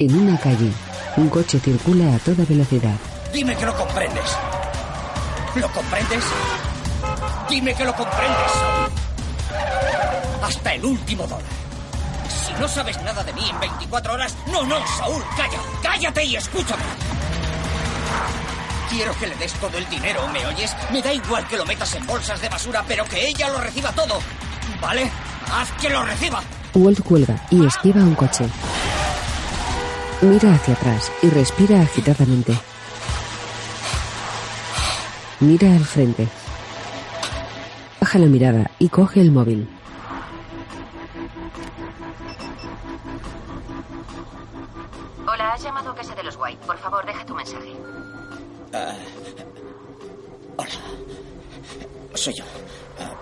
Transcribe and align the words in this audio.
En 0.00 0.16
una 0.16 0.40
calle, 0.40 0.72
un 1.18 1.28
coche 1.28 1.60
circula 1.60 2.14
a 2.14 2.18
toda 2.20 2.42
velocidad. 2.46 2.94
Dime 3.34 3.54
que 3.54 3.66
lo 3.66 3.76
comprendes. 3.76 4.34
¿Lo 5.56 5.68
comprendes? 5.72 6.24
Dime 7.50 7.74
que 7.74 7.84
lo 7.84 7.94
comprendes, 7.94 8.50
Saúl. 8.50 8.90
Hasta 10.42 10.72
el 10.72 10.86
último 10.86 11.24
dólar. 11.24 11.44
Si 12.30 12.50
no 12.58 12.66
sabes 12.66 12.96
nada 13.02 13.22
de 13.22 13.34
mí 13.34 13.42
en 13.50 13.60
24 13.60 14.14
horas... 14.14 14.34
No, 14.50 14.62
no, 14.64 14.76
Saúl, 14.96 15.22
calla. 15.36 15.58
Cállate 15.82 16.24
y 16.24 16.36
escúchame. 16.36 16.82
Quiero 18.88 19.14
que 19.18 19.26
le 19.26 19.34
des 19.34 19.52
todo 19.52 19.76
el 19.76 19.86
dinero, 19.90 20.26
¿me 20.28 20.46
oyes? 20.46 20.74
Me 20.90 21.02
da 21.02 21.12
igual 21.12 21.46
que 21.46 21.58
lo 21.58 21.66
metas 21.66 21.94
en 21.94 22.06
bolsas 22.06 22.40
de 22.40 22.48
basura, 22.48 22.82
pero 22.88 23.04
que 23.04 23.28
ella 23.28 23.50
lo 23.50 23.60
reciba 23.60 23.92
todo. 23.92 24.18
¿Vale? 24.80 25.10
Haz 25.52 25.70
que 25.78 25.90
lo 25.90 26.02
reciba. 26.04 26.42
Walt 26.72 27.02
cuelga 27.02 27.36
y 27.50 27.66
esquiva 27.66 28.00
un 28.00 28.14
coche. 28.14 28.46
Mira 30.22 30.52
hacia 30.54 30.74
atrás 30.74 31.10
y 31.22 31.30
respira 31.30 31.80
agitadamente. 31.80 32.52
Mira 35.40 35.72
al 35.72 35.84
frente. 35.84 36.28
Baja 37.98 38.18
la 38.18 38.26
mirada 38.26 38.70
y 38.78 38.90
coge 38.90 39.22
el 39.22 39.30
móvil. 39.32 39.66
Hola, 45.26 45.54
has 45.54 45.62
llamado 45.62 45.90
a 45.90 45.94
casa 45.94 46.14
de 46.14 46.22
los 46.22 46.36
White. 46.36 46.66
Por 46.66 46.76
favor, 46.76 47.06
deja 47.06 47.24
tu 47.24 47.34
mensaje. 47.34 47.72
Ah, 48.74 48.94
hola. 50.56 50.70
Soy 52.14 52.34
yo. 52.34 52.44
Ah, 52.98 53.14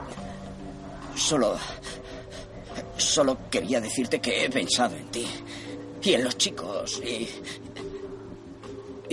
solo... 1.14 1.56
Solo 2.96 3.38
quería 3.48 3.80
decirte 3.80 4.20
que 4.20 4.44
he 4.44 4.50
pensado 4.50 4.96
en 4.96 5.08
ti. 5.08 5.28
Y 6.02 6.12
en 6.12 6.24
los 6.24 6.36
chicos. 6.36 7.00
Y... 7.04 7.28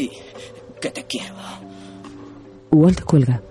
Y... 0.01 0.11
Que 0.79 0.89
te 0.91 1.03
quiero. 1.05 1.33
Walt 2.71 3.01
cuelga. 3.01 3.41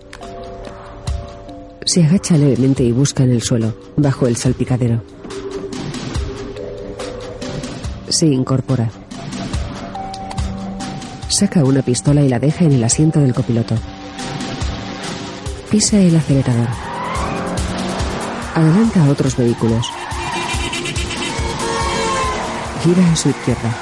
Se 1.86 2.04
agacha 2.04 2.36
levemente 2.36 2.82
y 2.82 2.92
busca 2.92 3.24
en 3.24 3.30
el 3.30 3.42
suelo, 3.42 3.74
bajo 3.96 4.26
el 4.26 4.36
salpicadero. 4.36 5.02
Se 8.08 8.26
incorpora. 8.26 8.90
Saca 11.28 11.64
una 11.64 11.82
pistola 11.82 12.22
y 12.22 12.28
la 12.28 12.38
deja 12.38 12.64
en 12.64 12.72
el 12.72 12.84
asiento 12.84 13.18
del 13.20 13.34
copiloto. 13.34 13.74
Pisa 15.70 15.98
el 15.98 16.14
acelerador. 16.14 16.68
Adelanta 18.54 19.04
a 19.04 19.10
otros 19.10 19.36
vehículos. 19.36 19.86
Gira 22.84 23.12
a 23.12 23.16
su 23.16 23.30
izquierda. 23.30 23.74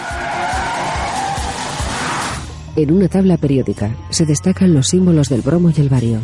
En 2.77 2.92
una 2.92 3.09
tabla 3.09 3.36
periódica 3.36 3.97
se 4.11 4.25
destacan 4.27 4.75
los 4.75 4.86
símbolos 4.86 5.28
del 5.28 5.42
bromo 5.42 5.72
y 5.77 5.81
el 5.81 5.89
bario. 5.89 6.20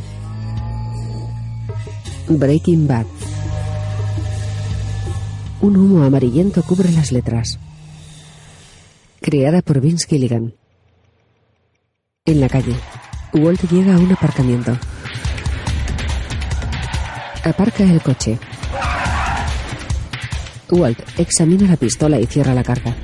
Breaking 2.28 2.86
Bad. 2.86 3.06
Un 5.60 5.76
humo 5.76 6.04
amarillento 6.04 6.62
cubre 6.62 6.92
las 6.92 7.10
letras. 7.10 7.58
Creada 9.20 9.60
por 9.60 9.80
Vince 9.80 10.06
Gilligan. 10.06 10.54
En 12.26 12.40
la 12.40 12.48
calle, 12.48 12.76
Walt 13.34 13.60
llega 13.72 13.96
a 13.96 13.98
un 13.98 14.12
aparcamiento. 14.12 14.78
Aparca 17.42 17.82
el 17.82 18.00
coche. 18.02 18.38
Walt 20.70 20.98
examina 21.18 21.66
la 21.66 21.76
pistola 21.76 22.20
y 22.20 22.26
cierra 22.26 22.52
la 22.52 22.62
carga. 22.62 22.94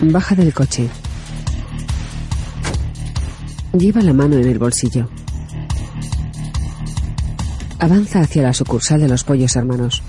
Baja 0.00 0.34
del 0.34 0.52
coche. 0.52 0.88
Lleva 3.72 4.02
la 4.02 4.12
mano 4.12 4.36
en 4.36 4.46
el 4.46 4.58
bolsillo. 4.58 5.08
Avanza 7.78 8.20
hacia 8.20 8.42
la 8.42 8.52
sucursal 8.52 9.00
de 9.00 9.08
los 9.08 9.24
pollos 9.24 9.56
hermanos. 9.56 10.02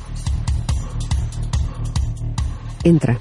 Entra. 2.84 3.18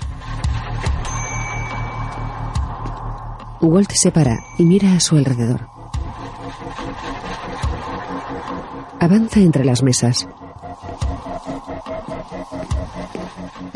Walt 3.61 3.93
se 3.93 4.11
para 4.11 4.39
y 4.59 4.65
mira 4.65 4.95
a 4.95 5.01
su 5.01 5.17
alrededor. 5.17 5.69
Avanza 9.01 9.41
entre 9.41 9.65
las 9.65 9.83
mesas. 9.83 10.27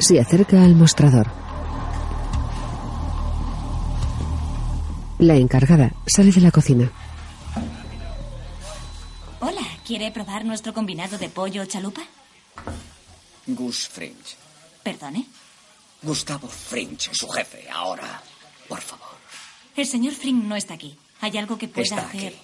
Se 0.02 0.18
acerca 0.18 0.60
al 0.64 0.74
mostrador. 0.74 1.30
La 5.20 5.36
encargada 5.36 5.92
sale 6.06 6.32
de 6.32 6.40
la 6.40 6.50
cocina. 6.50 6.90
Hola, 9.38 9.62
¿quiere 9.86 10.10
probar 10.10 10.44
nuestro 10.44 10.74
combinado 10.74 11.18
de 11.18 11.28
pollo 11.28 11.64
chalupa? 11.66 12.02
Gus 13.46 13.88
Fringe. 13.88 14.34
¿Perdone? 14.82 15.24
Gustavo 16.02 16.48
Fringe, 16.48 17.10
su 17.14 17.28
jefe, 17.28 17.68
ahora. 17.70 18.20
Por 18.68 18.80
favor. 18.80 19.06
El 19.76 19.86
señor 19.86 20.14
Frink 20.14 20.42
no 20.44 20.56
está 20.56 20.74
aquí. 20.74 20.98
¿Hay 21.20 21.38
algo 21.38 21.56
que 21.56 21.68
pueda 21.68 21.84
Está 21.84 22.06
hacer? 22.08 22.26
aquí. 22.28 22.36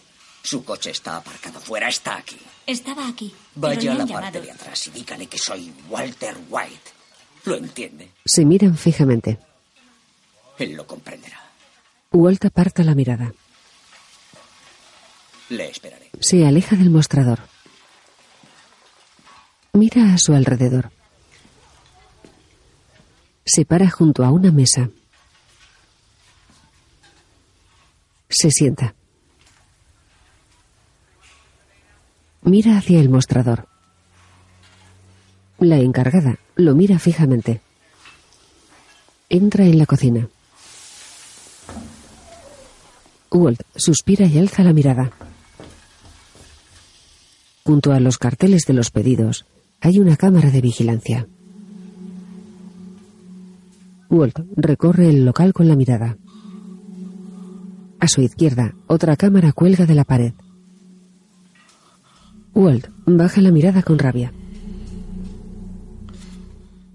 Su 0.45 0.65
coche 0.65 0.93
está 0.93 1.17
aparcado 1.17 1.59
fuera, 1.59 1.89
está 1.89 2.17
aquí. 2.19 2.39
Estaba 2.65 3.09
aquí. 3.09 3.35
Vaya 3.57 3.93
a 3.93 3.95
la 3.97 4.07
parte 4.07 4.41
de 4.41 4.53
atrás 4.53 4.87
y 4.87 4.91
dígale 4.93 5.27
que 5.27 5.39
soy 5.39 5.73
Walter 5.91 6.37
White. 6.49 6.93
¿Lo 7.44 7.56
entiende? 7.56 8.10
Se 8.25 8.44
miran 8.44 8.76
fijamente. 8.76 9.38
Él 10.59 10.72
lo 10.75 10.87
comprenderá. 10.87 11.38
Walt 12.12 12.44
aparta 12.44 12.82
la 12.82 12.94
mirada. 12.94 13.32
Le 15.50 15.71
esperaré. 15.71 16.10
Se 16.21 16.47
aleja 16.47 16.77
del 16.77 16.91
mostrador. 16.91 17.41
Mira 19.72 20.15
a 20.15 20.19
su 20.19 20.34
alrededor. 20.34 20.91
Se 23.44 23.65
para 23.65 23.88
junto 23.88 24.25
a 24.25 24.31
una 24.31 24.50
mesa. 24.50 24.91
Se 28.28 28.50
sienta. 28.50 28.94
Mira 32.43 32.77
hacia 32.77 33.00
el 33.00 33.09
mostrador. 33.09 33.69
La 35.59 35.77
encargada 35.78 36.38
lo 36.59 36.75
mira 36.75 36.99
fijamente. 36.99 37.61
Entra 39.31 39.65
en 39.65 39.79
la 39.79 39.87
cocina. 39.87 40.29
Walt 43.31 43.63
suspira 43.77 44.27
y 44.27 44.39
alza 44.39 44.65
la 44.65 44.73
mirada. 44.73 45.13
Junto 47.65 47.93
a 47.93 48.01
los 48.01 48.19
carteles 48.19 48.65
de 48.67 48.75
los 48.75 48.91
pedidos 48.91 49.47
hay 49.81 50.01
una 50.01 50.17
cámara 50.17 50.51
de 50.51 50.61
vigilancia. 50.61 51.29
Walt 54.11 54.41
recorre 54.57 55.11
el 55.11 55.25
local 55.25 55.53
con 55.53 55.69
la 55.69 55.77
mirada. 55.77 56.17
A 58.01 58.09
su 58.09 58.21
izquierda, 58.23 58.75
otra 58.89 59.17
cámara 59.17 59.53
cuelga 59.53 59.87
de 59.87 59.95
la 59.95 60.05
pared. 60.05 60.33
Walt 62.55 62.89
baja 63.07 63.41
la 63.43 63.53
mirada 63.53 63.83
con 63.83 63.99
rabia. 63.99 64.33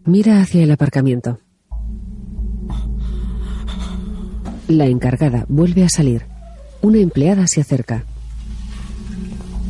Mira 0.06 0.42
hacia 0.42 0.64
el 0.64 0.72
aparcamiento. 0.72 1.40
La 4.68 4.86
encargada 4.88 5.46
vuelve 5.48 5.86
a 5.86 5.90
salir. 5.90 6.26
Una 6.82 6.98
empleada 6.98 7.48
se 7.48 7.62
acerca. 7.62 8.04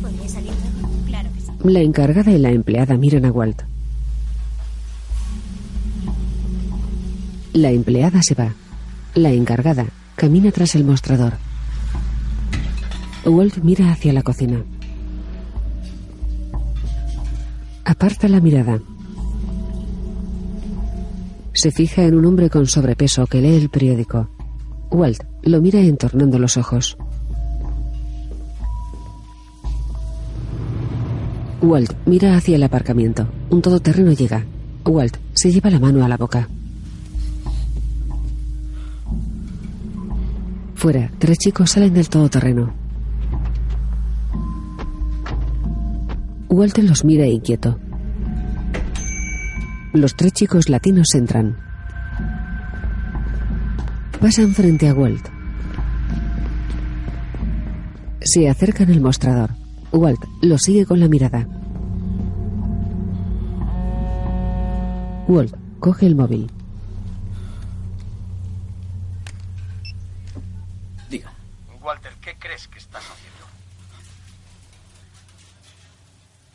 ¿Podría 0.02 0.28
salir 0.28 0.52
luego? 0.80 1.04
Claro 1.06 1.30
que 1.32 1.40
sí. 1.40 1.52
La 1.62 1.80
encargada 1.80 2.32
y 2.32 2.38
la 2.38 2.50
empleada 2.50 2.96
miran 2.96 3.26
a 3.26 3.30
Walt. 3.30 3.62
La 7.52 7.70
empleada 7.70 8.20
se 8.22 8.34
va. 8.34 8.54
La 9.14 9.30
encargada 9.30 9.86
camina 10.16 10.50
tras 10.50 10.74
el 10.74 10.84
mostrador. 10.84 11.34
Walt 13.24 13.58
mira 13.58 13.92
hacia 13.92 14.12
la 14.12 14.22
cocina. 14.22 14.64
Aparta 17.84 18.26
la 18.26 18.40
mirada. 18.40 18.80
Se 21.54 21.70
fija 21.70 22.02
en 22.02 22.16
un 22.16 22.26
hombre 22.26 22.50
con 22.50 22.66
sobrepeso 22.66 23.26
que 23.26 23.40
lee 23.40 23.54
el 23.54 23.68
periódico. 23.68 24.28
Walt 24.90 25.22
lo 25.44 25.60
mira 25.62 25.78
entornando 25.80 26.38
los 26.38 26.56
ojos. 26.56 26.96
Walt 31.62 31.92
mira 32.06 32.36
hacia 32.36 32.56
el 32.56 32.62
aparcamiento. 32.64 33.28
Un 33.50 33.62
todoterreno 33.62 34.12
llega. 34.12 34.44
Walt 34.84 35.16
se 35.32 35.52
lleva 35.52 35.70
la 35.70 35.78
mano 35.78 36.04
a 36.04 36.08
la 36.08 36.16
boca. 36.16 36.48
Fuera, 40.74 41.10
tres 41.18 41.38
chicos 41.38 41.70
salen 41.70 41.94
del 41.94 42.08
todoterreno. 42.08 42.74
Walt 46.48 46.78
los 46.78 47.04
mira 47.04 47.26
inquieto. 47.26 47.78
Los 49.94 50.16
tres 50.16 50.32
chicos 50.32 50.68
latinos 50.68 51.14
entran. 51.14 51.56
Pasan 54.20 54.52
frente 54.52 54.88
a 54.88 54.92
Walt. 54.92 55.28
Se 58.20 58.48
acercan 58.48 58.90
al 58.90 59.00
mostrador. 59.00 59.50
Walt 59.92 60.20
lo 60.42 60.58
sigue 60.58 60.84
con 60.84 60.98
la 60.98 61.06
mirada. 61.06 61.46
Walt 65.28 65.54
coge 65.78 66.06
el 66.06 66.16
móvil. 66.16 66.50
Diga. 71.08 71.32
Walter, 71.80 72.12
¿qué 72.20 72.36
crees 72.36 72.66
que 72.66 72.80
estás 72.80 73.04
haciendo? 73.04 73.46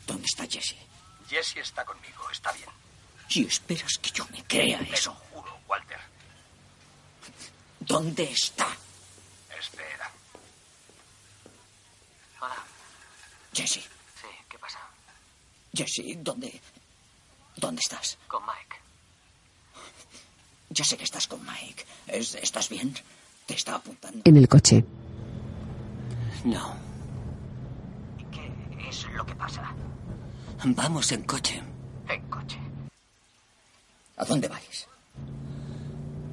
¿Dónde 0.06 0.26
está 0.26 0.44
Jesse? 0.46 0.76
Jesse 1.26 1.56
está 1.56 1.86
conmigo, 1.86 2.20
está 2.30 2.52
bien. 2.52 2.69
Y 3.30 3.46
esperas 3.46 3.98
que 4.02 4.10
yo 4.10 4.26
me 4.32 4.42
crea 4.44 4.78
Te 4.80 4.94
eso. 4.94 5.10
lo 5.10 5.40
juro, 5.40 5.58
Walter. 5.68 5.98
¿Dónde 7.80 8.24
está? 8.24 8.66
Espera. 9.58 10.10
Hola. 12.40 12.56
Jesse. 13.52 13.74
Sí, 14.20 14.28
¿qué 14.48 14.58
pasa? 14.58 14.78
Jesse, 15.72 16.16
¿dónde? 16.18 16.60
¿Dónde 17.56 17.80
estás? 17.80 18.18
Con 18.26 18.42
Mike. 18.44 18.76
Ya 20.70 20.84
sé 20.84 20.96
que 20.96 21.04
estás 21.04 21.26
con 21.28 21.44
Mike. 21.44 21.84
¿Es- 22.08 22.34
¿Estás 22.34 22.68
bien? 22.68 22.94
Te 23.46 23.54
está 23.54 23.74
apuntando. 23.76 24.22
En 24.24 24.36
el 24.36 24.48
coche. 24.48 24.84
No. 26.44 26.74
¿Qué 28.32 28.88
es 28.88 29.04
lo 29.10 29.24
que 29.26 29.34
pasa? 29.34 29.72
Vamos 30.64 31.12
en 31.12 31.22
coche. 31.24 31.62
En 32.08 32.22
coche. 32.30 32.39
¿A 34.20 34.24
dónde 34.26 34.48
vais? 34.48 34.86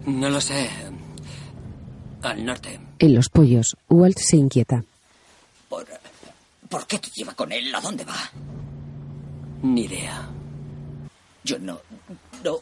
No 0.06 0.30
lo 0.30 0.42
sé. 0.42 0.70
Al 2.22 2.46
norte. 2.46 2.78
En 3.00 3.16
los 3.16 3.30
pollos, 3.30 3.78
Walt 3.88 4.18
se 4.18 4.36
inquieta. 4.36 4.84
¿Por, 5.70 5.86
¿Por 6.68 6.86
qué 6.86 7.00
te 7.00 7.10
lleva 7.16 7.34
con 7.34 7.50
él? 7.54 7.74
¿A 7.74 7.80
dónde 7.80 8.04
va? 8.04 8.18
Ni 9.64 9.86
idea. 9.86 10.30
Yo 11.46 11.60
no... 11.60 11.80
No... 12.44 12.58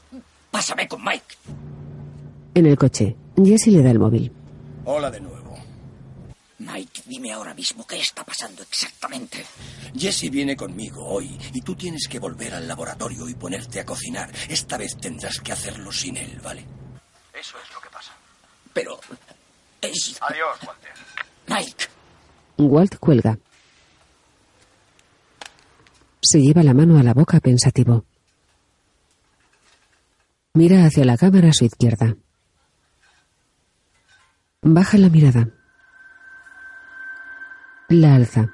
Pásame 0.52 0.88
con 0.88 1.04
Mike. 1.04 1.36
En 2.54 2.68
el 2.68 2.78
coche, 2.78 3.16
Jesse 3.44 3.68
le 3.68 3.82
da 3.82 3.90
el 3.90 4.00
móvil. 4.00 4.32
Hola 4.86 5.10
de 5.10 5.22
nuevo. 5.22 5.45
Mike, 6.66 7.04
dime 7.06 7.32
ahora 7.32 7.54
mismo 7.54 7.86
qué 7.86 8.00
está 8.00 8.24
pasando 8.24 8.64
exactamente. 8.64 9.46
Jesse 9.96 10.30
viene 10.32 10.56
conmigo 10.56 11.06
hoy 11.06 11.38
y 11.54 11.62
tú 11.62 11.76
tienes 11.76 12.08
que 12.08 12.18
volver 12.18 12.56
al 12.56 12.68
laboratorio 12.68 13.30
y 13.30 13.36
ponerte 13.36 13.80
a 13.80 13.86
cocinar. 13.86 14.32
Esta 14.50 14.78
vez 14.78 14.98
tendrás 14.98 15.40
que 15.40 15.52
hacerlo 15.52 15.92
sin 15.92 16.18
él, 16.18 16.40
¿vale? 16.44 16.66
Eso 17.34 17.58
es 17.64 17.74
lo 17.74 17.80
que 17.82 17.90
pasa. 17.90 18.14
Pero... 18.74 19.00
Es... 19.82 20.18
Adiós, 20.22 20.58
Walter. 20.66 20.92
Mike. 21.48 21.86
Walt 22.58 22.96
cuelga. 22.98 23.38
Se 26.22 26.40
lleva 26.40 26.64
la 26.64 26.74
mano 26.74 26.98
a 26.98 27.04
la 27.04 27.14
boca 27.14 27.40
pensativo. 27.40 28.06
Mira 30.54 30.86
hacia 30.86 31.06
la 31.06 31.18
cámara 31.18 31.50
a 31.50 31.54
su 31.54 31.66
izquierda. 31.66 32.16
Baja 34.62 34.98
la 34.98 35.10
mirada. 35.10 35.55
La 37.90 38.16
alza. 38.16 38.50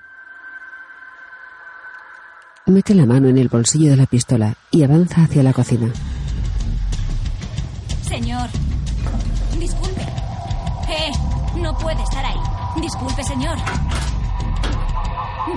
Mete 2.65 2.93
la 2.93 3.05
mano 3.05 3.29
en 3.29 3.37
el 3.37 3.47
bolsillo 3.47 3.91
de 3.91 3.95
la 3.95 4.05
pistola 4.05 4.55
y 4.71 4.83
avanza 4.83 5.23
hacia 5.23 5.41
la 5.41 5.53
cocina. 5.53 5.89
Señor. 8.03 8.49
Disculpe. 9.57 10.01
Eh, 10.01 11.11
no 11.61 11.77
puede 11.77 12.03
estar 12.03 12.25
ahí. 12.25 12.81
Disculpe, 12.81 13.23
señor. 13.23 13.57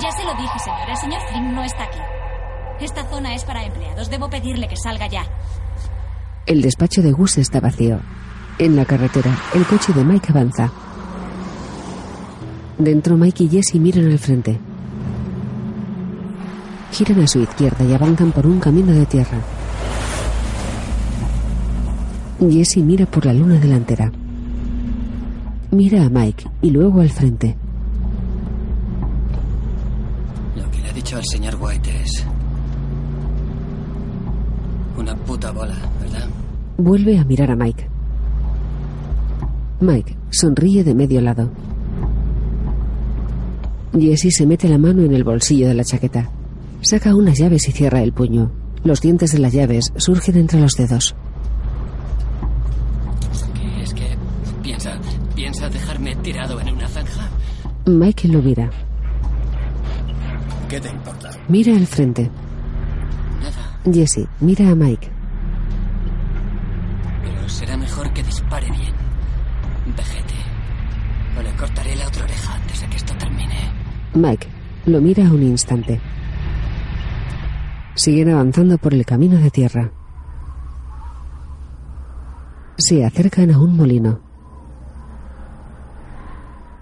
Ya 0.01 0.13
se 0.13 0.25
lo 0.25 0.35
dije, 0.35 0.59
señor. 0.61 0.91
El 0.91 0.97
señor 0.97 1.21
Flynn 1.29 1.55
no 1.55 1.65
está 1.65 1.83
aquí. 1.85 1.99
Esta 2.81 3.05
zona 3.11 3.35
es 3.35 3.45
para 3.45 3.65
empleados. 3.65 4.09
Debo 4.09 4.31
pedirle 4.31 4.69
que 4.69 4.77
salga 4.77 5.09
ya. 5.09 5.25
El 6.47 6.63
despacho 6.63 7.03
de 7.03 7.11
Gus 7.11 7.39
está 7.39 7.59
vacío. 7.59 8.01
En 8.59 8.77
la 8.77 8.85
carretera, 8.85 9.37
el 9.55 9.67
coche 9.67 9.93
de 9.93 10.05
Mike 10.05 10.29
avanza. 10.31 10.71
Dentro, 12.79 13.17
Mike 13.17 13.45
y 13.45 13.49
Jesse 13.49 13.77
miran 13.77 14.07
al 14.07 14.19
frente. 14.19 14.59
Giran 16.93 17.21
a 17.21 17.27
su 17.27 17.41
izquierda 17.41 17.85
y 17.85 17.93
avanzan 17.93 18.33
por 18.33 18.47
un 18.47 18.59
camino 18.59 18.93
de 18.93 19.07
tierra. 19.07 19.39
Jesse 22.51 22.79
mira 22.79 23.07
por 23.07 23.25
la 23.27 23.33
luna 23.33 23.59
delantera. 23.59 24.11
Mira 25.71 26.05
a 26.05 26.09
Mike 26.09 26.45
y 26.63 26.71
luego 26.71 27.01
al 27.01 27.11
frente. 27.11 27.57
Lo 30.57 30.71
que 30.71 30.81
le 30.81 30.91
ha 30.91 30.93
dicho 30.93 31.17
al 31.17 31.25
señor 31.25 31.57
White 31.61 31.91
es. 32.03 32.27
Una 34.99 35.17
puta 35.17 35.51
bola, 35.53 35.75
¿verdad? 36.01 36.29
Vuelve 36.79 37.19
a 37.19 37.25
mirar 37.25 37.51
a 37.51 37.57
Mike. 37.57 37.89
Mike 39.81 40.17
sonríe 40.31 40.85
de 40.85 40.95
medio 40.95 41.21
lado. 41.21 41.51
Jesse 43.99 44.31
se 44.31 44.47
mete 44.47 44.69
la 44.69 44.79
mano 44.79 45.03
en 45.03 45.15
el 45.15 45.23
bolsillo 45.23 45.69
de 45.69 45.75
la 45.75 45.85
chaqueta. 45.85 46.29
Saca 46.81 47.15
unas 47.15 47.39
llaves 47.39 47.69
y 47.69 47.73
cierra 47.73 48.03
el 48.03 48.13
puño. 48.13 48.51
Los 48.83 49.01
dientes 49.01 49.33
de 49.33 49.39
las 49.39 49.53
llaves 49.53 49.93
surgen 49.97 50.37
entre 50.37 50.61
los 50.61 50.75
dedos. 50.75 51.15
¿Qué 53.55 53.83
es 53.83 53.95
que 53.95 54.17
piensa, 54.63 54.99
piensa 55.35 55.69
dejarme 55.69 56.17
tirado 56.17 56.61
en 56.61 56.75
una 56.75 56.89
zanja? 56.89 57.31
Mike 57.87 58.29
lo 58.29 58.43
mira. 58.43 58.69
¿Qué 60.69 60.81
te 60.81 60.89
importa? 60.89 61.31
Mira 61.49 61.77
al 61.77 61.87
frente. 61.87 62.31
Nada. 63.41 63.81
Jesse 63.93 64.27
mira 64.41 64.71
a 64.71 64.75
Mike. 64.75 65.09
Pero 67.23 67.49
será 67.49 67.77
mejor 67.77 68.13
que 68.13 68.23
dispare 68.25 68.71
bien. 68.71 68.95
Vejete. 69.97 70.35
O 71.39 71.43
le 71.43 71.53
cortaré 71.57 71.95
la 71.97 72.09
otra 72.09 72.25
oreja 72.25 72.34
Mike 74.15 74.47
lo 74.87 75.01
mira 75.01 75.25
un 75.25 75.43
instante. 75.43 76.01
Siguen 77.97 78.31
avanzando 78.31 78.79
por 78.79 78.95
el 78.95 79.05
camino 79.05 79.39
de 79.39 79.51
tierra. 79.51 79.91
Se 82.79 83.05
acercan 83.05 83.51
a 83.51 83.59
un 83.59 83.77
molino. 83.77 84.21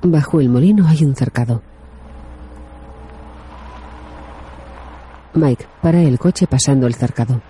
Bajo 0.03 0.41
el 0.41 0.51
molino 0.51 0.87
hay 0.87 1.05
un 1.05 1.17
cercado. 1.17 1.63
Mike 5.33 5.67
para 5.81 6.03
el 6.03 6.19
coche 6.19 6.47
pasando 6.47 6.87
el 6.87 6.95
cercado. 6.95 7.41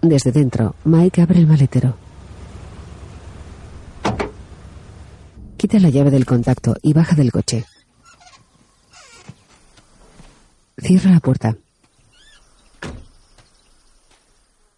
Desde 0.00 0.32
dentro, 0.32 0.76
Mike 0.84 1.20
abre 1.20 1.40
el 1.40 1.46
maletero. 1.46 2.09
Quita 5.60 5.78
la 5.78 5.90
llave 5.90 6.10
del 6.10 6.24
contacto 6.24 6.74
y 6.80 6.94
baja 6.94 7.14
del 7.14 7.30
coche. 7.30 7.66
Cierra 10.78 11.10
la 11.10 11.20
puerta. 11.20 11.54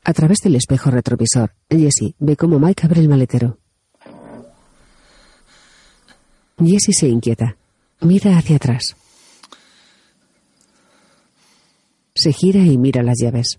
A 0.03 0.13
través 0.13 0.39
del 0.41 0.57
espejo 0.57 0.91
retrovisor, 0.91 1.55
Jesse 1.71 2.17
ve 2.19 2.37
cómo 2.37 2.59
Mike 2.59 2.85
abre 2.85 3.01
el 3.01 3.09
maletero. 3.09 3.61
Jesse 6.59 6.99
se 6.99 7.07
inquieta. 7.07 7.57
Mira 8.01 8.37
hacia 8.37 8.57
atrás. 8.57 8.97
Se 12.13 12.33
gira 12.33 12.59
y 12.59 12.77
mira 12.77 13.05
las 13.05 13.21
llaves. 13.21 13.57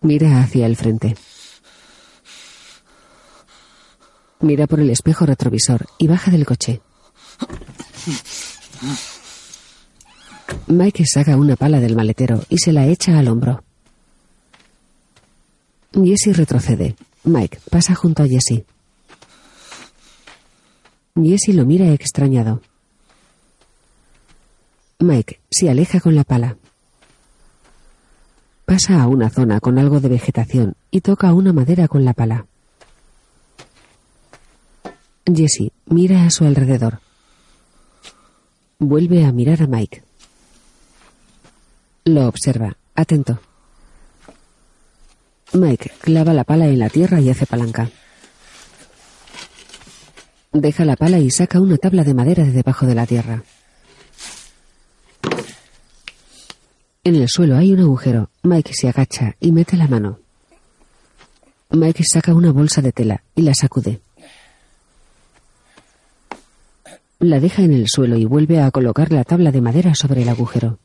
Mira 0.00 0.40
hacia 0.40 0.66
el 0.66 0.74
frente. 0.74 1.14
Mira 4.40 4.66
por 4.66 4.80
el 4.80 4.90
espejo 4.90 5.26
retrovisor 5.26 5.86
y 5.98 6.06
baja 6.06 6.30
del 6.30 6.46
coche. 6.46 6.80
Mike 10.68 11.04
saca 11.06 11.36
una 11.36 11.56
pala 11.56 11.80
del 11.80 11.96
maletero 11.96 12.44
y 12.48 12.58
se 12.58 12.72
la 12.72 12.86
echa 12.86 13.18
al 13.18 13.28
hombro. 13.28 13.62
Jesse 15.92 16.36
retrocede. 16.36 16.94
Mike 17.24 17.58
pasa 17.70 17.94
junto 17.94 18.22
a 18.22 18.28
Jesse. 18.28 18.64
Jesse 21.16 21.54
lo 21.54 21.66
mira 21.66 21.88
extrañado. 21.92 22.62
Mike 25.00 25.40
se 25.50 25.68
aleja 25.68 26.00
con 26.00 26.14
la 26.14 26.24
pala. 26.24 26.56
Pasa 28.64 29.02
a 29.02 29.08
una 29.08 29.30
zona 29.30 29.60
con 29.60 29.78
algo 29.78 30.00
de 30.00 30.08
vegetación 30.08 30.74
y 30.90 31.00
toca 31.00 31.32
una 31.32 31.52
madera 31.52 31.88
con 31.88 32.04
la 32.04 32.12
pala. 32.12 32.46
Jesse 35.34 35.72
mira 35.86 36.24
a 36.24 36.30
su 36.30 36.44
alrededor. 36.44 37.00
Vuelve 38.78 39.24
a 39.24 39.32
mirar 39.32 39.62
a 39.62 39.66
Mike. 39.66 40.02
Lo 42.04 42.26
observa, 42.28 42.76
atento. 42.94 43.40
Mike 45.52 45.92
clava 46.00 46.32
la 46.32 46.44
pala 46.44 46.66
en 46.66 46.78
la 46.78 46.88
tierra 46.88 47.20
y 47.20 47.30
hace 47.30 47.46
palanca. 47.46 47.90
Deja 50.52 50.84
la 50.84 50.96
pala 50.96 51.18
y 51.18 51.30
saca 51.30 51.60
una 51.60 51.76
tabla 51.76 52.04
de 52.04 52.14
madera 52.14 52.44
de 52.44 52.52
debajo 52.52 52.86
de 52.86 52.94
la 52.94 53.06
tierra. 53.06 53.42
En 57.04 57.14
el 57.16 57.28
suelo 57.28 57.56
hay 57.56 57.72
un 57.72 57.80
agujero. 57.80 58.30
Mike 58.42 58.72
se 58.74 58.88
agacha 58.88 59.36
y 59.40 59.52
mete 59.52 59.76
la 59.76 59.88
mano. 59.88 60.18
Mike 61.70 62.04
saca 62.04 62.34
una 62.34 62.52
bolsa 62.52 62.80
de 62.80 62.92
tela 62.92 63.22
y 63.34 63.42
la 63.42 63.54
sacude. 63.54 64.00
La 67.20 67.40
deja 67.40 67.62
en 67.62 67.72
el 67.72 67.88
suelo 67.88 68.16
y 68.16 68.26
vuelve 68.26 68.60
a 68.60 68.70
colocar 68.70 69.10
la 69.10 69.24
tabla 69.24 69.50
de 69.50 69.60
madera 69.60 69.96
sobre 69.96 70.22
el 70.22 70.28
agujero. 70.28 70.78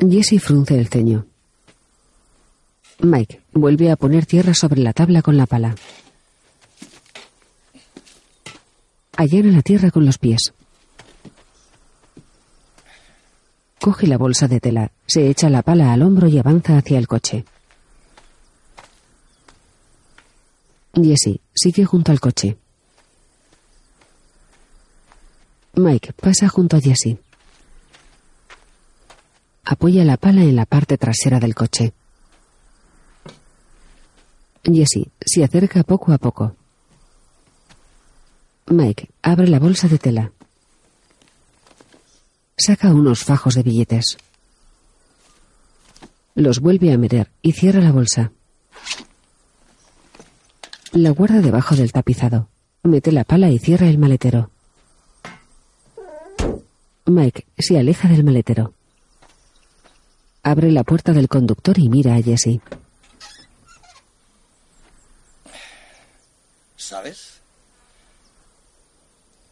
Jesse 0.00 0.40
frunce 0.40 0.76
el 0.76 0.88
ceño. 0.88 1.26
Mike 2.98 3.42
vuelve 3.52 3.92
a 3.92 3.96
poner 3.96 4.26
tierra 4.26 4.54
sobre 4.54 4.80
la 4.80 4.92
tabla 4.92 5.22
con 5.22 5.36
la 5.36 5.46
pala. 5.46 5.76
Allana 9.16 9.52
la 9.52 9.62
tierra 9.62 9.92
con 9.92 10.04
los 10.04 10.18
pies. 10.18 10.52
Coge 13.80 14.08
la 14.08 14.18
bolsa 14.18 14.48
de 14.48 14.58
tela, 14.58 14.90
se 15.06 15.28
echa 15.28 15.48
la 15.48 15.62
pala 15.62 15.92
al 15.92 16.02
hombro 16.02 16.26
y 16.26 16.38
avanza 16.38 16.76
hacia 16.76 16.98
el 16.98 17.06
coche. 17.06 17.44
Jesse 20.92 21.40
sigue 21.54 21.84
junto 21.84 22.10
al 22.10 22.18
coche. 22.18 22.58
Mike 25.76 26.12
pasa 26.12 26.48
junto 26.48 26.76
a 26.76 26.80
Jesse. 26.80 27.18
Apoya 29.64 30.04
la 30.04 30.16
pala 30.16 30.42
en 30.42 30.54
la 30.54 30.66
parte 30.66 30.96
trasera 30.98 31.40
del 31.40 31.54
coche. 31.54 31.92
Jesse 34.62 35.10
se 35.20 35.42
acerca 35.42 35.82
poco 35.82 36.12
a 36.12 36.18
poco. 36.18 36.54
Mike 38.66 39.10
abre 39.22 39.48
la 39.48 39.58
bolsa 39.58 39.88
de 39.88 39.98
tela. 39.98 40.32
Saca 42.56 42.94
unos 42.94 43.24
fajos 43.24 43.54
de 43.54 43.62
billetes. 43.62 44.16
Los 46.36 46.60
vuelve 46.60 46.92
a 46.92 46.98
meter 46.98 47.30
y 47.42 47.52
cierra 47.52 47.80
la 47.80 47.92
bolsa. 47.92 48.32
La 50.92 51.10
guarda 51.10 51.40
debajo 51.40 51.74
del 51.74 51.92
tapizado. 51.92 52.48
Mete 52.84 53.10
la 53.10 53.24
pala 53.24 53.50
y 53.50 53.58
cierra 53.58 53.88
el 53.88 53.98
maletero. 53.98 54.53
Mike 57.06 57.46
se 57.58 57.78
aleja 57.78 58.08
del 58.08 58.24
maletero. 58.24 58.72
Abre 60.42 60.70
la 60.70 60.84
puerta 60.84 61.12
del 61.12 61.28
conductor 61.28 61.78
y 61.78 61.88
mira 61.88 62.14
a 62.14 62.22
Jesse. 62.22 62.60
¿Sabes? 66.76 67.40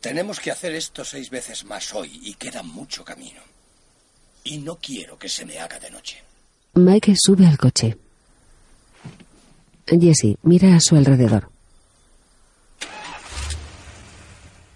Tenemos 0.01 0.41
que 0.41 0.51
hacer 0.51 0.75
esto 0.75 1.05
seis 1.05 1.31
veces 1.31 1.65
más 1.65 1.95
hoy 1.95 2.21
y 2.23 2.35
queda 2.35 2.63
mucho 2.63 3.05
camino. 3.05 3.41
Y 4.45 4.59
no 4.59 4.77
quiero 4.77 5.19
que 5.19 5.29
se 5.29 5.45
me 5.45 5.59
haga 5.59 5.79
de 5.79 5.91
noche. 5.91 6.23
Mike 6.75 7.15
sube 7.17 7.47
al 7.47 7.59
coche. 7.59 7.99
Jesse 9.87 10.39
mira 10.43 10.75
a 10.75 10.81
su 10.81 10.97
alrededor. 10.97 11.51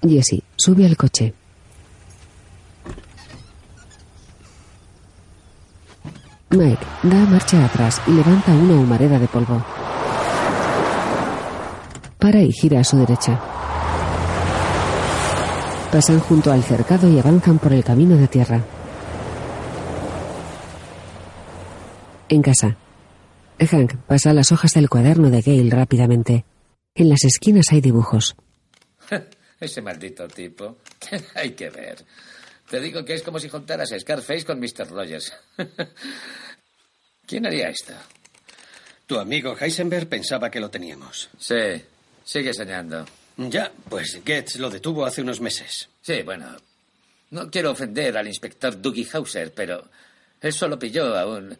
Jesse 0.02 0.42
sube 0.56 0.84
al 0.86 0.96
coche. 0.96 1.34
Mike 6.50 6.86
da 7.02 7.16
marcha 7.26 7.64
atrás 7.64 8.00
y 8.06 8.12
levanta 8.12 8.52
una 8.52 8.74
humareda 8.74 9.18
de 9.18 9.26
polvo. 9.26 9.64
Para 12.18 12.40
y 12.40 12.52
gira 12.52 12.80
a 12.80 12.84
su 12.84 12.96
derecha. 12.96 13.40
Pasan 15.90 16.20
junto 16.20 16.52
al 16.52 16.62
cercado 16.62 17.08
y 17.08 17.18
avanzan 17.18 17.58
por 17.58 17.72
el 17.72 17.82
camino 17.82 18.16
de 18.16 18.28
tierra. 18.28 18.60
En 22.28 22.42
casa. 22.42 22.76
Hank 23.58 23.96
pasa 24.06 24.32
las 24.32 24.52
hojas 24.52 24.74
del 24.74 24.88
cuaderno 24.88 25.30
de 25.30 25.40
Gale 25.40 25.70
rápidamente. 25.70 26.44
En 26.94 27.08
las 27.08 27.24
esquinas 27.24 27.66
hay 27.72 27.80
dibujos. 27.80 28.36
Ese 29.60 29.80
maldito 29.82 30.28
tipo. 30.28 30.76
hay 31.34 31.50
que 31.52 31.70
ver. 31.70 32.04
Te 32.68 32.80
digo 32.80 33.04
que 33.04 33.14
es 33.14 33.22
como 33.22 33.38
si 33.38 33.48
juntaras 33.48 33.92
a 33.92 33.98
Scarface 33.98 34.44
con 34.44 34.58
Mr. 34.58 34.88
Rogers. 34.90 35.32
¿Quién 37.26 37.46
haría 37.46 37.68
esto? 37.68 37.92
Tu 39.06 39.18
amigo 39.18 39.56
Heisenberg 39.58 40.08
pensaba 40.08 40.50
que 40.50 40.60
lo 40.60 40.68
teníamos. 40.68 41.28
Sí, 41.38 41.54
sigue 42.24 42.52
soñando. 42.52 43.06
Ya, 43.36 43.70
pues 43.88 44.20
Getz 44.24 44.56
lo 44.56 44.68
detuvo 44.70 45.04
hace 45.04 45.22
unos 45.22 45.40
meses. 45.40 45.88
Sí, 46.02 46.22
bueno. 46.22 46.56
No 47.30 47.50
quiero 47.50 47.70
ofender 47.72 48.16
al 48.16 48.26
inspector 48.26 48.80
Dougie 48.80 49.06
Hauser, 49.12 49.52
pero 49.52 49.88
él 50.40 50.52
solo 50.52 50.78
pilló 50.78 51.16
a 51.16 51.26
un 51.26 51.56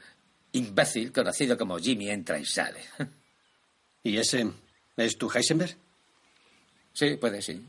imbécil 0.53 1.13
conocido 1.13 1.57
como 1.57 1.79
Jimmy 1.79 2.11
entra 2.11 2.39
y 2.39 2.45
sale. 2.45 2.81
¿Y 4.03 4.17
ese 4.17 4.47
es 4.97 5.19
tu 5.19 5.31
Heisenberg? 5.31 5.77
Sí, 6.93 7.17
puede, 7.17 7.43
sí. 7.43 7.63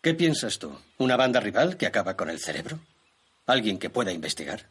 ¿Qué 0.00 0.14
piensas 0.14 0.58
tú? 0.58 0.74
¿Una 0.98 1.16
banda 1.16 1.40
rival 1.40 1.76
que 1.76 1.86
acaba 1.86 2.16
con 2.16 2.30
el 2.30 2.40
cerebro? 2.40 2.80
¿Alguien 3.46 3.78
que 3.78 3.90
pueda 3.90 4.12
investigar? 4.12 4.66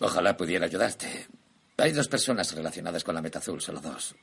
Ojalá 0.00 0.36
pudiera 0.36 0.66
ayudarte. 0.66 1.28
Hay 1.76 1.92
dos 1.92 2.08
personas 2.08 2.52
relacionadas 2.52 3.04
con 3.04 3.14
la 3.14 3.22
meta 3.22 3.38
azul, 3.38 3.60
solo 3.60 3.80
dos. 3.80 4.14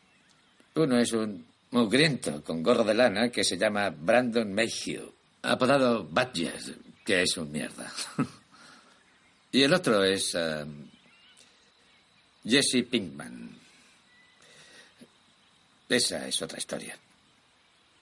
Uno 0.76 1.00
es 1.00 1.14
un 1.14 1.46
mugriento 1.72 2.44
con 2.44 2.62
gorro 2.62 2.84
de 2.84 2.94
lana 2.94 3.30
que 3.30 3.46
se 3.46 3.58
llama 3.58 3.90
Brandon 3.90 4.54
Mayhew, 4.54 5.14
apodado 5.42 6.06
Badger, 6.06 6.60
que 7.06 7.24
es 7.24 7.38
un 7.38 7.52
mierda. 7.52 7.92
y 9.54 9.64
el 9.64 9.74
otro 9.74 10.04
es 10.04 10.36
um, 10.36 10.90
Jesse 12.44 12.84
Pinkman. 12.90 13.58
Esa 15.88 16.28
es 16.28 16.42
otra 16.42 16.58
historia. 16.58 16.98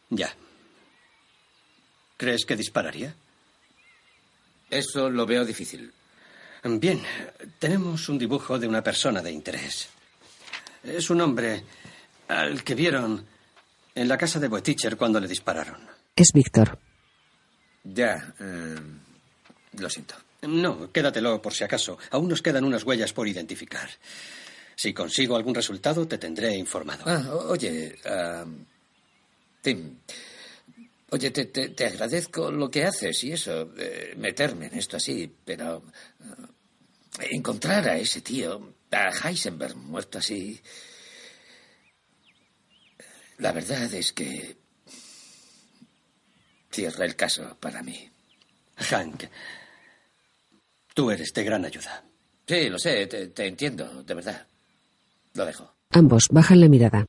Ya. 0.09 0.35
¿Crees 2.19 2.45
que 2.45 2.57
dispararía? 2.57 3.15
Eso 4.69 5.09
lo 5.09 5.25
veo 5.25 5.45
difícil. 5.45 5.89
Bien, 6.65 7.01
tenemos 7.59 8.09
un 8.09 8.17
dibujo 8.19 8.59
de 8.59 8.67
una 8.67 8.83
persona 8.83 9.21
de 9.21 9.31
interés. 9.31 9.87
Es 10.83 11.09
un 11.09 11.21
hombre 11.21 11.63
al 12.27 12.61
que 12.65 12.75
vieron 12.75 13.25
en 13.95 14.07
la 14.09 14.17
casa 14.17 14.37
de 14.37 14.49
Boeticher 14.49 14.97
cuando 14.97 15.21
le 15.21 15.29
dispararon. 15.29 15.79
Es 16.13 16.31
Víctor. 16.33 16.77
Ya. 17.85 18.33
eh, 18.37 18.75
lo 19.77 19.89
siento. 19.89 20.15
No, 20.41 20.91
quédatelo 20.91 21.41
por 21.41 21.53
si 21.53 21.63
acaso. 21.63 21.97
Aún 22.11 22.27
nos 22.27 22.41
quedan 22.41 22.65
unas 22.65 22.83
huellas 22.83 23.13
por 23.13 23.29
identificar. 23.29 23.89
Si 24.75 24.93
consigo 24.93 25.37
algún 25.37 25.55
resultado, 25.55 26.05
te 26.05 26.17
tendré 26.17 26.53
informado. 26.57 27.03
Ah, 27.05 27.33
oye, 27.47 27.97
ah, 28.05 28.43
Tim. 29.61 29.99
Oye, 31.11 31.31
te, 31.31 31.45
te- 31.45 31.69
te 31.69 31.85
agradezco 31.87 32.51
lo 32.51 32.69
que 32.69 32.83
haces 32.85 33.23
y 33.23 33.31
eso, 33.31 33.73
eh, 33.77 34.13
meterme 34.17 34.67
en 34.67 34.77
esto 34.77 34.97
así, 34.97 35.31
pero 35.43 35.83
ah, 36.21 36.49
encontrar 37.31 37.87
a 37.89 37.97
ese 37.97 38.21
tío, 38.21 38.75
a 38.91 39.09
Heisenberg 39.27 39.75
muerto 39.75 40.19
así, 40.19 40.59
la 43.39 43.51
verdad 43.51 43.91
es 43.93 44.13
que 44.13 44.55
cierra 46.71 47.05
el 47.05 47.15
caso 47.15 47.57
para 47.59 47.81
mí. 47.81 48.09
Hank, 48.77 49.23
tú 50.93 51.09
eres 51.11 51.33
de 51.33 51.43
gran 51.43 51.65
ayuda. 51.65 52.03
Sí, 52.47 52.69
lo 52.69 52.77
sé, 52.79 53.07
te, 53.07 53.27
te 53.27 53.47
entiendo, 53.47 54.03
de 54.03 54.13
verdad. 54.13 54.47
Lo 55.33 55.45
dejo. 55.45 55.73
Ambos 55.91 56.27
bajan 56.31 56.59
la 56.59 56.67
mirada. 56.69 57.05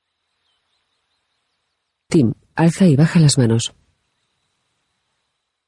Tim 2.09 2.33
alza 2.55 2.87
y 2.87 2.97
baja 2.97 3.21
las 3.21 3.39
manos. 3.39 3.73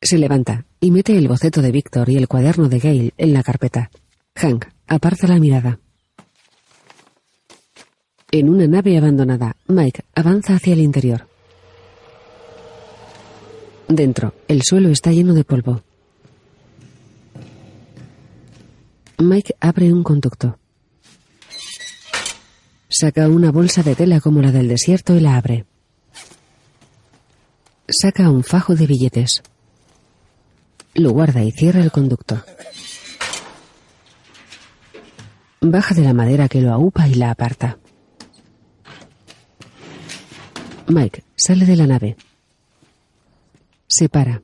Se 0.04 0.18
levanta 0.18 0.66
y 0.80 0.90
mete 0.90 1.16
el 1.16 1.28
boceto 1.28 1.62
de 1.62 1.71
Víctor 1.71 2.11
y 2.11 2.16
el 2.16 2.26
cuaderno 2.26 2.68
de 2.68 2.80
Gale 2.80 3.14
en 3.16 3.32
la 3.32 3.44
carpeta. 3.44 3.88
Hank 4.35 4.66
aparta 4.88 5.28
la 5.28 5.38
mirada. 5.38 5.78
En 8.32 8.49
una 8.49 8.66
nave 8.66 8.99
abandonada, 8.99 9.56
Mike 9.68 10.02
avanza 10.16 10.56
hacia 10.56 10.73
el 10.73 10.80
interior. 10.80 11.28
Dentro, 13.87 14.35
el 14.49 14.62
suelo 14.62 14.88
está 14.88 15.12
lleno 15.12 15.35
de 15.35 15.44
polvo. 15.44 15.82
Mike 19.18 19.54
abre 19.61 19.92
un 19.92 20.02
conducto. 20.02 20.59
Saca 22.88 23.28
una 23.28 23.52
bolsa 23.52 23.85
de 23.85 23.94
tela 23.94 24.21
como 24.21 24.42
la 24.42 24.50
del 24.50 24.66
desierto 24.66 25.14
y 25.14 25.21
la 25.21 25.37
abre. 25.37 25.64
Saca 27.87 28.28
un 28.30 28.42
fajo 28.42 28.75
de 28.75 28.87
billetes. 28.87 29.42
Lo 30.94 31.11
guarda 31.12 31.42
y 31.42 31.52
cierra 31.52 31.80
el 31.80 31.90
conducto. 31.90 32.42
Baja 35.61 35.94
de 35.94 36.02
la 36.02 36.12
madera 36.12 36.49
que 36.49 36.61
lo 36.61 36.72
aupa 36.72 37.08
y 37.08 37.14
la 37.14 37.30
aparta. 37.30 37.78
Mike 40.88 41.25
sale 41.37 41.64
de 41.64 41.76
la 41.76 41.87
nave. 41.87 42.16
Se 43.87 44.08
para. 44.08 44.42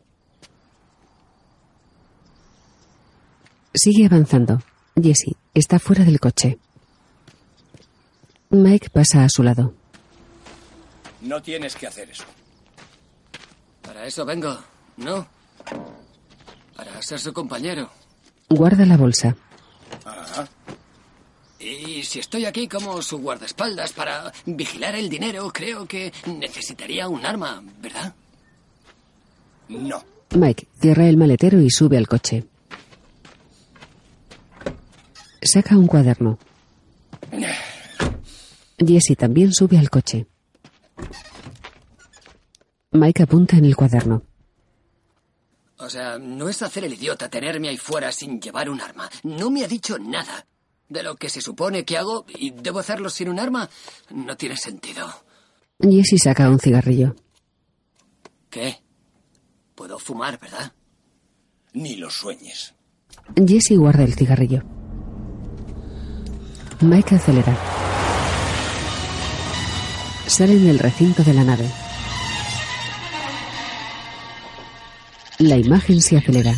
Sigue 3.74 4.06
avanzando. 4.06 4.62
Jesse 4.94 5.36
está 5.54 5.78
fuera 5.78 6.04
del 6.04 6.20
coche. 6.20 6.58
Mike 8.50 8.90
pasa 8.90 9.24
a 9.24 9.28
su 9.28 9.42
lado. 9.42 9.74
No 11.20 11.42
tienes 11.42 11.76
que 11.76 11.86
hacer 11.86 12.08
eso. 12.10 12.24
Para 13.82 14.06
eso 14.06 14.24
vengo, 14.24 14.56
¿no? 14.96 15.26
Para 16.78 17.02
ser 17.02 17.18
su 17.18 17.32
compañero. 17.32 17.90
Guarda 18.48 18.86
la 18.86 18.96
bolsa. 18.96 19.34
Ajá. 20.04 20.48
Y 21.58 22.04
si 22.04 22.20
estoy 22.20 22.44
aquí 22.44 22.68
como 22.68 23.02
su 23.02 23.18
guardaespaldas 23.18 23.92
para 23.92 24.32
vigilar 24.46 24.94
el 24.94 25.08
dinero, 25.08 25.50
creo 25.52 25.86
que 25.86 26.12
necesitaría 26.26 27.08
un 27.08 27.26
arma, 27.26 27.64
¿verdad? 27.80 28.14
No. 29.68 30.04
Mike 30.30 30.68
cierra 30.80 31.08
el 31.08 31.16
maletero 31.16 31.60
y 31.60 31.68
sube 31.68 31.98
al 31.98 32.06
coche. 32.06 32.44
Saca 35.42 35.76
un 35.76 35.88
cuaderno. 35.88 36.38
Jesse 38.78 39.16
también 39.18 39.52
sube 39.52 39.78
al 39.78 39.90
coche. 39.90 40.28
Mike 42.92 43.24
apunta 43.24 43.56
en 43.56 43.64
el 43.64 43.74
cuaderno. 43.74 44.27
O 45.78 45.88
sea, 45.88 46.18
no 46.18 46.48
es 46.48 46.60
hacer 46.62 46.84
el 46.84 46.94
idiota 46.94 47.28
tenerme 47.28 47.68
ahí 47.68 47.76
fuera 47.76 48.10
sin 48.10 48.40
llevar 48.40 48.68
un 48.68 48.80
arma. 48.80 49.08
No 49.22 49.50
me 49.50 49.64
ha 49.64 49.68
dicho 49.68 49.98
nada. 49.98 50.46
De 50.88 51.02
lo 51.02 51.16
que 51.16 51.28
se 51.28 51.42
supone 51.42 51.84
que 51.84 51.98
hago 51.98 52.24
y 52.28 52.50
debo 52.50 52.78
hacerlo 52.78 53.10
sin 53.10 53.28
un 53.28 53.38
arma, 53.38 53.68
no 54.10 54.36
tiene 54.36 54.56
sentido. 54.56 55.06
Jesse 55.78 56.18
saca 56.22 56.48
un 56.48 56.58
cigarrillo. 56.58 57.14
¿Qué? 58.48 58.82
Puedo 59.74 59.98
fumar, 59.98 60.40
¿verdad? 60.40 60.72
Ni 61.74 61.96
lo 61.96 62.10
sueñes. 62.10 62.74
Jesse 63.36 63.76
guarda 63.76 64.02
el 64.02 64.14
cigarrillo. 64.14 64.62
Mike 66.80 67.16
acelera. 67.16 67.56
Salen 70.26 70.64
del 70.64 70.78
recinto 70.78 71.22
de 71.22 71.34
la 71.34 71.44
nave. 71.44 71.70
La 75.38 75.56
imagen 75.56 76.02
se 76.02 76.16
acelera. 76.16 76.52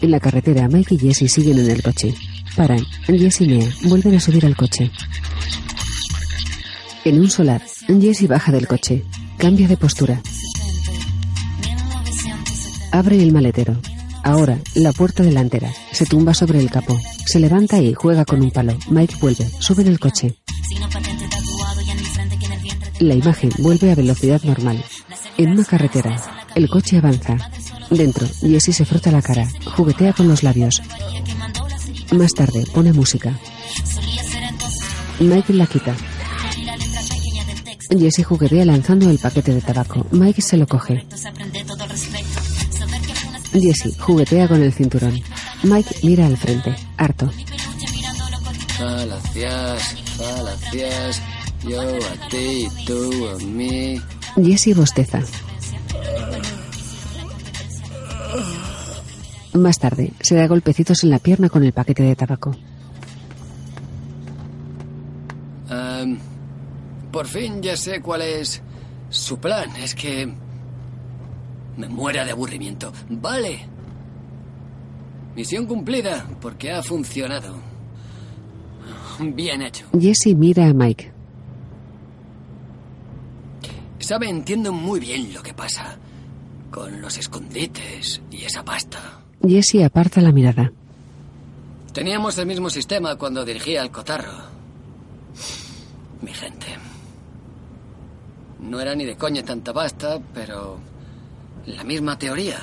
En 0.00 0.10
la 0.10 0.18
carretera, 0.18 0.66
Mike 0.66 0.94
y 0.94 0.98
Jesse 0.98 1.30
siguen 1.30 1.58
en 1.58 1.70
el 1.70 1.82
coche. 1.82 2.14
Paran. 2.56 2.84
Jesse 3.06 3.42
y 3.42 3.48
Mea 3.48 3.68
vuelven 3.84 4.14
a 4.14 4.20
subir 4.20 4.46
al 4.46 4.56
coche. 4.56 4.90
En 7.04 7.20
un 7.20 7.30
solar, 7.30 7.62
Jesse 7.86 8.26
baja 8.26 8.50
del 8.50 8.66
coche. 8.66 9.04
Cambia 9.36 9.68
de 9.68 9.76
postura. 9.76 10.22
Abre 12.92 13.22
el 13.22 13.30
maletero. 13.30 13.76
Ahora, 14.22 14.58
la 14.74 14.92
puerta 14.92 15.22
delantera. 15.22 15.70
Se 15.92 16.06
tumba 16.06 16.32
sobre 16.32 16.60
el 16.60 16.70
capó. 16.70 16.98
Se 17.26 17.40
levanta 17.40 17.78
y 17.82 17.92
juega 17.92 18.24
con 18.24 18.40
un 18.40 18.50
palo. 18.50 18.74
Mike 18.88 19.16
vuelve. 19.20 19.46
Sube 19.58 19.82
en 19.82 19.88
el 19.88 20.00
coche. 20.00 20.34
La 23.00 23.14
imagen 23.14 23.50
vuelve 23.58 23.92
a 23.92 23.94
velocidad 23.94 24.42
normal. 24.44 24.82
En 25.36 25.50
una 25.50 25.64
carretera, 25.64 26.16
el 26.54 26.70
coche 26.70 26.96
avanza. 26.96 27.36
Dentro, 27.90 28.26
Jesse 28.40 28.72
se 28.72 28.84
frota 28.84 29.10
la 29.10 29.22
cara. 29.22 29.48
Juguetea 29.76 30.12
con 30.12 30.28
los 30.28 30.42
labios. 30.42 30.82
Más 32.12 32.32
tarde, 32.32 32.64
pone 32.72 32.92
música. 32.92 33.38
Mike 35.20 35.52
la 35.52 35.66
quita. 35.66 35.94
Jesse 37.90 38.24
juguetea 38.24 38.64
lanzando 38.64 39.08
el 39.10 39.18
paquete 39.18 39.54
de 39.54 39.60
tabaco. 39.60 40.06
Mike 40.10 40.42
se 40.42 40.56
lo 40.56 40.66
coge. 40.66 41.06
Jesse 43.52 43.96
juguetea 43.98 44.48
con 44.48 44.62
el 44.62 44.72
cinturón. 44.72 45.20
Mike 45.62 45.96
mira 46.02 46.26
al 46.26 46.36
frente, 46.36 46.74
harto. 46.96 47.30
Falacias, 48.76 49.96
falacias. 50.16 51.22
Yo 51.62 51.80
a 51.80 52.28
ti 52.28 52.66
y 52.66 52.84
tú 52.84 53.28
a 53.28 53.38
mí. 53.38 54.00
Jesse 54.36 54.74
bosteza. 54.74 55.20
Más 59.54 59.78
tarde, 59.78 60.12
se 60.20 60.34
da 60.34 60.48
golpecitos 60.48 61.04
en 61.04 61.10
la 61.10 61.20
pierna 61.20 61.48
con 61.48 61.62
el 61.62 61.72
paquete 61.72 62.02
de 62.02 62.16
tabaco. 62.16 62.56
Em, 65.70 66.18
por 67.12 67.26
fin 67.26 67.62
ya 67.62 67.76
sé 67.76 68.00
cuál 68.00 68.22
es 68.22 68.60
su 69.10 69.38
plan. 69.38 69.70
Es 69.76 69.94
que 69.94 70.32
me 71.76 71.88
muera 71.88 72.24
de 72.24 72.32
aburrimiento. 72.32 72.92
Vale. 73.08 73.68
Misión 75.36 75.66
cumplida, 75.66 76.26
porque 76.40 76.72
ha 76.72 76.82
funcionado. 76.82 77.54
Bien 79.20 79.62
hecho. 79.62 79.86
Jesse 79.98 80.34
mira 80.34 80.66
a 80.68 80.74
Mike. 80.74 81.12
Sabe, 84.00 84.28
entiendo 84.28 84.72
muy 84.72 85.00
bien 85.00 85.32
lo 85.32 85.42
que 85.42 85.54
pasa 85.54 85.98
con 86.74 87.00
los 87.00 87.16
escondites 87.18 88.20
y 88.32 88.42
esa 88.42 88.64
pasta. 88.64 89.20
Jesse 89.46 89.84
aparta 89.84 90.20
la 90.20 90.32
mirada. 90.32 90.72
Teníamos 91.92 92.36
el 92.38 92.46
mismo 92.46 92.68
sistema 92.68 93.14
cuando 93.14 93.44
dirigía 93.44 93.80
el 93.80 93.92
cotarro. 93.92 94.32
Mi 96.20 96.32
gente. 96.34 96.66
No 98.58 98.80
era 98.80 98.96
ni 98.96 99.04
de 99.04 99.16
coña 99.16 99.44
tanta 99.44 99.72
pasta, 99.72 100.18
pero 100.34 100.80
la 101.66 101.84
misma 101.84 102.18
teoría. 102.18 102.58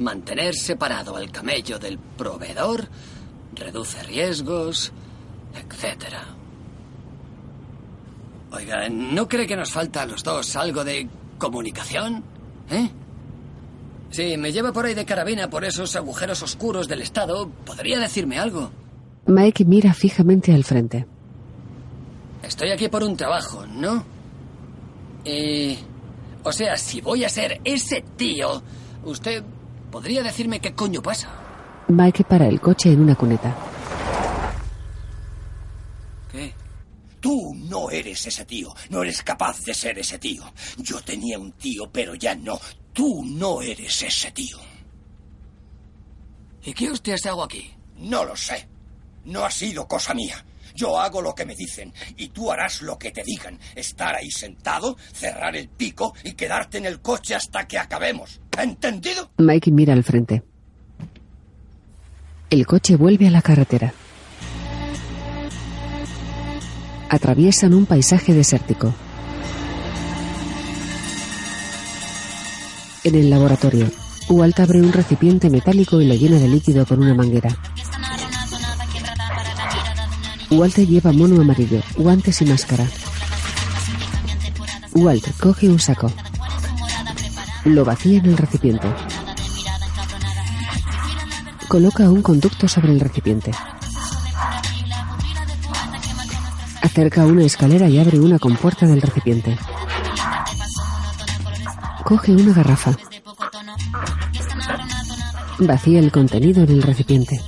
Mantener 0.00 0.56
separado 0.56 1.14
al 1.14 1.30
camello 1.30 1.78
del 1.78 1.96
proveedor 1.96 2.88
reduce 3.54 4.02
riesgos, 4.02 4.90
etc. 5.54 6.16
Oiga, 8.50 8.88
¿no 8.88 9.28
cree 9.28 9.46
que 9.46 9.54
nos 9.54 9.70
falta 9.70 10.02
a 10.02 10.06
los 10.06 10.24
dos 10.24 10.56
algo 10.56 10.82
de 10.82 11.08
comunicación? 11.38 12.24
¿Eh? 12.68 12.90
Si 14.14 14.36
me 14.36 14.52
lleva 14.52 14.72
por 14.72 14.86
ahí 14.86 14.94
de 14.94 15.04
carabina 15.04 15.50
por 15.50 15.64
esos 15.64 15.96
agujeros 15.96 16.40
oscuros 16.40 16.86
del 16.86 17.02
Estado, 17.02 17.50
¿podría 17.66 17.98
decirme 17.98 18.38
algo? 18.38 18.70
Mike 19.26 19.64
mira 19.64 19.92
fijamente 19.92 20.54
al 20.54 20.62
frente. 20.62 21.04
Estoy 22.40 22.70
aquí 22.70 22.86
por 22.86 23.02
un 23.02 23.16
trabajo, 23.16 23.66
¿no? 23.66 24.04
Y... 25.24 25.76
O 26.44 26.52
sea, 26.52 26.76
si 26.76 27.00
voy 27.00 27.24
a 27.24 27.28
ser 27.28 27.60
ese 27.64 28.04
tío, 28.16 28.62
usted 29.02 29.42
podría 29.90 30.22
decirme 30.22 30.60
qué 30.60 30.76
coño 30.76 31.02
pasa. 31.02 31.30
Mike 31.88 32.22
para 32.22 32.46
el 32.46 32.60
coche 32.60 32.92
en 32.92 33.00
una 33.00 33.16
cuneta. 33.16 33.52
¿Qué? 36.30 36.54
Tú 37.18 37.52
no 37.68 37.90
eres 37.90 38.24
ese 38.28 38.44
tío. 38.44 38.72
No 38.90 39.02
eres 39.02 39.24
capaz 39.24 39.60
de 39.64 39.74
ser 39.74 39.98
ese 39.98 40.20
tío. 40.20 40.44
Yo 40.78 41.00
tenía 41.00 41.36
un 41.36 41.50
tío, 41.50 41.90
pero 41.90 42.14
ya 42.14 42.36
no. 42.36 42.60
Tú 42.94 43.24
no 43.24 43.60
eres 43.60 44.02
ese 44.02 44.30
tío. 44.30 44.56
¿Y 46.64 46.72
qué 46.72 46.90
hostias 46.90 47.26
hago 47.26 47.42
aquí? 47.42 47.70
No 47.98 48.24
lo 48.24 48.36
sé. 48.36 48.68
No 49.24 49.44
ha 49.44 49.50
sido 49.50 49.86
cosa 49.86 50.14
mía. 50.14 50.44
Yo 50.76 50.98
hago 50.98 51.20
lo 51.20 51.34
que 51.34 51.44
me 51.44 51.56
dicen 51.56 51.92
y 52.16 52.28
tú 52.28 52.50
harás 52.50 52.82
lo 52.82 52.96
que 52.96 53.10
te 53.10 53.24
digan. 53.24 53.58
Estar 53.74 54.14
ahí 54.14 54.30
sentado, 54.30 54.96
cerrar 55.12 55.56
el 55.56 55.68
pico 55.68 56.14
y 56.22 56.32
quedarte 56.32 56.78
en 56.78 56.86
el 56.86 57.00
coche 57.00 57.34
hasta 57.34 57.66
que 57.66 57.78
acabemos. 57.78 58.40
¿Entendido? 58.56 59.30
Mike 59.38 59.72
mira 59.72 59.92
al 59.92 60.04
frente. 60.04 60.44
El 62.50 62.66
coche 62.66 62.94
vuelve 62.94 63.26
a 63.26 63.30
la 63.32 63.42
carretera. 63.42 63.92
Atraviesan 67.08 67.74
un 67.74 67.86
paisaje 67.86 68.32
desértico. 68.32 68.94
En 73.04 73.14
el 73.14 73.28
laboratorio, 73.28 73.90
Walt 74.30 74.58
abre 74.60 74.80
un 74.80 74.90
recipiente 74.90 75.50
metálico 75.50 76.00
y 76.00 76.06
lo 76.06 76.14
llena 76.14 76.38
de 76.38 76.48
líquido 76.48 76.86
con 76.86 77.02
una 77.02 77.12
manguera. 77.12 77.54
Walter 80.50 80.86
lleva 80.86 81.12
mono 81.12 81.38
amarillo, 81.38 81.82
guantes 81.96 82.40
y 82.40 82.46
máscara. 82.46 82.86
Walt 84.94 85.26
coge 85.38 85.68
un 85.68 85.78
saco. 85.78 86.10
Lo 87.66 87.84
vacía 87.84 88.20
en 88.20 88.26
el 88.26 88.38
recipiente. 88.38 88.88
Coloca 91.68 92.08
un 92.08 92.22
conducto 92.22 92.68
sobre 92.68 92.92
el 92.92 93.00
recipiente. 93.00 93.50
Acerca 96.80 97.26
una 97.26 97.44
escalera 97.44 97.86
y 97.90 97.98
abre 97.98 98.18
una 98.18 98.38
compuerta 98.38 98.86
del 98.86 99.02
recipiente. 99.02 99.58
Coge 102.04 102.32
una 102.32 102.52
garrafa. 102.52 102.96
Vacía 105.58 106.00
el 106.00 106.12
contenido 106.12 106.62
en 106.62 106.70
el 106.70 106.82
recipiente. 106.82 107.40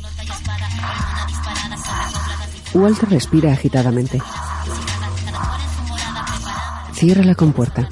Walt 2.73 3.03
respira 3.03 3.53
agitadamente. 3.53 4.21
Cierra 6.95 7.23
la 7.23 7.35
compuerta. 7.35 7.89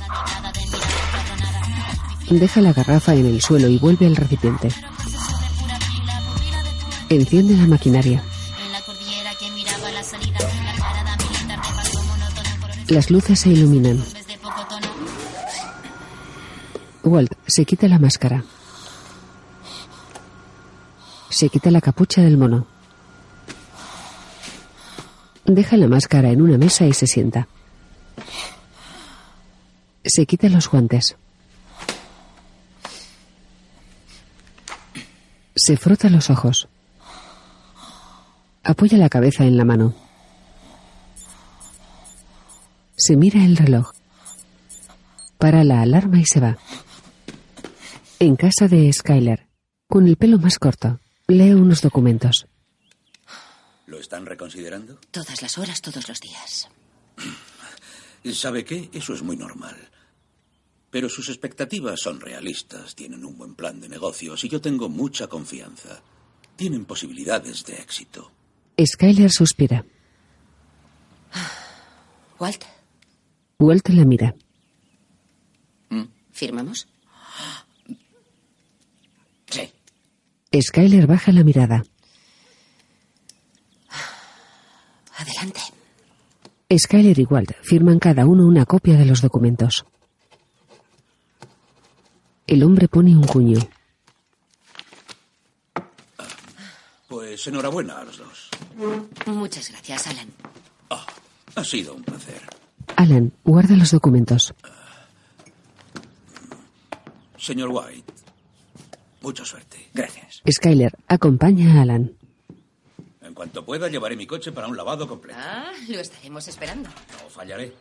Deja 2.31 2.61
la 2.63 2.73
garrafa 2.73 3.15
en 3.15 3.27
el 3.27 3.43
suelo 3.43 3.69
y 3.69 3.79
vuelve 3.79 4.07
al 4.07 4.17
recipiente. 4.17 4.69
Enciende 7.11 7.57
la 7.57 7.67
maquinaria. 7.67 8.23
Las 12.89 13.11
luces 13.11 13.41
se 13.41 13.51
iluminan. 13.51 14.03
Walt 17.05 17.35
se 17.47 17.65
quita 17.65 17.87
la 17.87 17.99
máscara. 17.99 18.45
Se 21.29 21.49
quita 21.51 21.71
la 21.71 21.81
capucha 21.81 22.23
del 22.23 22.39
mono. 22.39 22.67
Deja 25.45 25.77
la 25.77 25.89
máscara 25.89 26.31
en 26.31 26.41
una 26.41 26.57
mesa 26.57 26.87
y 26.87 26.95
se 26.95 27.07
sienta. 27.07 27.47
Se 30.03 30.25
quita 30.25 30.49
los 30.49 30.71
guantes. 30.71 31.17
Se 35.55 35.77
frota 35.77 36.09
los 36.09 36.31
ojos. 36.31 36.69
Apoya 38.63 38.97
la 38.97 39.11
cabeza 39.11 39.45
en 39.45 39.59
la 39.59 39.65
mano. 39.67 39.95
Se 42.97 43.17
mira 43.17 43.45
el 43.45 43.59
reloj. 43.59 43.93
Para 45.37 45.65
la 45.65 45.83
alarma 45.83 46.19
y 46.19 46.25
se 46.25 46.41
va. 46.41 46.57
En 48.25 48.37
casa 48.37 48.69
de 48.69 48.91
Skyler, 48.91 49.49
con 49.87 50.09
el 50.09 50.17
pelo 50.17 50.39
más 50.39 50.59
corto, 50.59 50.99
lee 51.29 51.53
unos 51.53 51.83
documentos. 51.83 52.47
¿Lo 53.85 53.99
están 53.99 54.25
reconsiderando? 54.25 54.99
Todas 55.11 55.43
las 55.43 55.59
horas, 55.59 55.83
todos 55.83 56.09
los 56.09 56.21
días. 56.21 56.71
¿Sabe 58.33 58.65
qué? 58.65 58.89
Eso 58.95 59.13
es 59.13 59.23
muy 59.23 59.37
normal. 59.37 59.77
Pero 60.91 61.11
sus 61.11 61.29
expectativas 61.29 62.01
son 62.01 62.19
realistas, 62.19 62.95
tienen 62.95 63.27
un 63.27 63.37
buen 63.37 63.55
plan 63.55 63.79
de 63.79 63.91
negocios 63.91 64.43
y 64.43 64.49
yo 64.49 64.59
tengo 64.59 64.89
mucha 64.89 65.27
confianza. 65.27 66.01
Tienen 66.57 66.87
posibilidades 66.87 67.63
de 67.67 67.75
éxito. 67.75 68.33
Skyler 68.83 69.31
suspira. 69.31 69.85
Walt, 72.39 72.65
Walt 73.59 73.87
la 73.91 74.07
mira. 74.07 74.35
¿firmamos? 76.33 76.89
Skyler 80.61 81.07
baja 81.07 81.33
la 81.33 81.45
mirada. 81.45 81.85
Adelante. 85.17 85.61
Skyler 86.77 87.19
y 87.19 87.25
Walt 87.25 87.53
firman 87.63 87.99
cada 87.99 88.27
uno 88.27 88.47
una 88.47 88.67
copia 88.67 88.97
de 88.97 89.07
los 89.07 89.21
documentos. 89.21 89.85
El 92.47 92.63
hombre 92.63 92.89
pone 92.89 93.17
un 93.17 93.25
cuño. 93.25 93.59
Pues 97.09 97.47
enhorabuena 97.47 97.99
a 98.01 98.05
los 98.05 98.19
dos. 98.19 98.51
Muchas 99.27 99.71
gracias, 99.71 100.07
Alan. 100.09 100.29
Ha 101.57 101.65
sido 101.65 101.95
un 101.95 102.03
placer. 102.03 102.41
Alan 102.97 103.33
guarda 103.45 103.77
los 103.77 103.93
documentos. 103.93 104.55
Señor 107.39 107.71
White, 107.73 108.13
mucha 109.25 109.45
suerte. 109.45 109.89
Gracias. 109.95 110.43
Skyler 110.49 110.93
acompaña 111.09 111.79
a 111.79 111.83
Alan. 111.83 112.13
En 113.23 113.33
cuanto 113.35 113.65
pueda, 113.65 113.89
llevaré 113.89 114.17
mi 114.17 114.27
coche 114.27 114.53
para 114.53 114.69
un 114.69 114.77
lavado 114.77 115.09
completo. 115.09 115.39
Ah, 115.43 115.73
lo 115.89 115.99
estaremos 115.99 116.47
esperando. 116.47 116.91
No 116.91 117.31
fallaré. 117.31 117.73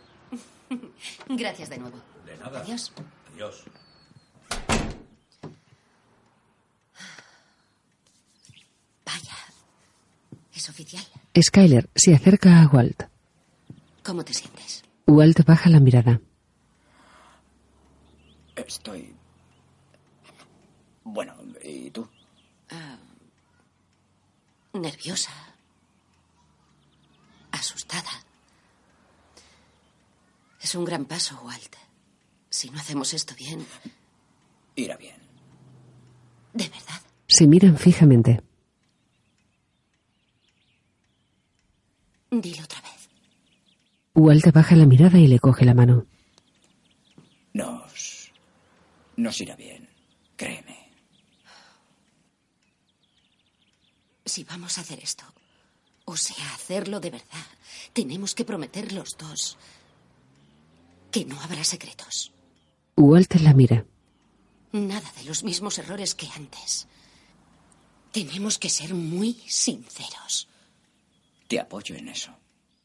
Gracias 1.28 1.70
de 1.70 1.78
nuevo. 1.78 1.98
De 2.26 2.38
nada. 2.38 2.62
Adiós. 2.62 2.94
Adiós. 3.34 3.64
Vaya. 9.06 9.36
Es 10.56 10.70
oficial. 10.70 11.06
Skyler 11.38 11.90
se 11.94 12.16
acerca 12.16 12.62
a 12.62 12.68
Walt. 12.68 13.04
¿Cómo 14.02 14.24
te 14.24 14.34
sientes? 14.34 14.84
Walt 15.06 15.46
baja 15.46 15.70
la 15.70 15.82
mirada. 15.82 16.22
Estoy. 18.56 19.13
Bueno, 21.04 21.36
¿y 21.64 21.90
tú? 21.92 22.08
Ah, 22.70 22.98
nerviosa. 24.74 25.32
Asustada. 27.52 28.10
Es 30.62 30.74
un 30.76 30.86
gran 30.86 31.06
paso, 31.06 31.40
Walt. 31.44 31.76
Si 32.50 32.70
no 32.70 32.80
hacemos 32.80 33.14
esto 33.14 33.36
bien, 33.36 33.66
Irá 34.76 34.96
bien. 34.98 35.18
de 36.54 36.68
verdad. 36.70 37.02
Se 37.28 37.48
miran 37.48 37.78
fijamente. 37.78 38.42
Dilo 42.32 42.64
otra 42.64 42.82
vez. 42.82 43.10
Walt 44.16 44.52
baja 44.52 44.76
la 44.76 44.86
mirada 44.86 45.20
y 45.20 45.28
le 45.28 45.40
coge 45.40 45.66
la 45.66 45.74
mano. 45.76 46.06
Nos. 47.54 48.32
Nos 49.18 49.42
irá 49.42 49.56
bien. 49.56 49.88
Créeme. 50.36 50.78
Si 54.34 54.44
vamos 54.46 54.80
a 54.80 54.82
hacer 54.82 55.00
esto, 55.00 55.24
o 56.06 56.18
sea, 56.18 56.56
hacerlo 56.56 57.00
de 57.00 57.12
verdad, 57.12 57.46
tenemos 57.94 58.34
que 58.34 58.44
prometer 58.44 58.92
los 58.92 59.16
dos 59.16 59.60
que 61.12 61.24
no 61.24 61.40
habrá 61.40 61.64
secretos. 61.64 62.32
Walt 62.98 63.32
la 63.36 63.54
mira. 63.54 63.86
Nada 64.72 65.14
de 65.18 65.26
los 65.26 65.44
mismos 65.44 65.78
errores 65.78 66.16
que 66.16 66.28
antes. 66.36 66.88
Tenemos 68.12 68.58
que 68.58 68.70
ser 68.70 68.96
muy 68.96 69.34
sinceros. 69.48 70.48
Te 71.48 71.60
apoyo 71.60 71.94
en 71.96 72.08
eso. 72.08 72.36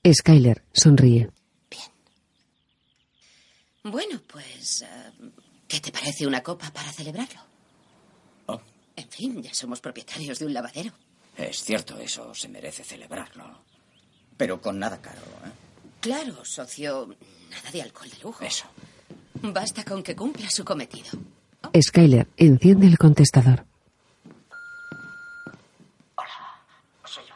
Skyler 0.06 0.62
sonríe. 0.74 1.30
Bueno, 3.84 4.20
pues... 4.26 4.82
eh, 4.82 5.12
¿Qué 5.66 5.80
te 5.80 5.92
parece 5.92 6.26
una 6.26 6.42
copa 6.42 6.70
para 6.70 6.92
celebrarlo? 6.92 7.40
Oh. 8.48 8.60
En 8.96 9.08
fin, 9.08 9.42
ya 9.42 9.54
somos 9.54 9.80
propietarios 9.80 10.38
de 10.40 10.44
un 10.44 10.52
lavadero. 10.52 10.92
Es 11.38 11.62
cierto, 11.64 11.96
eso 11.98 12.34
se 12.34 12.48
merece 12.48 12.82
celebrarlo. 12.84 13.62
Pero 14.36 14.60
con 14.60 14.78
nada 14.78 15.00
caro, 15.00 15.20
¿eh? 15.46 15.52
Claro, 16.00 16.44
socio, 16.44 17.08
nada 17.50 17.70
de 17.70 17.82
alcohol 17.82 18.10
de 18.10 18.18
lujo. 18.18 18.44
Eso. 18.44 18.66
Basta 19.42 19.84
con 19.84 20.02
que 20.02 20.14
cumpla 20.16 20.50
su 20.50 20.64
cometido. 20.64 21.10
Skyler 21.80 22.26
enciende 22.36 22.86
el 22.86 22.98
contestador. 22.98 23.64
Soy 27.04 27.24
yo. 27.26 27.34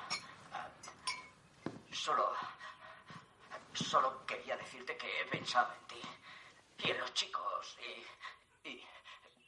Ah, 0.52 0.68
Solo. 1.92 2.24
Solo 3.72 4.26
quería 4.26 4.56
decirte 4.56 4.96
que 4.96 5.06
he 5.20 5.24
pensado 5.30 5.68
en 5.80 5.86
ti. 5.88 6.86
Y 6.86 6.90
en 6.90 6.98
los 6.98 7.14
chicos. 7.14 7.76
Y. 8.64 8.68
y 8.68 8.80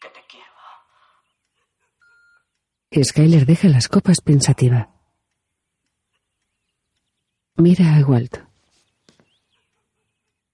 que 0.01 0.09
te 0.09 0.21
quiero. 0.29 0.47
Skyler 3.03 3.45
deja 3.47 3.69
las 3.69 3.89
copas 3.89 4.21
pensativa. 4.21 4.91
Mira 7.57 7.97
a 7.97 8.05
Walt. 8.05 8.39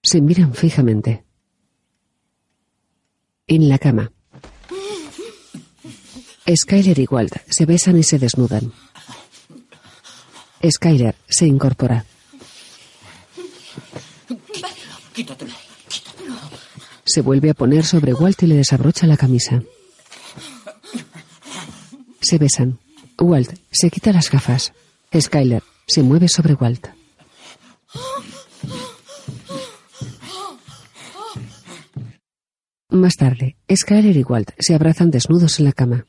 Se 0.02 0.20
miran 0.20 0.54
fijamente. 0.54 1.24
En 3.46 3.68
la 3.68 3.78
cama. 3.78 4.12
Skyler 6.54 6.98
y 6.98 7.06
Walt 7.10 7.36
se 7.48 7.66
besan 7.66 7.98
y 7.98 8.02
se 8.02 8.18
desnudan. 8.18 8.72
Skyler 10.68 11.16
se 11.28 11.46
incorpora. 11.46 12.04
Se 17.04 17.20
vuelve 17.20 17.50
a 17.50 17.54
poner 17.54 17.84
sobre 17.84 18.14
Walt 18.14 18.42
y 18.42 18.46
le 18.46 18.56
desabrocha 18.56 19.06
la 19.06 19.16
camisa. 19.16 19.62
Se 22.30 22.38
besan. 22.38 22.78
Walt 23.18 23.58
se 23.72 23.90
quita 23.90 24.12
las 24.12 24.30
gafas. 24.30 24.72
Skyler 25.12 25.64
se 25.88 26.04
mueve 26.04 26.28
sobre 26.28 26.54
Walt. 26.54 26.86
Más 32.90 33.16
tarde, 33.16 33.56
Skyler 33.74 34.16
y 34.16 34.22
Walt 34.22 34.52
se 34.60 34.76
abrazan 34.76 35.10
desnudos 35.10 35.58
en 35.58 35.64
la 35.64 35.72
cama. 35.72 36.06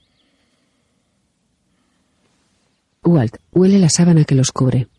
Walt 3.03 3.37
huele 3.51 3.79
la 3.79 3.89
sábana 3.89 4.23
que 4.23 4.35
los 4.35 4.51
cubre. 4.51 4.89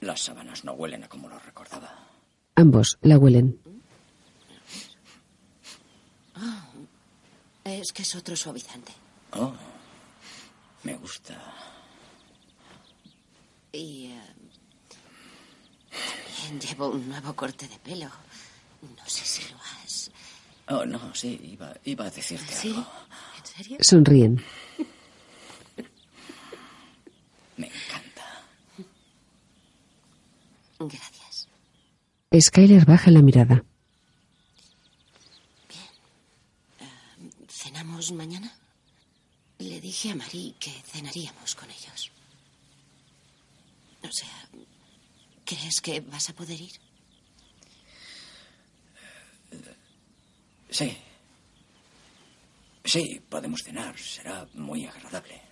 Las 0.00 0.20
sábanas 0.20 0.64
no 0.64 0.74
huelen 0.74 1.02
a 1.02 1.08
como 1.08 1.28
lo 1.28 1.40
recordaba. 1.40 2.06
Ambos 2.54 2.98
la 3.02 3.18
huelen. 3.18 3.58
Es 7.68 7.92
que 7.92 8.02
es 8.02 8.14
otro 8.14 8.34
suavizante. 8.34 8.92
Oh, 9.32 9.52
me 10.84 10.94
gusta. 10.96 11.36
Y 13.72 14.06
eh, 14.06 14.22
también 15.90 16.60
llevo 16.60 16.88
un 16.88 17.08
nuevo 17.08 17.34
corte 17.36 17.68
de 17.68 17.78
pelo. 17.78 18.08
No 18.80 19.06
sé 19.06 19.24
si 19.24 19.42
lo 19.52 19.58
has. 19.58 20.10
Oh, 20.68 20.86
no, 20.86 21.14
sí, 21.14 21.38
iba, 21.52 21.74
iba 21.84 22.06
a 22.06 22.10
decirte 22.10 22.52
¿Sí? 22.54 22.68
algo. 22.68 22.86
¿En 23.38 23.46
serio? 23.46 23.78
Sonríen. 23.80 24.42
Me 27.56 27.66
encanta. 27.66 28.44
Gracias. 30.78 31.48
Skyler 32.40 32.84
baja 32.86 33.10
la 33.10 33.20
mirada. 33.22 33.64
¿Cenamos 37.60 38.12
mañana? 38.12 38.52
Le 39.58 39.80
dije 39.80 40.12
a 40.12 40.14
Marie 40.14 40.54
que 40.60 40.70
cenaríamos 40.70 41.56
con 41.56 41.68
ellos. 41.68 42.12
O 44.00 44.12
sea, 44.12 44.48
¿crees 45.44 45.80
que 45.80 46.00
vas 46.00 46.30
a 46.30 46.34
poder 46.34 46.60
ir? 46.60 46.80
Sí. 50.70 50.96
Sí, 52.84 53.20
podemos 53.28 53.60
cenar. 53.64 53.98
Será 53.98 54.46
muy 54.54 54.86
agradable. 54.86 55.42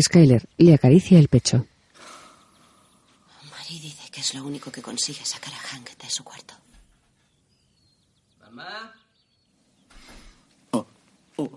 Skyler 0.00 0.48
le 0.56 0.74
acaricia 0.74 1.18
el 1.18 1.26
pecho. 1.26 1.66
Marie 3.50 3.80
dice 3.80 4.08
que 4.12 4.20
es 4.20 4.34
lo 4.34 4.44
único 4.44 4.70
que 4.70 4.82
consigue 4.82 5.24
sacar 5.24 5.52
a 5.52 5.58
Hank 5.58 5.96
de 5.96 6.08
su 6.08 6.22
cuarto. 6.22 6.54
Mamá. 8.40 8.99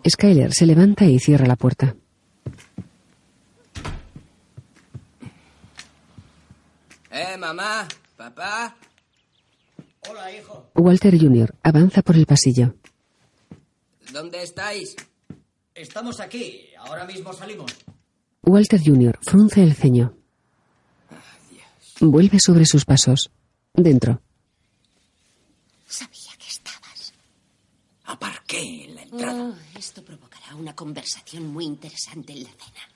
Skyler 0.10 0.54
se 0.54 0.65
levanta 0.65 1.06
y 1.06 1.19
cierra 1.19 1.46
la 1.46 1.56
puerta. 1.56 1.96
Eh, 7.12 7.38
mamá. 7.38 7.88
Papá. 8.17 8.76
Hola, 10.10 10.32
hijo. 10.36 10.69
Walter 10.76 11.17
Jr. 11.19 11.56
avanza 11.63 12.02
por 12.02 12.15
el 12.15 12.26
pasillo. 12.26 12.76
¿Dónde 14.12 14.43
estáis? 14.43 14.96
Estamos 15.74 16.19
aquí. 16.19 16.67
Ahora 16.78 17.06
mismo 17.06 17.34
salimos. 17.34 17.72
Walter 18.43 18.80
Jr. 18.84 19.17
frunce 19.22 19.63
el 19.63 19.74
ceño. 19.74 20.15
Vuelve 22.00 22.39
sobre 22.39 22.65
sus 22.65 22.86
pasos. 22.86 23.32
Dentro. 23.74 24.22
Sabía 25.88 26.32
que 26.38 26.48
estabas. 26.48 27.13
Aparqué 28.06 28.92
entrada. 29.13 29.43
Oh, 29.43 29.78
esto 29.78 30.04
provocará 30.04 30.56
una 30.56 30.76
conversación 30.76 31.47
muy 31.47 31.65
interesante 31.65 32.34
en 32.34 32.43
la 32.43 32.49
cena. 32.49 32.89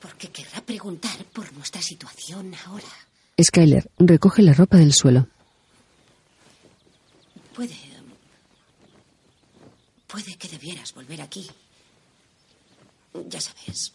Porque 0.00 0.28
querrá 0.28 0.60
preguntar 0.60 1.24
por 1.32 1.52
nuestra 1.52 1.80
situación 1.80 2.54
ahora. 2.66 2.88
Skyler 3.40 3.90
recoge 3.98 4.42
la 4.42 4.52
ropa 4.52 4.76
del 4.76 4.92
suelo. 4.92 5.28
Puede. 7.54 7.76
Puede 10.06 10.36
que 10.36 10.48
debieras 10.48 10.92
volver 10.92 11.22
aquí. 11.22 11.48
Ya 13.28 13.40
sabes, 13.40 13.94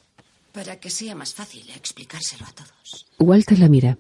para 0.52 0.80
que 0.80 0.90
sea 0.90 1.14
más 1.14 1.34
fácil 1.34 1.70
explicárselo 1.70 2.46
a 2.46 2.52
todos. 2.54 3.06
Walter 3.20 3.60
la 3.60 3.68
mira. 3.68 3.98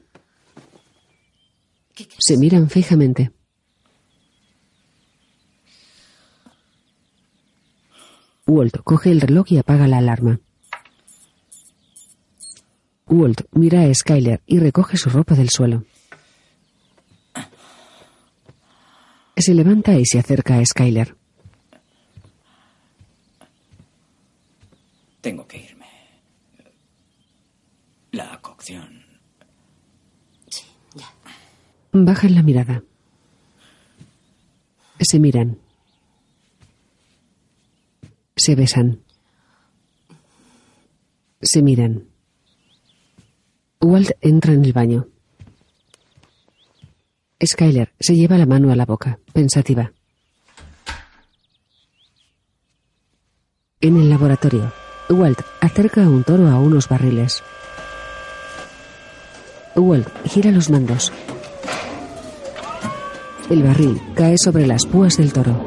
Se 2.17 2.37
miran 2.37 2.69
fijamente. 2.69 3.31
Walt 8.47 8.77
coge 8.83 9.11
el 9.11 9.19
reloj 9.19 9.51
y 9.51 9.57
apaga 9.57 9.87
la 9.87 9.97
alarma. 9.97 10.39
Walt 13.07 13.41
mira 13.51 13.81
a 13.83 13.93
Skyler 13.93 14.41
y 14.45 14.59
recoge 14.59 14.95
su 14.97 15.09
ropa 15.09 15.35
del 15.35 15.49
suelo. 15.49 15.83
Se 19.35 19.53
levanta 19.53 19.93
y 19.99 20.05
se 20.05 20.17
acerca 20.17 20.57
a 20.57 20.65
Skyler. 20.65 21.15
Tengo 25.21 25.45
que 25.45 25.57
irme. 25.57 25.85
La 28.11 28.39
cocción. 28.41 29.05
Bajan 31.91 32.33
la 32.35 32.43
mirada. 32.43 32.83
Se 34.99 35.19
miran. 35.19 35.66
Se 38.37 38.55
besan. 38.55 39.01
Se 41.41 41.63
miran. 41.63 42.07
Walt 43.81 44.11
entra 44.21 44.53
en 44.53 44.63
el 44.63 44.73
baño. 44.73 45.07
Skyler 47.43 47.93
se 47.99 48.15
lleva 48.15 48.37
la 48.37 48.45
mano 48.45 48.71
a 48.71 48.75
la 48.75 48.85
boca, 48.85 49.19
pensativa. 49.33 49.91
En 53.81 53.97
el 53.97 54.09
laboratorio, 54.09 54.71
Walt 55.09 55.41
acerca 55.61 56.01
un 56.01 56.23
toro 56.23 56.47
a 56.47 56.59
unos 56.59 56.87
barriles. 56.89 57.43
Walt 59.75 60.07
gira 60.25 60.51
los 60.51 60.69
mandos. 60.69 61.11
El 63.49 63.63
barril 63.63 63.99
cae 64.15 64.37
sobre 64.37 64.67
las 64.67 64.85
púas 64.85 65.17
del 65.17 65.33
toro. 65.33 65.66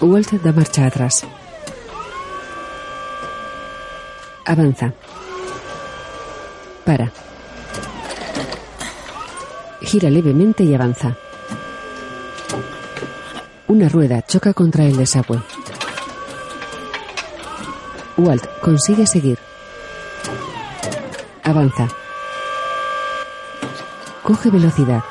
Walt 0.00 0.32
da 0.42 0.52
marcha 0.52 0.86
atrás. 0.86 1.26
Avanza. 4.46 4.94
Para. 6.86 7.12
Gira 9.82 10.08
levemente 10.08 10.64
y 10.64 10.74
avanza. 10.74 11.14
Una 13.68 13.88
rueda 13.90 14.22
choca 14.22 14.54
contra 14.54 14.84
el 14.84 14.96
desagüe. 14.96 15.42
Walt 18.16 18.46
consigue 18.62 19.06
seguir. 19.06 19.38
Avanza. 21.44 21.88
Coge 24.22 24.50
velocidad. 24.50 25.04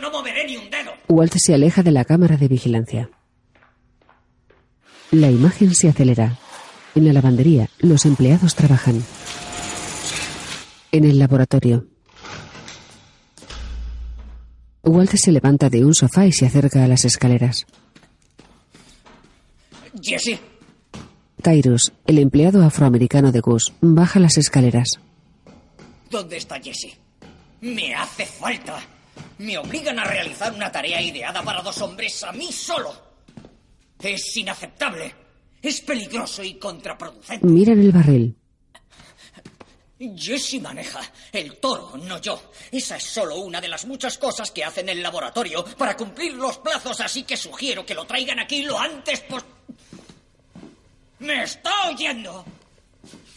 no 0.00 0.10
moveré 0.10 0.46
ni 0.46 0.56
un 0.56 0.70
dedo. 0.70 0.92
Walt 1.08 1.34
se 1.36 1.54
aleja 1.54 1.82
de 1.82 1.92
la 1.92 2.04
cámara 2.04 2.36
de 2.36 2.48
vigilancia. 2.48 3.10
La 5.10 5.30
imagen 5.30 5.74
se 5.74 5.88
acelera. 5.88 6.36
En 6.94 7.06
la 7.06 7.12
lavandería, 7.12 7.68
los 7.78 8.04
empleados 8.04 8.54
trabajan. 8.54 9.02
En 10.92 11.04
el 11.04 11.18
laboratorio. 11.18 11.86
Walt 14.88 15.14
se 15.14 15.32
levanta 15.32 15.68
de 15.70 15.84
un 15.84 15.94
sofá 15.94 16.26
y 16.26 16.32
se 16.32 16.46
acerca 16.46 16.84
a 16.84 16.88
las 16.88 17.04
escaleras. 17.04 17.66
Jesse. 20.02 20.38
Tyrus, 21.42 21.92
el 22.06 22.18
empleado 22.18 22.64
afroamericano 22.64 23.30
de 23.30 23.40
Gus, 23.40 23.72
baja 23.80 24.18
las 24.18 24.38
escaleras. 24.38 24.98
¿Dónde 26.10 26.38
está 26.38 26.60
Jesse? 26.60 26.96
Me 27.60 27.94
hace 27.94 28.26
falta. 28.26 28.78
Me 29.38 29.58
obligan 29.58 29.98
a 29.98 30.04
realizar 30.04 30.52
una 30.52 30.72
tarea 30.72 31.00
ideada 31.00 31.42
para 31.42 31.62
dos 31.62 31.80
hombres 31.82 32.22
a 32.24 32.32
mí 32.32 32.50
solo. 32.50 32.92
Es 34.00 34.36
inaceptable. 34.36 35.14
Es 35.60 35.80
peligroso 35.80 36.42
y 36.42 36.54
contraproducente. 36.54 37.46
Miran 37.46 37.80
el 37.80 37.92
barril. 37.92 38.37
Jesse 39.98 40.60
maneja 40.60 41.00
el 41.32 41.56
toro, 41.56 41.96
no 41.96 42.20
yo. 42.20 42.40
Esa 42.70 42.96
es 42.96 43.02
solo 43.02 43.36
una 43.36 43.60
de 43.60 43.68
las 43.68 43.84
muchas 43.84 44.16
cosas 44.16 44.50
que 44.50 44.64
hacen 44.64 44.88
en 44.88 44.98
el 44.98 45.02
laboratorio 45.02 45.64
para 45.76 45.96
cumplir 45.96 46.34
los 46.34 46.58
plazos, 46.58 47.00
así 47.00 47.24
que 47.24 47.36
sugiero 47.36 47.84
que 47.84 47.94
lo 47.94 48.06
traigan 48.06 48.38
aquí 48.38 48.62
lo 48.62 48.78
antes 48.78 49.20
pos... 49.20 49.44
¿Me 51.18 51.42
está 51.42 51.88
oyendo? 51.88 52.44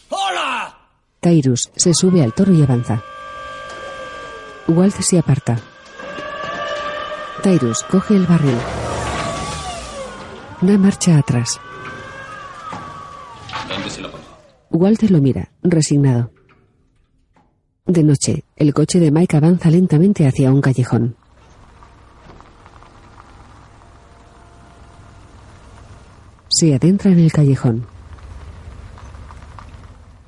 ¡Hola! 0.08 0.78
Tyrus 1.20 1.70
se 1.74 1.94
sube 1.94 2.22
al 2.22 2.32
toro 2.32 2.52
y 2.52 2.62
avanza. 2.62 3.02
Walt 4.68 4.94
se 5.00 5.18
aparta. 5.18 5.60
Tyrus 7.42 7.82
coge 7.84 8.14
el 8.14 8.26
barril. 8.26 8.58
Da 10.60 10.78
marcha 10.78 11.18
atrás. 11.18 11.60
¿Dónde 13.68 13.90
se 13.90 14.00
lo 14.00 14.10
pongo? 14.12 14.24
Walter 14.70 15.10
lo 15.10 15.20
mira, 15.20 15.50
resignado. 15.62 16.31
De 17.86 18.04
noche, 18.04 18.44
el 18.54 18.72
coche 18.72 19.00
de 19.00 19.10
Mike 19.10 19.36
avanza 19.36 19.68
lentamente 19.68 20.24
hacia 20.24 20.52
un 20.52 20.60
callejón. 20.60 21.16
Se 26.48 26.74
adentra 26.74 27.10
en 27.10 27.18
el 27.18 27.32
callejón. 27.32 27.84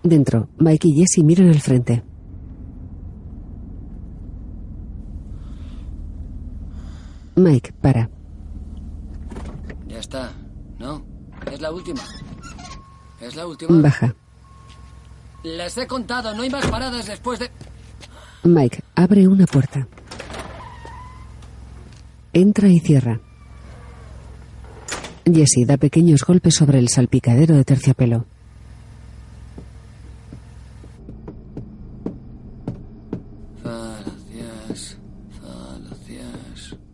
Dentro, 0.03 0.49
Mike 0.59 0.89
y 0.89 0.95
Jesse 0.95 1.23
miran 1.23 1.49
al 1.49 1.61
frente. 1.61 2.03
Mike 7.37 7.73
para. 7.81 8.11
Ya 9.87 10.01
está. 10.01 10.33
¿No? 10.79 11.05
Es 11.51 11.61
la 11.61 11.73
última. 11.73 12.01
Es 13.21 13.37
la 13.37 13.47
última. 13.47 13.81
Baja. 13.81 14.15
Les 15.45 15.77
he 15.77 15.87
contado, 15.87 16.35
no 16.35 16.43
hay 16.43 16.49
más 16.49 16.67
paradas 16.67 17.07
después 17.07 17.39
de... 17.39 17.51
Mike 18.45 18.81
abre 18.95 19.29
una 19.29 19.45
puerta. 19.47 19.87
Entra 22.33 22.69
y 22.69 22.81
cierra. 22.81 23.21
Jesse 25.27 25.67
da 25.67 25.77
pequeños 25.77 26.23
golpes 26.23 26.55
sobre 26.55 26.79
el 26.79 26.89
salpicadero 26.89 27.57
de 27.57 27.65
terciopelo. 27.65 28.25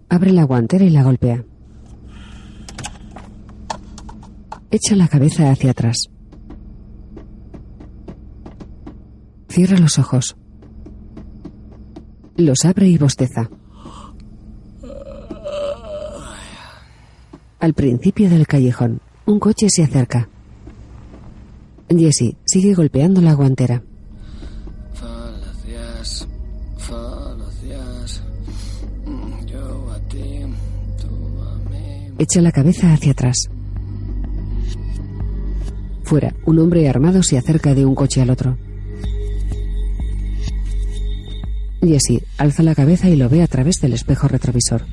Abre 0.08 0.32
la 0.32 0.42
guantera 0.42 0.84
y 0.84 0.90
la 0.90 1.04
golpea. 1.04 1.44
Echa 4.72 4.96
la 4.96 5.06
cabeza 5.06 5.52
hacia 5.52 5.70
atrás. 5.70 6.10
Cierra 9.50 9.76
los 9.78 9.98
ojos. 9.98 10.36
Los 12.36 12.64
abre 12.64 12.86
y 12.86 12.96
bosteza. 12.96 13.50
Al 17.58 17.74
principio 17.74 18.30
del 18.30 18.46
callejón, 18.46 19.00
un 19.26 19.40
coche 19.40 19.66
se 19.68 19.82
acerca. 19.82 20.28
Jesse 21.88 22.36
sigue 22.44 22.74
golpeando 22.74 23.20
la 23.20 23.34
guantera. 23.34 23.82
Falacias, 24.94 26.28
falacias. 26.78 28.22
Yo 29.46 29.90
a 29.90 29.98
ti, 30.08 30.42
tú 30.96 31.42
a 31.42 31.56
mí. 31.70 32.12
Echa 32.18 32.40
la 32.40 32.52
cabeza 32.52 32.92
hacia 32.92 33.10
atrás. 33.10 33.50
Fuera, 36.04 36.34
un 36.46 36.60
hombre 36.60 36.88
armado 36.88 37.24
se 37.24 37.36
acerca 37.36 37.74
de 37.74 37.84
un 37.84 37.96
coche 37.96 38.22
al 38.22 38.30
otro. 38.30 38.56
Jesse 41.82 42.22
alza 42.36 42.62
la 42.62 42.74
cabeza 42.74 43.08
y 43.08 43.16
lo 43.16 43.28
ve 43.28 43.42
a 43.42 43.46
través 43.46 43.80
del 43.80 43.94
espejo 43.94 44.28
retrovisor. 44.28 44.84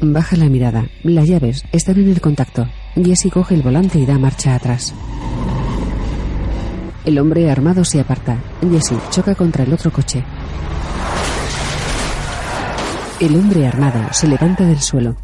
Baja 0.00 0.36
la 0.36 0.48
mirada. 0.48 0.86
Las 1.02 1.26
llaves 1.26 1.64
están 1.72 1.98
en 1.98 2.08
el 2.08 2.20
contacto. 2.20 2.68
Jesse 2.94 3.30
coge 3.32 3.54
el 3.54 3.62
volante 3.62 3.98
y 3.98 4.06
da 4.06 4.18
marcha 4.18 4.54
atrás. 4.54 4.92
El 7.04 7.18
hombre 7.18 7.50
armado 7.50 7.84
se 7.84 8.00
aparta. 8.00 8.38
Jesse 8.60 8.94
choca 9.10 9.34
contra 9.34 9.64
el 9.64 9.72
otro 9.72 9.92
coche. 9.92 10.24
El 13.20 13.36
hombre 13.36 13.66
armado 13.66 14.12
se 14.12 14.26
levanta 14.26 14.64
del 14.64 14.80
suelo. 14.80 15.16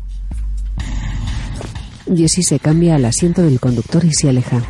Jesse 2.06 2.46
se 2.46 2.58
cambia 2.58 2.94
al 2.94 3.04
asiento 3.04 3.42
del 3.42 3.60
conductor 3.60 4.04
y 4.04 4.12
se 4.12 4.28
aleja. 4.28 4.62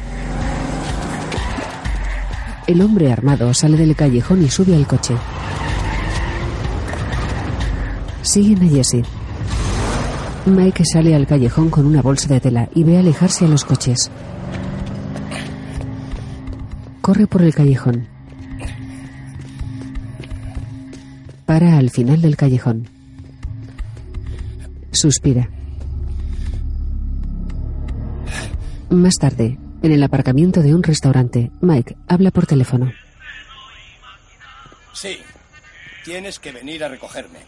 El 2.72 2.80
hombre 2.80 3.12
armado 3.12 3.52
sale 3.52 3.76
del 3.76 3.94
callejón 3.94 4.42
y 4.42 4.48
sube 4.48 4.74
al 4.74 4.87
coche. 4.87 5.14
Siguen 8.22 8.62
a 8.62 8.66
Jesse. 8.66 9.02
Mike 10.46 10.82
sale 10.87 11.14
al 11.14 11.26
callejón 11.26 11.68
con 11.68 11.85
una 11.85 12.00
bolsa 12.00 12.32
de 12.32 12.40
tela 12.40 12.70
y 12.74 12.82
ve 12.82 12.96
alejarse 12.96 13.44
a 13.44 13.48
los 13.48 13.66
coches. 13.66 14.11
Corre 17.02 17.26
por 17.26 17.42
el 17.42 17.54
callejón. 17.54 18.08
Para 21.44 21.76
al 21.76 21.90
final 21.90 22.22
del 22.22 22.38
callejón. 22.38 22.88
Suspira. 24.92 25.50
Más 28.88 29.16
tarde, 29.16 29.58
en 29.82 29.92
el 29.92 30.02
aparcamiento 30.02 30.62
de 30.62 30.74
un 30.74 30.82
restaurante, 30.82 31.50
Mike 31.60 31.96
habla 32.06 32.30
por 32.30 32.46
teléfono. 32.46 32.92
Sí, 34.92 35.18
tienes 36.04 36.38
que 36.38 36.52
venir 36.52 36.84
a 36.84 36.88
recogerme. 36.88 37.40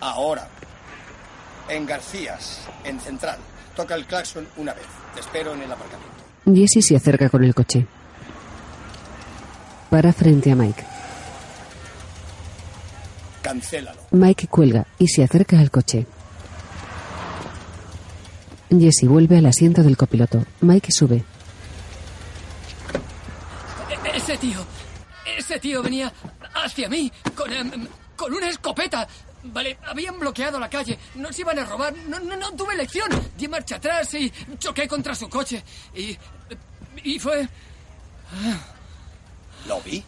Ahora. 0.00 0.48
En 1.68 1.84
Garcías, 1.84 2.66
en 2.84 2.98
Central. 2.98 3.38
Toca 3.76 3.94
el 3.94 4.06
claxon 4.06 4.48
una 4.56 4.72
vez. 4.72 4.86
Te 5.14 5.20
espero 5.20 5.52
en 5.54 5.62
el 5.62 5.70
aparcamiento. 5.70 6.18
Jesse 6.46 6.84
se 6.84 6.96
acerca 6.96 7.28
con 7.28 7.44
el 7.44 7.54
coche. 7.54 7.86
Para 9.90 10.12
frente 10.12 10.50
a 10.50 10.56
Mike. 10.56 10.82
Cancélalo. 13.42 14.00
Mike 14.10 14.46
cuelga 14.48 14.86
y 14.98 15.08
se 15.08 15.22
acerca 15.22 15.60
al 15.60 15.70
coche. 15.70 16.06
Jesse 18.70 19.06
vuelve 19.08 19.38
al 19.38 19.46
asiento 19.46 19.82
del 19.82 19.96
copiloto. 19.96 20.44
Mike 20.60 20.92
sube. 20.92 21.24
E- 23.88 24.16
Ese 24.16 24.36
tío, 24.38 24.64
ese 25.36 25.58
tío 25.58 25.82
venía 25.82 26.12
hacia 26.54 26.88
mí 26.88 27.10
con, 27.34 27.52
em, 27.52 27.86
con 28.16 28.32
una 28.34 28.48
escopeta. 28.48 29.06
Vale, 29.44 29.78
habían 29.86 30.18
bloqueado 30.18 30.58
la 30.58 30.68
calle, 30.68 30.98
nos 31.14 31.38
iban 31.38 31.58
a 31.60 31.64
robar, 31.64 31.94
no, 32.08 32.18
no, 32.20 32.36
no 32.36 32.52
tuve 32.52 32.74
elección. 32.74 33.08
Di 33.36 33.46
marcha 33.48 33.76
atrás 33.76 34.12
y 34.14 34.30
choqué 34.58 34.88
contra 34.88 35.14
su 35.14 35.28
coche. 35.28 35.62
Y, 35.94 36.16
y 37.04 37.18
fue... 37.18 37.48
¿Lo 39.66 39.80
vi? 39.82 40.02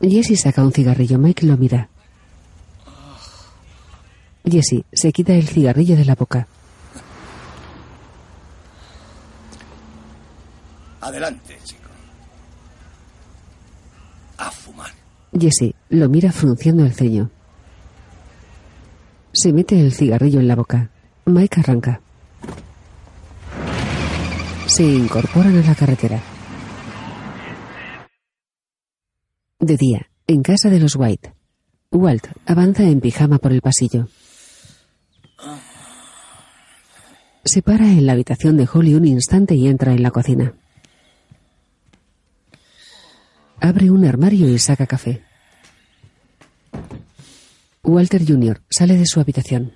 Jesse 0.00 0.36
saca 0.36 0.62
un 0.62 0.72
cigarrillo. 0.72 1.18
Mike 1.18 1.46
lo 1.46 1.56
mira. 1.56 1.88
Jesse 4.44 4.84
se 4.92 5.12
quita 5.12 5.34
el 5.34 5.46
cigarrillo 5.46 5.96
de 5.96 6.04
la 6.04 6.14
boca. 6.14 6.46
Adelante, 11.00 11.58
chico. 11.64 11.88
A 14.38 14.50
fumar. 14.50 14.90
Jesse 15.32 15.74
lo 15.90 16.08
mira 16.08 16.32
frunciendo 16.32 16.84
el 16.84 16.92
ceño. 16.92 17.30
Se 19.32 19.52
mete 19.52 19.80
el 19.80 19.92
cigarrillo 19.92 20.40
en 20.40 20.48
la 20.48 20.56
boca. 20.56 20.90
Mike 21.24 21.60
arranca. 21.60 22.00
Se 24.66 24.84
incorporan 24.84 25.56
a 25.58 25.66
la 25.66 25.74
carretera. 25.74 26.20
De 29.58 29.76
día, 29.76 30.08
en 30.26 30.42
casa 30.42 30.68
de 30.70 30.80
los 30.80 30.96
White. 30.96 31.32
Walt 31.92 32.26
avanza 32.46 32.82
en 32.84 33.00
pijama 33.00 33.38
por 33.38 33.52
el 33.52 33.60
pasillo. 33.60 34.08
Se 37.52 37.60
para 37.60 37.84
en 37.84 38.06
la 38.06 38.12
habitación 38.12 38.56
de 38.56 38.66
Holly 38.66 38.94
un 38.94 39.06
instante 39.06 39.54
y 39.54 39.68
entra 39.68 39.92
en 39.92 40.02
la 40.02 40.10
cocina. 40.10 40.54
Abre 43.60 43.90
un 43.90 44.06
armario 44.06 44.48
y 44.48 44.58
saca 44.58 44.86
café. 44.86 45.22
Walter 47.82 48.26
Jr. 48.26 48.62
sale 48.70 48.96
de 48.96 49.04
su 49.04 49.20
habitación. 49.20 49.74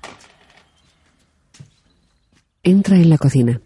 Entra 2.63 2.97
en 2.97 3.11
la 3.11 3.19
cocina. 3.19 3.61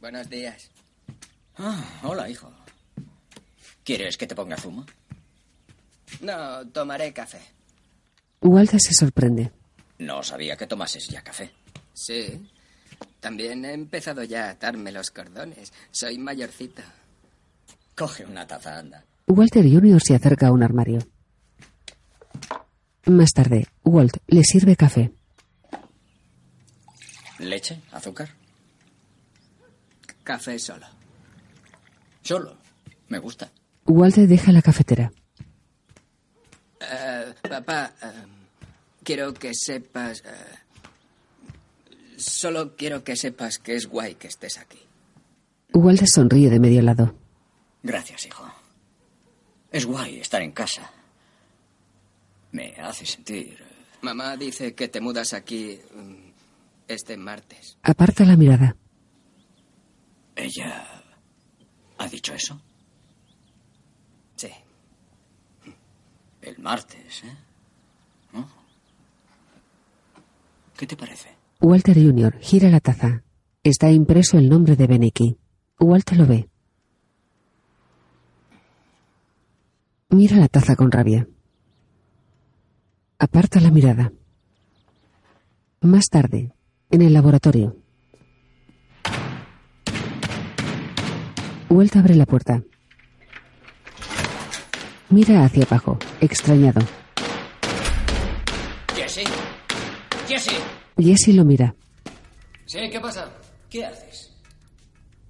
Buenos 0.00 0.30
días. 0.30 0.70
Ah, 1.58 1.84
hola, 2.04 2.30
hijo. 2.30 2.50
¿Quieres 3.84 4.16
que 4.16 4.26
te 4.26 4.34
ponga 4.34 4.56
zumo? 4.56 4.86
No, 6.22 6.66
tomaré 6.68 7.12
café. 7.12 7.42
Walter 8.40 8.80
se 8.80 8.94
sorprende. 8.94 9.52
No 9.98 10.22
sabía 10.22 10.56
que 10.56 10.66
tomases 10.66 11.08
ya 11.08 11.20
café. 11.20 11.52
Sí. 11.94 12.50
También 13.20 13.64
he 13.64 13.72
empezado 13.72 14.22
ya 14.24 14.46
a 14.48 14.50
atarme 14.50 14.92
los 14.92 15.10
cordones. 15.10 15.72
Soy 15.90 16.18
mayorcito. 16.18 16.82
Coge 17.96 18.24
una 18.26 18.46
taza, 18.46 18.78
anda. 18.78 19.04
Walter 19.26 19.64
Jr. 19.64 20.00
se 20.02 20.14
acerca 20.14 20.48
a 20.48 20.52
un 20.52 20.62
armario. 20.62 20.98
Más 23.06 23.32
tarde, 23.32 23.66
Walt 23.84 24.16
le 24.26 24.42
sirve 24.44 24.76
café. 24.76 25.12
¿Leche? 27.38 27.80
¿Azúcar? 27.92 28.30
Café 30.22 30.58
solo. 30.58 30.86
Solo. 32.22 32.56
Me 33.08 33.18
gusta. 33.18 33.50
Walter 33.86 34.26
deja 34.26 34.52
la 34.52 34.62
cafetera. 34.62 35.12
Eh, 36.80 37.34
papá, 37.48 37.92
eh, 38.02 38.06
quiero 39.02 39.32
que 39.34 39.52
sepas... 39.54 40.20
eh, 40.24 40.63
solo 42.24 42.76
quiero 42.76 43.04
que 43.04 43.16
sepas 43.16 43.58
que 43.58 43.76
es 43.76 43.86
guay 43.86 44.14
que 44.14 44.28
estés 44.28 44.58
aquí. 44.58 44.78
Walter 45.72 46.08
sonríe 46.08 46.50
de 46.50 46.60
medio 46.60 46.82
lado. 46.82 47.14
Gracias, 47.82 48.26
hijo. 48.26 48.50
Es 49.70 49.86
guay 49.86 50.20
estar 50.20 50.40
en 50.42 50.52
casa. 50.52 50.90
Me 52.52 52.74
hace 52.80 53.04
sentir... 53.04 53.62
Mamá 54.02 54.36
dice 54.36 54.74
que 54.74 54.88
te 54.88 55.00
mudas 55.00 55.32
aquí 55.32 55.80
mm, 55.94 56.30
este 56.88 57.16
martes. 57.16 57.78
Aparta 57.82 58.24
la 58.24 58.36
mirada. 58.36 58.76
¿Ella 60.36 61.02
ha 61.98 62.08
dicho 62.08 62.34
eso? 62.34 62.60
Sí. 64.36 64.50
El 66.42 66.58
martes, 66.58 67.24
¿eh? 67.24 67.36
¿No? 68.32 68.48
¿Qué 70.76 70.86
te 70.86 70.96
parece? 70.96 71.33
Walter 71.64 71.94
Jr. 71.94 72.38
gira 72.40 72.68
la 72.68 72.78
taza. 72.78 73.22
Está 73.62 73.90
impreso 73.90 74.36
el 74.36 74.50
nombre 74.50 74.76
de 74.76 74.86
Beneki. 74.86 75.38
Walter 75.80 76.18
lo 76.18 76.26
ve. 76.26 76.50
Mira 80.10 80.36
la 80.36 80.48
taza 80.48 80.76
con 80.76 80.92
rabia. 80.92 81.26
Aparta 83.18 83.60
la 83.60 83.70
mirada. 83.70 84.12
Más 85.80 86.10
tarde, 86.10 86.52
en 86.90 87.00
el 87.00 87.14
laboratorio. 87.14 87.78
Walt 91.70 91.96
abre 91.96 92.14
la 92.14 92.26
puerta. 92.26 92.62
Mira 95.08 95.44
hacia 95.46 95.64
abajo, 95.64 95.98
extrañado. 96.20 96.82
Jesse. 98.94 99.24
Jesse. 100.28 100.83
Jesse 100.98 101.28
lo 101.34 101.44
mira. 101.44 101.74
Sí, 102.66 102.78
¿qué 102.90 103.00
pasa? 103.00 103.30
¿Qué 103.68 103.84
haces? 103.84 104.32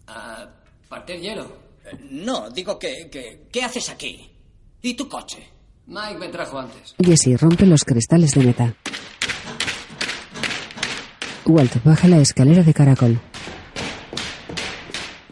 A 0.07 0.47
partir 0.89 1.21
hielo. 1.21 1.45
Eh, 1.85 1.97
No, 2.11 2.51
digo 2.51 2.79
que, 2.79 3.09
que... 3.11 3.47
¿Qué 3.51 3.63
haces 3.63 3.89
aquí? 3.89 4.31
¿Y 4.83 4.95
tu 4.95 5.09
coche? 5.09 5.49
Mike 5.87 6.19
me 6.19 6.29
trajo 6.29 6.59
antes. 6.59 6.95
Jesse 7.03 7.39
rompe 7.41 7.67
los 7.67 7.85
cristales 7.85 8.33
de 8.33 8.45
meta. 8.45 8.75
Walt 11.47 11.83
baja 11.85 12.09
la 12.09 12.19
escalera 12.21 12.63
de 12.63 12.73
caracol. 12.73 13.21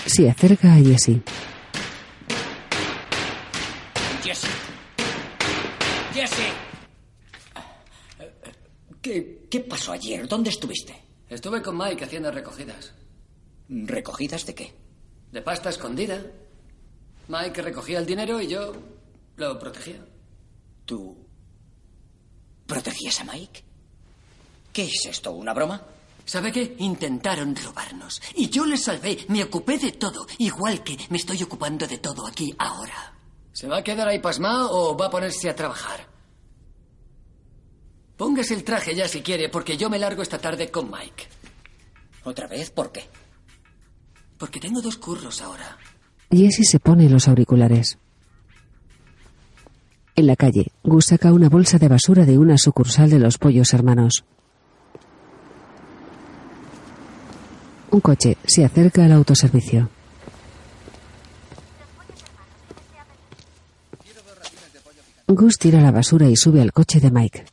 Se 0.05 0.29
acerca 0.29 0.75
a 0.75 0.79
Jesse. 0.79 1.23
Jesse. 4.23 4.49
Jesse. 6.15 6.53
¿Qué, 9.53 9.63
¿Qué 9.63 9.69
pasó 9.69 9.93
ayer? 9.93 10.27
¿Dónde 10.27 10.49
estuviste? 10.49 10.99
Estuve 11.29 11.61
con 11.61 11.77
Mike 11.77 12.05
haciendo 12.05 12.31
recogidas. 12.31 12.95
¿Recogidas 13.69 14.47
de 14.47 14.55
qué? 14.55 14.75
De 15.31 15.43
pasta 15.43 15.69
escondida. 15.69 16.25
Mike 17.29 17.61
recogía 17.61 17.99
el 17.99 18.07
dinero 18.07 18.41
y 18.41 18.47
yo 18.47 18.73
lo 19.37 19.59
protegía. 19.59 20.03
¿Tú 20.87 21.19
protegías 22.67 23.21
a 23.21 23.25
Mike? 23.25 23.63
¿Qué 24.73 24.85
es 24.85 25.05
esto? 25.05 25.33
¿Una 25.33 25.53
broma? 25.53 25.83
¿Sabe 26.25 26.51
qué? 26.51 26.75
Intentaron 26.79 27.55
robarnos. 27.55 28.23
Y 28.37 28.49
yo 28.49 28.65
les 28.65 28.83
salvé. 28.83 29.27
Me 29.29 29.45
ocupé 29.45 29.77
de 29.77 29.93
todo. 29.93 30.27
Igual 30.39 30.83
que 30.83 30.97
me 31.11 31.19
estoy 31.19 31.43
ocupando 31.43 31.87
de 31.87 31.99
todo 31.99 32.27
aquí 32.27 32.55
ahora. 32.59 33.19
¿Se 33.53 33.69
va 33.69 33.79
a 33.79 33.85
quedar 33.85 34.09
ahí 34.09 34.19
pasmado 34.19 34.71
o 34.71 34.97
va 34.97 35.09
a 35.09 35.11
ponerse 35.11 35.51
a 35.51 35.55
trabajar? 35.55 36.12
Póngase 38.23 38.55
el 38.55 38.63
traje 38.63 38.95
ya 38.95 39.09
si 39.09 39.21
quiere, 39.21 39.49
porque 39.49 39.77
yo 39.77 39.91
me 39.91 39.99
largo 39.99 40.23
esta 40.23 40.39
tarde 40.39 40.71
con 40.71 40.89
Mike. 40.89 41.25
¿Otra 42.23 42.47
vez? 42.47 42.71
¿Por 42.71 42.93
qué? 42.93 43.03
Porque 44.39 44.61
tengo 44.61 44.81
dos 44.81 44.97
curros 44.97 45.43
ahora. 45.43 45.77
Jesse 46.31 46.63
se 46.71 46.79
pone 46.79 47.11
los 47.11 47.27
auriculares. 47.27 47.99
En 50.15 50.29
la 50.29 50.37
calle, 50.37 50.69
Gus 50.85 51.07
saca 51.07 51.33
una 51.33 51.49
bolsa 51.49 51.79
de 51.79 51.89
basura 51.89 52.25
de 52.25 52.39
una 52.39 52.59
sucursal 52.59 53.11
de 53.11 53.19
los 53.19 53.39
pollos 53.39 53.75
hermanos. 53.75 54.25
Un 57.91 58.01
coche 58.01 58.37
se 58.47 58.65
acerca 58.65 59.05
al 59.05 59.11
autoservicio. 59.11 59.91
Gus 65.27 65.59
tira 65.59 65.81
la 65.81 65.91
basura 65.91 66.29
y 66.29 66.37
sube 66.37 66.63
al 66.63 66.73
coche 66.73 67.01
de 67.01 67.11
Mike. 67.11 67.52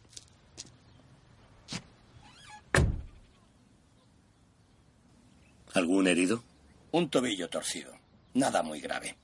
¿Algún 5.74 6.08
herido? 6.08 6.44
Un 6.92 7.10
tobillo 7.10 7.50
torcido. 7.50 7.94
Nada 8.34 8.64
muy 8.64 8.80
grave. 8.82 9.16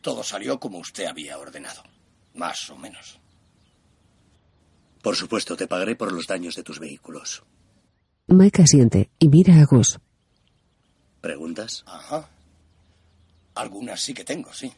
Todo 0.00 0.22
salió 0.22 0.58
como 0.58 0.78
usted 0.78 1.06
había 1.06 1.38
ordenado. 1.38 1.82
Más 2.34 2.70
o 2.70 2.76
menos. 2.76 3.18
Por 5.02 5.16
supuesto, 5.16 5.56
te 5.56 5.66
pagaré 5.66 5.96
por 5.96 6.12
los 6.12 6.26
daños 6.26 6.54
de 6.54 6.62
tus 6.62 6.78
vehículos. 6.78 7.42
Mike 8.28 8.62
asiente 8.62 9.10
y 9.18 9.28
mira 9.28 9.60
a 9.60 9.64
Gus. 9.64 9.98
¿Preguntas? 11.20 11.84
Ajá. 11.86 12.28
Algunas 13.54 14.00
sí 14.00 14.14
que 14.14 14.24
tengo, 14.24 14.52
sí. 14.52 14.72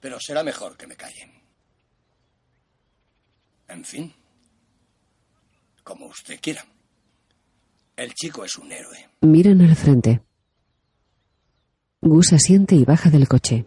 Pero 0.00 0.18
será 0.20 0.42
mejor 0.42 0.76
que 0.76 0.86
me 0.86 0.96
callen. 0.96 1.32
En 3.68 3.84
fin. 3.84 4.14
Como 5.82 6.06
usted 6.06 6.40
quiera. 6.40 6.64
El 7.96 8.12
chico 8.12 8.44
es 8.44 8.58
un 8.58 8.72
héroe. 8.72 9.08
Miran 9.20 9.60
al 9.60 9.76
frente. 9.76 10.20
Gus 12.00 12.32
asiente 12.32 12.74
y 12.74 12.84
baja 12.84 13.08
del 13.08 13.28
coche. 13.28 13.66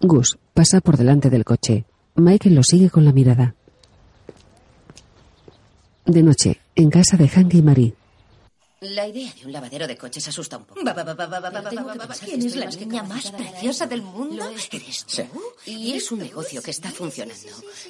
Gus 0.00 0.38
pasa 0.52 0.80
por 0.80 0.96
delante 0.96 1.30
del 1.30 1.44
coche. 1.44 1.84
Michael 2.16 2.56
lo 2.56 2.64
sigue 2.64 2.90
con 2.90 3.04
la 3.04 3.12
mirada. 3.12 3.54
De 6.04 6.22
noche, 6.22 6.60
en 6.74 6.90
casa 6.90 7.16
de 7.16 7.28
Hank 7.28 7.54
y 7.54 7.62
Marie. 7.62 7.94
La 8.80 9.06
idea 9.08 9.32
de 9.32 9.46
un 9.46 9.52
lavadero 9.52 9.86
de 9.86 9.96
coches 9.96 10.28
asusta 10.28 10.58
un 10.58 10.66
poco. 10.66 10.84
Va, 10.84 10.92
va, 10.92 11.02
va, 11.02 11.14
va, 11.14 11.26
va, 11.26 11.40
va, 11.40 11.48
va, 11.50 11.68
Tengo 11.70 11.86
va, 11.86 11.92
que 11.94 11.98
va, 11.98 12.04
va. 12.04 12.08
pensar 12.08 12.28
¿Quién 12.28 12.42
es 12.44 12.56
la 12.56 12.66
niña 12.66 13.02
más 13.04 13.30
preciosa 13.30 13.86
del 13.86 14.02
mundo? 14.02 14.44
Eres 14.70 15.04
Sí. 15.06 15.22
tú. 15.32 15.42
Y 15.64 15.94
es 15.94 16.12
un 16.12 16.18
negocio 16.18 16.60
que 16.62 16.72
está 16.72 16.90
funcionando. 16.90 17.42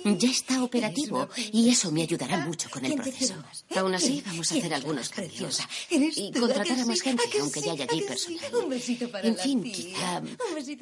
Ya 0.05 0.30
está 0.30 0.62
operativo 0.62 1.28
y 1.53 1.70
eso 1.70 1.91
me 1.91 2.03
ayudará 2.03 2.39
mucho 2.47 2.70
con 2.70 2.84
el 2.84 2.93
¿Quién 2.93 3.03
te 3.03 3.11
proceso. 3.11 3.34
más? 3.43 3.64
Aún 3.76 3.95
así, 3.97 4.22
vamos 4.24 4.47
a 4.47 4.53
¿Quién 4.55 4.64
hacer 4.64 4.74
algunos 4.74 5.09
cambios. 5.09 5.61
Y 5.91 6.30
contratar 6.32 6.78
¿a 6.80 6.87
más 6.87 7.01
gente, 7.01 7.24
¿A 7.26 7.30
que 7.30 7.41
aunque 7.41 7.61
sí? 7.61 7.66
ya 7.66 7.72
hay 7.72 7.80
¿A 7.80 7.87
allí 7.91 8.03
personal. 8.03 8.39
sí? 8.41 8.57
Un 8.57 8.70
besito 8.70 9.11
para 9.11 9.26
En 9.26 9.37
fin, 9.37 9.62
quizá 9.64 10.22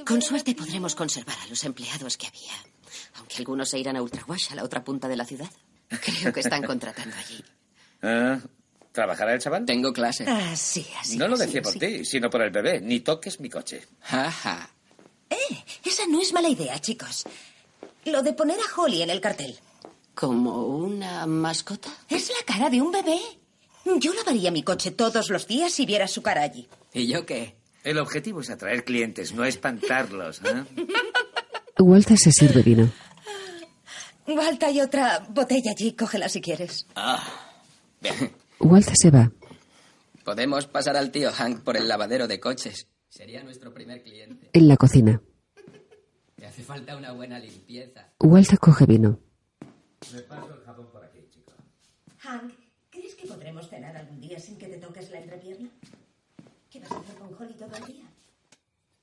con 0.05 0.21
suerte 0.21 0.55
podremos 0.55 0.95
conservar 0.95 1.39
a 1.41 1.47
los 1.47 1.65
empleados 1.65 2.19
que 2.19 2.27
había. 2.27 2.53
Aunque 3.15 3.37
algunos 3.39 3.71
se 3.71 3.79
irán 3.79 3.97
a 3.97 4.03
Ultrawash, 4.03 4.53
a 4.53 4.57
la 4.57 4.65
otra 4.65 4.85
punta 4.85 5.09
de 5.09 5.17
la 5.17 5.25
ciudad. 5.25 5.51
Creo 5.89 6.31
que 6.33 6.41
están 6.41 6.63
contratando 6.65 7.17
allí. 7.17 7.43
Ah, 8.95 9.03
¿Trabajará 9.03 9.35
el 9.35 9.41
chaval? 9.41 9.65
Tengo 9.65 9.93
clase. 9.93 10.25
Así, 10.25 10.87
así. 11.01 11.17
no 11.17 11.27
lo 11.27 11.35
así, 11.35 11.47
decía 11.47 11.63
por 11.63 11.75
ti, 11.75 12.05
sino 12.05 12.31
por 12.31 12.43
el 12.43 12.51
bebé. 12.51 12.81
Ni 12.81 13.01
toques 13.01 13.41
mi 13.41 13.51
coche. 13.51 13.83
Jaja. 14.03 14.71
Eh, 15.29 15.65
esa 15.85 16.07
no 16.07 16.21
es 16.21 16.33
mala 16.33 16.49
idea, 16.49 16.79
chicos. 16.81 17.25
Lo 18.05 18.23
de 18.23 18.33
poner 18.35 18.57
a 18.61 18.81
Holly 18.81 19.03
en 19.03 19.11
el 19.11 19.21
cartel. 19.21 19.59
¿Como 20.15 20.67
una 20.69 21.27
mascota? 21.27 21.89
Es 22.09 22.29
la 22.29 22.47
cara 22.47 22.71
de 22.71 22.81
un 22.81 22.93
bebé. 22.93 23.19
Yo 23.99 24.15
lavaría 24.15 24.53
mi 24.53 24.63
coche 24.63 24.93
todos 24.93 25.29
los 25.29 25.49
días 25.49 25.73
si 25.73 25.87
viera 25.87 26.07
su 26.07 26.23
cara 26.23 26.43
allí. 26.43 26.69
¿Y 26.93 27.09
yo 27.09 27.27
qué? 27.27 27.57
El 27.83 27.99
objetivo 27.99 28.43
es 28.43 28.51
atraer 28.51 28.85
clientes, 28.85 29.33
no 29.33 29.45
espantarlos. 29.45 30.41
¿eh? 30.45 30.65
Walter 31.81 32.17
se 32.17 32.31
sirve 32.31 32.63
vino. 32.63 32.89
Walter, 34.29 34.69
hay 34.69 34.81
otra 34.81 35.27
botella 35.31 35.73
allí. 35.73 35.95
Cógela 35.95 36.29
si 36.29 36.41
quieres. 36.41 36.87
Ah, 36.95 37.23
bien. 38.01 38.44
Walter 38.65 38.97
se 38.97 39.11
va. 39.11 39.31
Podemos 40.25 40.67
pasar 40.67 40.97
al 40.97 41.11
tío 41.11 41.31
Hank 41.31 41.63
por 41.63 41.77
el 41.77 41.87
lavadero 41.87 42.27
de 42.27 42.41
coches. 42.41 42.89
Sería 43.11 43.43
nuestro 43.45 43.75
primer 43.75 44.03
cliente. 44.03 44.49
En 44.55 44.69
la 44.69 44.77
cocina, 44.79 45.21
Te 46.35 46.47
hace 46.47 46.63
falta 46.63 46.97
una 46.97 47.13
buena 47.13 47.39
limpieza. 47.39 48.11
Walter 48.21 48.59
coge 48.59 48.87
vino. 48.87 49.21
Hank, 52.19 52.55
¿crees 52.91 53.15
que 53.15 53.27
podremos 53.27 53.69
cenar 53.69 53.95
algún 53.99 54.19
día 54.19 54.41
sin 54.41 54.57
que 54.57 54.69
te 54.69 54.79
toques 54.79 55.11
la 55.11 55.21
entrepierna? 55.21 55.69
¿Qué 56.71 56.81
vas 56.81 56.91
a 56.91 56.99
hacer 57.01 57.17
con 57.17 57.35
Holly 57.35 57.55
todo 57.55 57.77
el 57.77 57.85
día? 57.85 58.05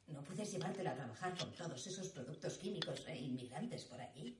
No 0.07 0.23
puedes 0.23 0.51
llevártela 0.51 0.91
a 0.91 0.95
trabajar 0.95 1.37
con 1.37 1.51
todos 1.53 1.85
esos 1.85 2.07
productos 2.09 2.57
químicos 2.57 3.05
e 3.07 3.15
inmigrantes 3.15 3.85
por 3.85 4.01
allí. 4.01 4.35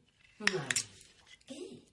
¿Qué? 1.45 1.84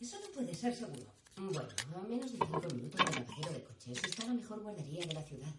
Eso 0.00 0.18
no 0.20 0.32
puede 0.32 0.54
ser 0.54 0.72
seguro. 0.74 1.19
Bueno, 1.40 1.68
a 1.96 2.06
menos 2.06 2.32
de 2.32 2.38
cinco 2.38 2.68
minutos 2.74 3.00
del 3.06 3.14
lavadero 3.14 3.52
de 3.54 3.64
coches 3.64 4.04
está 4.04 4.26
la 4.26 4.34
mejor 4.34 4.60
guardería 4.60 5.06
de 5.06 5.14
la 5.14 5.22
ciudad. 5.22 5.54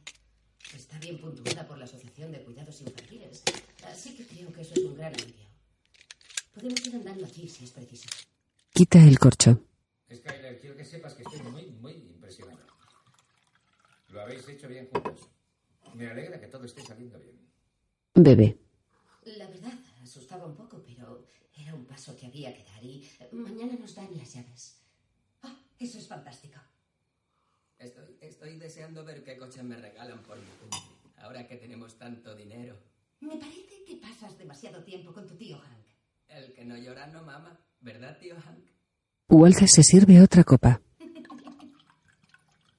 Está 0.76 1.00
bien 1.00 1.20
puntuada 1.20 1.68
por 1.68 1.80
la 1.80 1.86
Asociación 1.86 2.32
de 2.32 2.44
Cuidados 2.44 2.82
Infantiles, 2.82 3.42
así 3.88 4.16
que 4.16 4.28
creo 4.28 4.54
que 4.54 4.62
eso 4.62 4.76
es 4.76 4.84
un 4.84 4.96
gran 4.96 5.12
alivio. 5.12 5.48
Podemos 6.54 6.86
ir 6.86 6.96
andando 6.96 7.26
allí 7.26 7.50
si 7.50 7.64
es 7.66 7.72
preciso. 7.72 8.08
Quita 8.72 9.04
el 9.04 9.18
corcho. 9.18 9.60
Skyler, 10.14 10.60
quiero 10.60 10.78
que 10.78 10.86
sepas 10.86 11.16
que 11.16 11.24
estoy 11.24 11.42
muy, 11.52 11.72
muy 11.72 11.94
impresionado. 11.94 12.68
Lo 14.10 14.22
habéis 14.22 14.48
hecho 14.48 14.68
bien 14.68 14.88
juntos. 14.88 15.30
Me 15.96 16.08
alegra 16.08 16.40
que 16.40 16.48
todo 16.48 16.66
esté 16.66 16.84
saliendo 16.84 17.18
bien. 17.18 17.40
Bebe. 18.14 18.56
La 19.24 19.48
verdad, 19.48 19.74
asustaba 20.04 20.46
un 20.46 20.56
poco, 20.56 20.84
pero 20.86 21.26
era 21.56 21.74
un 21.74 21.86
paso 21.86 22.16
que 22.16 22.28
había 22.28 22.54
que 22.56 22.64
dar 22.66 22.84
y 22.84 23.10
mañana 23.32 23.74
nos 23.80 23.96
dan 23.96 24.16
las 24.16 24.32
llaves. 24.36 24.81
Eso 25.82 25.98
es 25.98 26.08
fantástico. 26.08 26.60
Estoy, 27.80 28.16
estoy 28.22 28.56
deseando 28.60 29.04
ver 29.04 29.24
qué 29.24 29.36
coche 29.36 29.64
me 29.64 29.76
regalan 29.76 30.22
por 30.22 30.38
mi 30.38 30.46
cumple, 30.60 30.80
ahora 31.18 31.48
que 31.48 31.58
tenemos 31.58 31.98
tanto 31.98 32.36
dinero. 32.36 32.78
Me 33.20 33.36
parece 33.38 33.84
que 33.88 33.96
pasas 33.96 34.38
demasiado 34.38 34.84
tiempo 34.84 35.12
con 35.12 35.26
tu 35.28 35.36
tío 35.36 35.58
Hank. 35.58 35.86
El 36.28 36.54
que 36.54 36.64
no 36.66 36.78
llora 36.78 37.08
no 37.08 37.24
mama, 37.24 37.60
¿verdad, 37.80 38.16
tío 38.20 38.36
Hank? 38.40 38.64
Walter 39.30 39.68
se 39.68 39.82
sirve 39.82 40.22
otra 40.22 40.44
copa. 40.44 40.80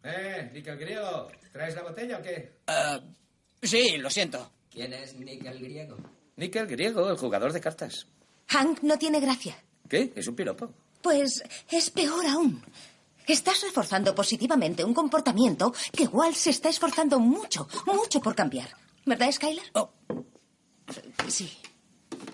Eh, 0.04 0.50
Nickel 0.52 0.76
Griego, 0.78 1.28
¿traes 1.52 1.76
la 1.76 1.82
botella 1.84 2.18
o 2.18 2.22
qué? 2.22 2.56
Ah, 2.66 3.00
sí, 3.62 3.98
lo 3.98 4.10
siento. 4.10 4.50
¿Quién 4.68 4.92
es 4.92 5.14
Nickel 5.14 5.60
Griego? 5.60 5.96
Nickel 6.34 6.66
Griego, 6.66 7.08
el 7.08 7.16
jugador 7.16 7.52
de 7.52 7.60
cartas. 7.60 8.08
Hank 8.48 8.82
no 8.82 8.98
tiene 8.98 9.20
gracia. 9.20 9.54
¿Qué? 9.88 10.12
Es 10.16 10.26
un 10.26 10.34
piropo. 10.34 10.74
Pues 11.02 11.44
es 11.70 11.90
peor 11.90 12.26
aún. 12.26 12.60
Estás 13.26 13.62
reforzando 13.62 14.14
positivamente 14.14 14.84
un 14.84 14.94
comportamiento 14.94 15.72
que 15.92 16.06
Walt 16.06 16.36
se 16.36 16.50
está 16.50 16.68
esforzando 16.68 17.20
mucho, 17.20 17.68
mucho 17.86 18.20
por 18.20 18.34
cambiar. 18.34 18.68
¿Verdad, 19.06 19.30
Skyler? 19.32 19.64
Oh. 19.74 19.92
Sí. 21.28 21.50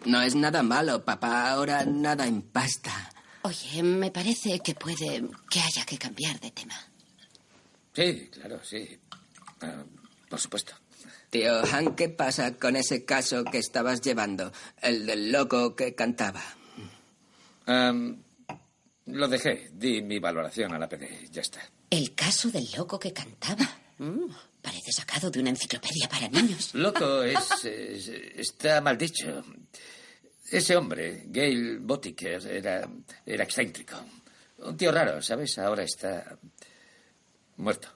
No 0.05 0.23
es 0.23 0.35
nada 0.35 0.63
malo, 0.63 1.05
papá. 1.05 1.51
Ahora 1.51 1.85
nada 1.85 2.27
en 2.27 2.43
pasta. 2.43 3.11
Oye, 3.43 3.83
me 3.83 4.11
parece 4.11 4.61
que 4.61 4.75
puede 4.75 5.25
que 5.51 5.61
haya 5.61 5.85
que 5.87 5.99
cambiar 5.99 6.39
de 6.41 6.51
tema. 6.51 6.75
Sí, 7.95 8.29
claro, 8.33 8.61
sí. 8.65 8.99
Ah, 9.61 9.85
por 10.29 10.41
supuesto. 10.41 10.73
Tío 11.31 11.63
Han, 11.73 11.95
¿qué 11.95 12.09
pasa 12.09 12.57
con 12.57 12.77
ese 12.77 13.05
caso 13.05 13.45
que 13.45 13.59
estabas 13.59 14.01
llevando? 14.01 14.53
El 14.81 15.07
del 15.07 15.31
loco 15.31 15.77
que 15.77 15.95
cantaba. 15.95 16.43
Am, 17.67 18.23
lo 19.09 19.29
dejé. 19.29 19.71
Di 19.73 20.03
mi 20.03 20.19
valoración 20.19 20.73
a 20.75 20.79
la 20.79 20.89
PD. 20.89 21.29
Ya 21.31 21.41
está. 21.43 21.61
El 21.91 22.15
caso 22.15 22.51
del 22.51 22.67
loco 22.77 22.99
que 22.99 23.13
cantaba. 23.13 23.69
Mm, 23.99 24.27
parece 24.63 24.93
sacado 24.93 25.31
de 25.31 25.41
una 25.41 25.51
enciclopedia 25.51 26.09
para 26.09 26.29
niños. 26.29 26.71
Loco 26.75 27.23
es, 27.25 27.65
es- 27.65 28.09
está 28.09 28.81
mal 28.81 28.97
dicho. 28.97 29.43
Ese 30.51 30.77
hombre, 30.77 31.25
Gail 31.29 31.81
Botiker, 31.81 32.47
era, 32.47 32.89
era 33.27 33.45
excéntrico. 33.45 33.97
Un 34.59 34.77
tío 34.77 34.91
raro, 34.93 35.21
¿sabes? 35.21 35.59
Ahora 35.59 35.83
está 35.83 36.39
muerto. 37.57 37.89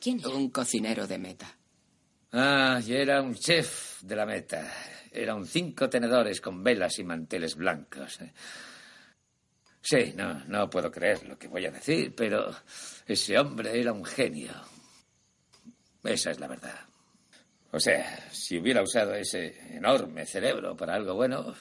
¿Quién 0.00 0.20
era? 0.20 0.28
Un 0.30 0.50
cocinero 0.50 1.06
de 1.06 1.18
meta. 1.18 1.54
Ah, 2.32 2.80
y 2.86 2.92
era 2.92 3.20
un 3.22 3.34
chef 3.34 4.02
de 4.02 4.14
la 4.16 4.26
meta. 4.26 4.70
Eran 5.12 5.46
cinco 5.46 5.88
tenedores 5.88 6.40
con 6.40 6.62
velas 6.62 6.98
y 6.98 7.04
manteles 7.04 7.56
blancos. 7.56 8.18
Sí, 9.80 10.12
no, 10.16 10.44
no 10.46 10.68
puedo 10.68 10.90
creer 10.90 11.26
lo 11.26 11.38
que 11.38 11.48
voy 11.48 11.66
a 11.66 11.70
decir, 11.70 12.14
pero 12.14 12.54
ese 13.06 13.38
hombre 13.38 13.80
era 13.80 13.92
un 13.92 14.04
genio. 14.04 14.52
Esa 16.04 16.30
es 16.30 16.40
la 16.40 16.48
verdad. 16.48 16.78
O 17.70 17.80
sea, 17.80 18.28
si 18.32 18.58
hubiera 18.58 18.82
usado 18.82 19.14
ese 19.14 19.76
enorme 19.76 20.24
cerebro 20.24 20.76
para 20.76 20.94
algo 20.94 21.14
bueno, 21.14 21.54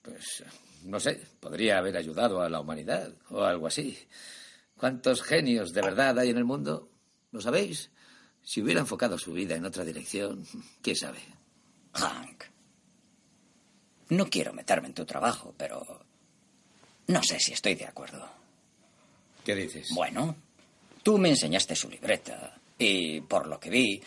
pues, 0.00 0.44
no 0.84 1.00
sé, 1.00 1.20
podría 1.40 1.78
haber 1.78 1.96
ayudado 1.96 2.42
a 2.42 2.48
la 2.48 2.60
humanidad 2.60 3.12
o 3.30 3.42
algo 3.42 3.66
así. 3.66 3.98
¿Cuántos 4.76 5.22
genios 5.22 5.72
de 5.72 5.82
verdad 5.82 6.18
hay 6.18 6.30
en 6.30 6.38
el 6.38 6.44
mundo? 6.44 6.90
¿Lo 7.32 7.40
sabéis? 7.40 7.90
Si 8.42 8.60
hubiera 8.60 8.80
enfocado 8.80 9.18
su 9.18 9.32
vida 9.32 9.54
en 9.54 9.64
otra 9.64 9.84
dirección, 9.84 10.44
quién 10.80 10.96
sabe. 10.96 11.20
Hank. 11.94 12.51
No 14.12 14.28
quiero 14.28 14.52
meterme 14.52 14.88
en 14.88 14.94
tu 14.94 15.06
trabajo, 15.06 15.54
pero 15.56 16.04
no 17.06 17.22
sé 17.22 17.40
si 17.40 17.54
estoy 17.54 17.74
de 17.76 17.86
acuerdo. 17.86 18.28
¿Qué 19.42 19.54
dices? 19.54 19.88
Bueno, 19.94 20.36
tú 21.02 21.16
me 21.16 21.30
enseñaste 21.30 21.74
su 21.74 21.88
libreta 21.88 22.54
y 22.76 23.22
por 23.22 23.46
lo 23.46 23.58
que 23.58 23.70
vi, 23.70 24.02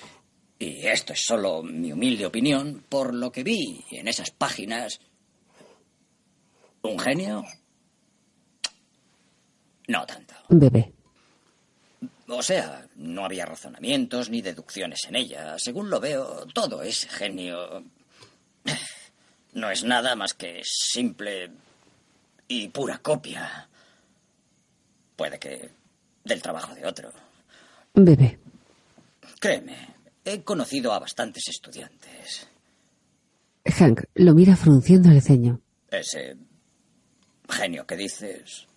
y 0.60 0.86
esto 0.86 1.14
es 1.14 1.24
solo 1.26 1.64
mi 1.64 1.91
humilde 1.91 2.28
opinión, 2.28 2.84
por 2.88 3.16
lo 3.16 3.32
que 3.32 3.43
vi 3.43 3.84
en 3.89 4.08
esas 4.08 4.30
páginas, 4.30 4.99
un 6.84 6.99
genio, 6.99 7.43
no 9.88 10.06
tanto. 10.06 10.36
Bebe. 10.49 10.93
O 12.28 12.43
sea, 12.43 12.88
no 12.97 13.26
había 13.26 13.47
razonamientos 13.47 14.30
ni 14.30 14.43
deducciones 14.43 14.99
en 15.08 15.16
ella. 15.16 15.58
Según 15.58 15.89
lo 15.89 15.99
veo, 15.99 16.45
todo 16.53 16.84
ese 16.84 17.10
genio 17.10 17.84
no 19.56 19.72
es 19.72 19.84
nada 19.84 20.16
más 20.16 20.34
que 20.34 20.62
simple 20.64 21.49
y 22.47 22.68
pura 22.68 22.99
copia. 22.99 23.68
Puede 25.16 25.39
que 25.39 25.72
del 26.24 26.41
trabajo 26.41 26.76
de 26.76 26.86
otro. 26.86 27.12
Bebe. 27.93 28.38
Créeme, 29.39 29.95
he 30.24 30.43
conocido 30.43 30.93
a 30.93 30.99
bastantes 30.99 31.47
estudiantes. 31.47 32.47
Hank 33.66 34.03
lo 34.14 34.34
mira 34.36 34.56
frunciendo 34.56 35.10
el 35.10 35.22
ceño. 35.22 35.62
Ese 35.89 36.36
genio 37.49 37.86
que 37.86 37.95
dices 37.95 38.68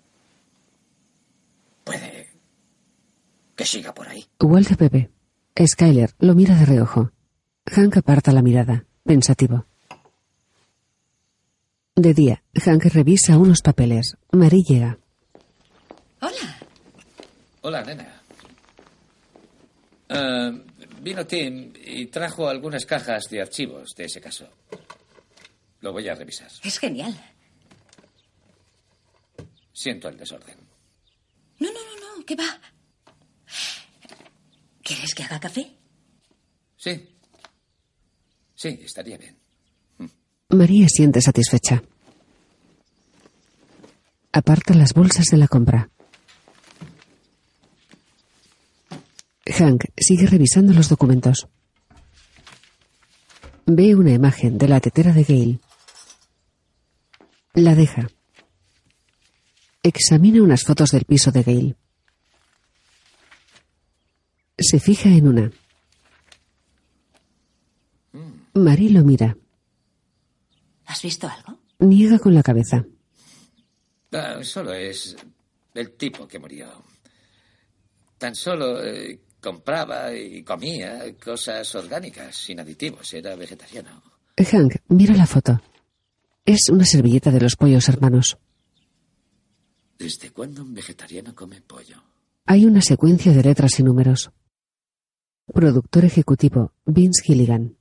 puede 1.84 2.28
que 3.56 3.64
siga 3.64 3.92
por 3.92 4.08
ahí. 4.08 4.24
Walter 4.40 4.76
bebe. 4.76 5.10
Skyler 5.60 6.14
lo 6.20 6.36
mira 6.36 6.54
de 6.54 6.66
reojo. 6.66 7.10
Hank 7.66 7.96
aparta 7.96 8.30
la 8.30 8.42
mirada, 8.42 8.86
pensativo. 9.02 9.66
De 11.98 12.14
día, 12.14 12.44
Hank 12.54 12.84
revisa 12.84 13.36
unos 13.38 13.60
papeles. 13.60 14.16
Marie 14.30 14.62
llega. 14.62 15.00
Hola. 16.20 16.58
Hola, 17.62 17.82
nena. 17.82 18.22
Ah, 20.08 20.52
vino 21.02 21.26
Tim 21.26 21.72
y 21.74 22.06
trajo 22.06 22.48
algunas 22.48 22.86
cajas 22.86 23.24
de 23.28 23.42
archivos 23.42 23.96
de 23.96 24.04
ese 24.04 24.20
caso. 24.20 24.48
Lo 25.80 25.90
voy 25.92 26.06
a 26.08 26.14
revisar. 26.14 26.48
Es 26.62 26.78
genial. 26.78 27.18
Siento 29.72 30.08
el 30.08 30.16
desorden. 30.16 30.56
No, 31.58 31.66
no, 31.72 31.80
no, 31.80 32.16
no. 32.16 32.24
¿Qué 32.24 32.36
va? 32.36 32.60
¿Quieres 34.84 35.12
que 35.16 35.24
haga 35.24 35.40
café? 35.40 35.68
Sí. 36.76 37.18
Sí, 38.54 38.68
estaría 38.84 39.18
bien. 39.18 39.36
María 40.50 40.88
siente 40.88 41.20
satisfecha. 41.20 41.82
Aparta 44.32 44.72
las 44.72 44.94
bolsas 44.94 45.26
de 45.26 45.36
la 45.36 45.46
compra. 45.46 45.90
Hank 49.44 49.84
sigue 49.94 50.26
revisando 50.26 50.72
los 50.72 50.88
documentos. 50.88 51.48
Ve 53.66 53.94
una 53.94 54.12
imagen 54.12 54.56
de 54.56 54.68
la 54.68 54.80
tetera 54.80 55.12
de 55.12 55.24
Gail. 55.24 55.60
La 57.52 57.74
deja. 57.74 58.08
Examina 59.82 60.42
unas 60.42 60.64
fotos 60.64 60.92
del 60.92 61.04
piso 61.04 61.30
de 61.30 61.42
Gail. 61.42 61.76
Se 64.56 64.80
fija 64.80 65.10
en 65.10 65.28
una. 65.28 65.52
Marie 68.54 68.88
lo 68.88 69.04
mira. 69.04 69.36
¿Has 70.88 71.02
visto 71.02 71.28
algo? 71.28 71.60
Niega 71.80 72.18
con 72.18 72.34
la 72.34 72.42
cabeza. 72.42 72.84
Ah, 74.12 74.38
solo 74.42 74.72
es 74.72 75.16
el 75.74 75.92
tipo 75.92 76.26
que 76.26 76.38
murió. 76.38 76.82
Tan 78.16 78.34
solo 78.34 78.82
eh, 78.82 79.20
compraba 79.38 80.14
y 80.14 80.42
comía 80.42 81.14
cosas 81.22 81.72
orgánicas, 81.74 82.34
sin 82.34 82.58
aditivos. 82.60 83.12
Era 83.12 83.36
vegetariano. 83.36 84.02
Hank 84.38 84.76
mira 84.88 85.14
la 85.14 85.26
foto. 85.26 85.60
Es 86.46 86.70
una 86.70 86.86
servilleta 86.86 87.30
de 87.30 87.40
los 87.42 87.54
pollos 87.54 87.86
hermanos. 87.90 88.38
¿Desde 89.98 90.30
cuándo 90.30 90.62
un 90.62 90.72
vegetariano 90.72 91.34
come 91.34 91.60
pollo? 91.60 92.02
Hay 92.46 92.64
una 92.64 92.80
secuencia 92.80 93.32
de 93.32 93.42
letras 93.42 93.78
y 93.78 93.82
números. 93.82 94.30
Productor 95.52 96.06
ejecutivo 96.06 96.72
Vince 96.86 97.22
Gilligan. 97.22 97.77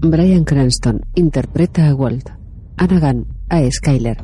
Brian 0.00 0.44
Cranston 0.44 1.00
interpreta 1.16 1.88
a 1.88 1.94
Walt. 1.94 2.30
Anna 2.76 3.00
Gunn 3.00 3.26
a 3.48 3.68
Skyler. 3.68 4.18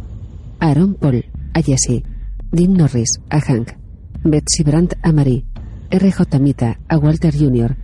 Aaron 0.60 0.94
Paul 0.94 1.24
a 1.52 1.60
Jesse. 1.60 2.04
Dean 2.52 2.74
Norris 2.74 3.20
a 3.28 3.40
Hank. 3.40 3.76
Betsy 4.22 4.62
Brandt 4.62 4.94
a 5.02 5.12
Marie. 5.12 5.44
R.J. 5.90 6.38
Mita 6.38 6.78
a 6.88 6.96
Walter 6.96 7.32
Jr. 7.34 7.74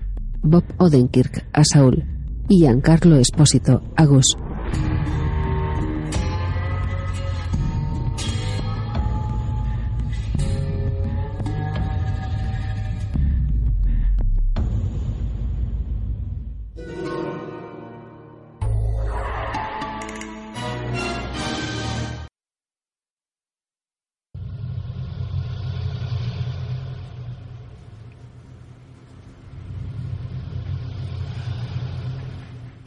Bob 0.43 0.65
Odenkirk 0.79 1.45
a 1.53 1.65
Saul. 1.65 2.05
Y 2.49 2.61
Giancarlo 2.61 3.17
Espósito 3.17 3.83
a 3.97 4.05
Gus. 4.05 4.37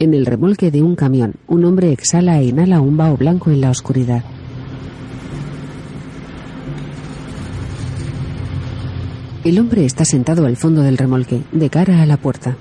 En 0.04 0.12
el 0.12 0.26
remolque 0.26 0.70
de 0.70 0.82
un 0.82 0.96
camión, 0.96 1.36
un 1.48 1.64
hombre 1.64 1.90
exhala 1.90 2.38
e 2.38 2.44
inhala 2.44 2.82
un 2.82 2.98
vaho 2.98 3.16
blanco 3.16 3.50
en 3.50 3.62
la 3.62 3.70
oscuridad. 3.70 4.22
El 9.44 9.58
hombre 9.58 9.86
está 9.86 10.04
sentado 10.04 10.44
al 10.44 10.58
fondo 10.58 10.82
del 10.82 10.98
remolque, 10.98 11.40
de 11.52 11.70
cara 11.70 12.02
a 12.02 12.04
la 12.04 12.18
puerta. 12.18 12.54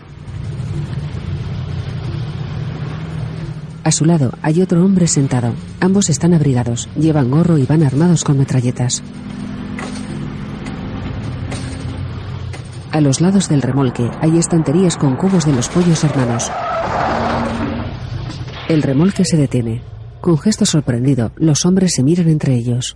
A 3.83 3.91
su 3.91 4.05
lado 4.05 4.31
hay 4.41 4.61
otro 4.61 4.81
hombre 4.85 5.07
sentado. 5.07 5.51
Ambos 5.81 6.09
están 6.09 6.33
abrigados, 6.33 6.87
llevan 6.95 7.29
gorro 7.29 7.57
y 7.57 7.65
van 7.65 7.83
armados 7.83 8.23
con 8.23 8.37
metralletas. 8.37 9.03
A 12.93 13.01
los 13.01 13.19
lados 13.19 13.49
del 13.49 13.61
remolque 13.61 14.09
hay 14.21 14.37
estanterías 14.37 14.95
con 14.95 15.17
cubos 15.17 15.45
de 15.45 15.51
los 15.51 15.67
pollos 15.67 16.05
hermanos. 16.05 16.49
El 18.70 18.82
remolque 18.82 19.26
se 19.26 19.38
detiene. 19.38 19.82
Con 20.22 20.38
gesto 20.38 20.66
sorprendido, 20.66 21.34
los 21.36 21.66
hombres 21.66 21.93
se 21.93 22.03
miran 22.03 22.30
entre 22.30 22.55
ellos. 22.55 22.95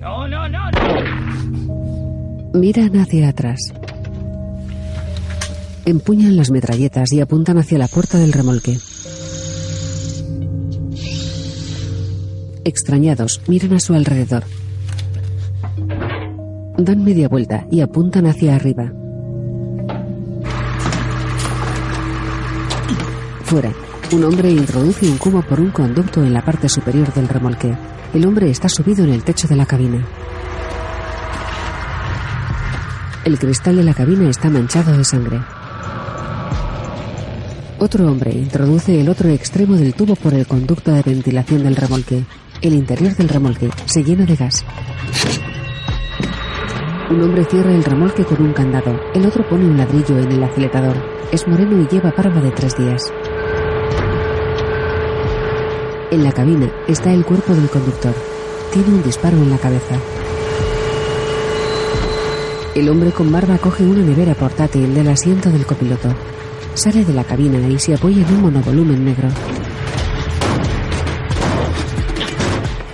No, 0.00 0.26
no, 0.26 0.48
no, 0.48 0.70
no. 0.70 2.58
Miran 2.58 2.96
hacia 2.96 3.28
atrás. 3.28 3.60
Empuñan 5.84 6.36
las 6.36 6.50
metralletas 6.50 7.12
y 7.12 7.20
apuntan 7.20 7.58
hacia 7.58 7.76
la 7.76 7.88
puerta 7.88 8.18
del 8.18 8.32
remolque. 8.32 8.78
Extrañados, 12.64 13.42
miran 13.48 13.74
a 13.74 13.80
su 13.80 13.92
alrededor. 13.94 14.44
Dan 16.78 17.04
media 17.04 17.28
vuelta 17.28 17.66
y 17.70 17.80
apuntan 17.80 18.26
hacia 18.26 18.54
arriba. 18.56 18.92
Un 24.12 24.24
hombre 24.24 24.50
introduce 24.50 25.06
un 25.06 25.18
cubo 25.18 25.42
por 25.42 25.60
un 25.60 25.70
conducto 25.70 26.24
en 26.24 26.32
la 26.32 26.42
parte 26.42 26.70
superior 26.70 27.12
del 27.12 27.28
remolque. 27.28 27.76
El 28.14 28.24
hombre 28.24 28.48
está 28.48 28.66
subido 28.70 29.04
en 29.04 29.10
el 29.10 29.24
techo 29.24 29.46
de 29.46 29.56
la 29.56 29.66
cabina. 29.66 30.02
El 33.26 33.38
cristal 33.38 33.76
de 33.76 33.82
la 33.82 33.92
cabina 33.92 34.30
está 34.30 34.48
manchado 34.48 34.96
de 34.96 35.04
sangre. 35.04 35.38
Otro 37.78 38.10
hombre 38.10 38.30
introduce 38.32 38.98
el 38.98 39.10
otro 39.10 39.28
extremo 39.28 39.76
del 39.76 39.92
tubo 39.92 40.16
por 40.16 40.32
el 40.32 40.46
conducto 40.46 40.90
de 40.90 41.02
ventilación 41.02 41.62
del 41.62 41.76
remolque. 41.76 42.24
El 42.62 42.72
interior 42.72 43.14
del 43.14 43.28
remolque 43.28 43.68
se 43.84 44.02
llena 44.02 44.24
de 44.24 44.36
gas. 44.36 44.64
Un 47.10 47.22
hombre 47.22 47.44
cierra 47.44 47.74
el 47.74 47.84
remolque 47.84 48.24
con 48.24 48.40
un 48.40 48.54
candado. 48.54 48.98
El 49.12 49.26
otro 49.26 49.46
pone 49.46 49.66
un 49.66 49.76
ladrillo 49.76 50.18
en 50.18 50.32
el 50.32 50.42
acelerador. 50.42 50.96
Es 51.30 51.46
moreno 51.46 51.82
y 51.82 51.86
lleva 51.86 52.14
barba 52.16 52.40
de 52.40 52.50
tres 52.52 52.74
días. 52.78 53.12
En 56.12 56.22
la 56.22 56.30
cabina 56.30 56.70
está 56.86 57.10
el 57.10 57.24
cuerpo 57.24 57.54
del 57.54 57.70
conductor. 57.70 58.14
Tiene 58.70 58.88
un 58.88 59.02
disparo 59.02 59.34
en 59.38 59.48
la 59.48 59.56
cabeza. 59.56 59.98
El 62.74 62.90
hombre 62.90 63.12
con 63.12 63.32
barba 63.32 63.56
coge 63.56 63.82
una 63.82 64.02
nevera 64.02 64.34
portátil 64.34 64.92
del 64.92 65.08
asiento 65.08 65.48
del 65.48 65.64
copiloto. 65.64 66.14
Sale 66.74 67.06
de 67.06 67.14
la 67.14 67.24
cabina 67.24 67.66
y 67.66 67.78
se 67.78 67.94
apoya 67.94 68.26
en 68.26 68.34
un 68.34 68.42
monovolumen 68.42 69.02
negro. 69.02 69.28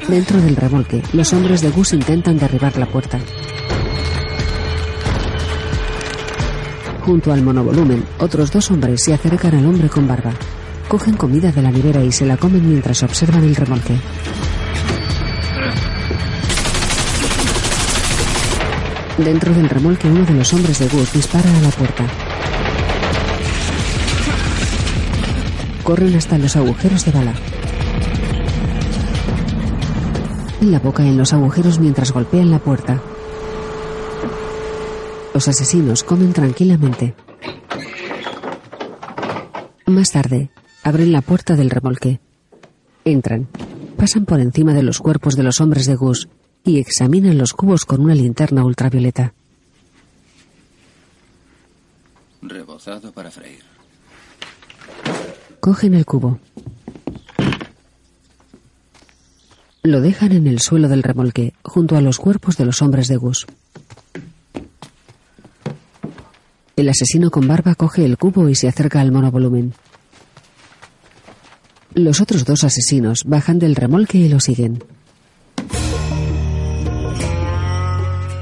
Dentro 0.07 0.41
del 0.41 0.55
remolque, 0.55 1.03
los 1.13 1.33
hombres 1.33 1.61
de 1.61 1.71
Gus 1.71 1.95
intentan 1.95 2.39
derribar 2.39 2.79
la 2.79 2.87
puerta. 2.87 3.19
Junto 7.05 7.33
al 7.33 7.43
monovolumen, 7.43 8.05
otros 8.21 8.53
dos 8.53 8.71
hombres 8.71 9.03
se 9.03 9.13
acercan 9.13 9.57
al 9.57 9.67
hombre 9.67 9.89
con 9.89 10.07
barba. 10.07 10.35
Cogen 10.89 11.17
comida 11.17 11.53
de 11.53 11.61
la 11.61 11.71
nevera 11.71 12.03
y 12.03 12.11
se 12.11 12.25
la 12.25 12.39
comen 12.39 12.67
mientras 12.67 13.03
observan 13.03 13.45
el 13.45 13.55
remolque. 13.55 13.95
Dentro 19.19 19.53
del 19.53 19.69
remolque, 19.69 20.09
uno 20.09 20.25
de 20.25 20.33
los 20.33 20.53
hombres 20.55 20.79
de 20.79 20.89
Gus 20.89 21.13
dispara 21.13 21.51
a 21.55 21.61
la 21.61 21.69
puerta. 21.69 22.07
Corren 25.85 26.17
hasta 26.17 26.39
los 26.39 26.57
agujeros 26.57 27.05
de 27.05 27.11
bala. 27.11 27.35
La 30.63 30.79
boca 30.79 31.03
en 31.03 31.19
los 31.19 31.35
agujeros 31.35 31.79
mientras 31.79 32.13
golpean 32.13 32.51
la 32.51 32.61
puerta. 32.61 33.03
Los 35.35 35.49
asesinos 35.49 36.03
comen 36.03 36.33
tranquilamente. 36.33 37.15
Más 39.87 40.13
tarde, 40.13 40.51
abren 40.83 41.13
la 41.13 41.23
puerta 41.23 41.57
del 41.57 41.71
remolque. 41.71 42.21
Entran. 43.05 43.49
Pasan 43.97 44.27
por 44.27 44.41
encima 44.41 44.75
de 44.75 44.83
los 44.83 45.01
cuerpos 45.01 45.35
de 45.37 45.43
los 45.43 45.61
hombres 45.61 45.87
de 45.87 45.97
Gus 45.97 46.29
y 46.65 46.79
examinan 46.79 47.39
los 47.39 47.53
cubos 47.53 47.85
con 47.85 48.01
una 48.01 48.15
linterna 48.15 48.65
ultravioleta. 48.65 49.35
Rebozado 52.43 53.13
para 53.13 53.31
freír. 53.31 53.63
Cogen 55.61 55.95
el 55.95 56.07
cubo. 56.07 56.39
Lo 59.83 60.01
dejan 60.01 60.33
en 60.33 60.47
el 60.47 60.61
suelo 60.61 60.89
del 60.89 61.03
remolque, 61.03 61.55
junto 61.63 61.97
a 61.97 62.01
los 62.01 62.19
cuerpos 62.19 62.57
de 62.57 62.67
los 62.67 62.83
hombres 62.83 63.09
de 63.09 63.17
Gus. 63.17 63.47
El 66.77 66.89
asesino 66.89 67.31
con 67.31 67.49
barba 67.49 67.75
coge 67.75 68.05
el 68.05 68.19
cubo 68.19 68.49
y 68.49 68.55
se 68.55 68.69
acerca 68.69 69.01
al 69.01 69.11
monovolumen. 69.11 69.75
Los 71.95 72.21
otros 72.21 72.45
dos 72.45 72.65
asesinos 72.65 73.25
bajan 73.25 73.59
del 73.59 73.75
remolque 73.75 74.19
y 74.19 74.29
lo 74.29 74.41
siguen. 74.41 74.85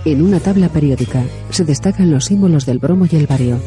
En 0.04 0.22
una 0.22 0.38
tabla 0.38 0.68
periódica 0.68 1.24
se 1.50 1.64
destacan 1.64 2.10
los 2.10 2.26
símbolos 2.26 2.64
del 2.66 2.78
bromo 2.78 3.06
y 3.10 3.16
el 3.16 3.26
bario. 3.26 3.60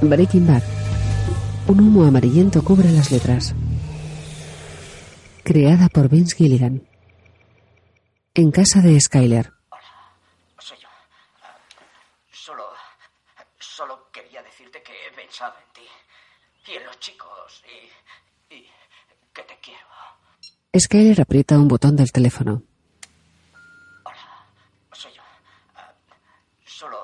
Breaking 0.00 0.46
Bad. 0.46 0.62
Un 1.66 1.80
humo 1.80 2.04
amarillento 2.04 2.62
cubre 2.62 2.90
las 2.90 3.10
letras. 3.10 3.54
Creada 5.44 5.88
por 5.88 6.08
Vince 6.08 6.36
Gilligan. 6.36 6.86
En 8.34 8.50
casa 8.50 8.80
de 8.80 9.00
Skyler. 9.00 9.52
Soy 10.58 10.78
yo. 10.78 10.88
Solo 13.58 14.08
quería 14.12 14.42
decirte 14.42 14.82
que 14.82 14.92
he 14.92 15.16
pensado 15.16 15.54
en 15.58 15.72
ti. 15.72 16.72
Y 16.72 16.76
en 16.76 16.84
los 16.84 16.98
chicos. 17.00 17.64
Y. 17.66 18.01
que 19.32 19.42
te 19.42 19.58
quiero. 19.62 19.86
Skyler 20.78 21.20
aprieta 21.20 21.58
un 21.58 21.68
botón 21.68 21.96
del 21.96 22.10
teléfono. 22.12 22.62
Soy 24.92 25.12
yo. 25.14 25.22
Ah, 25.74 25.92
Solo. 26.64 26.98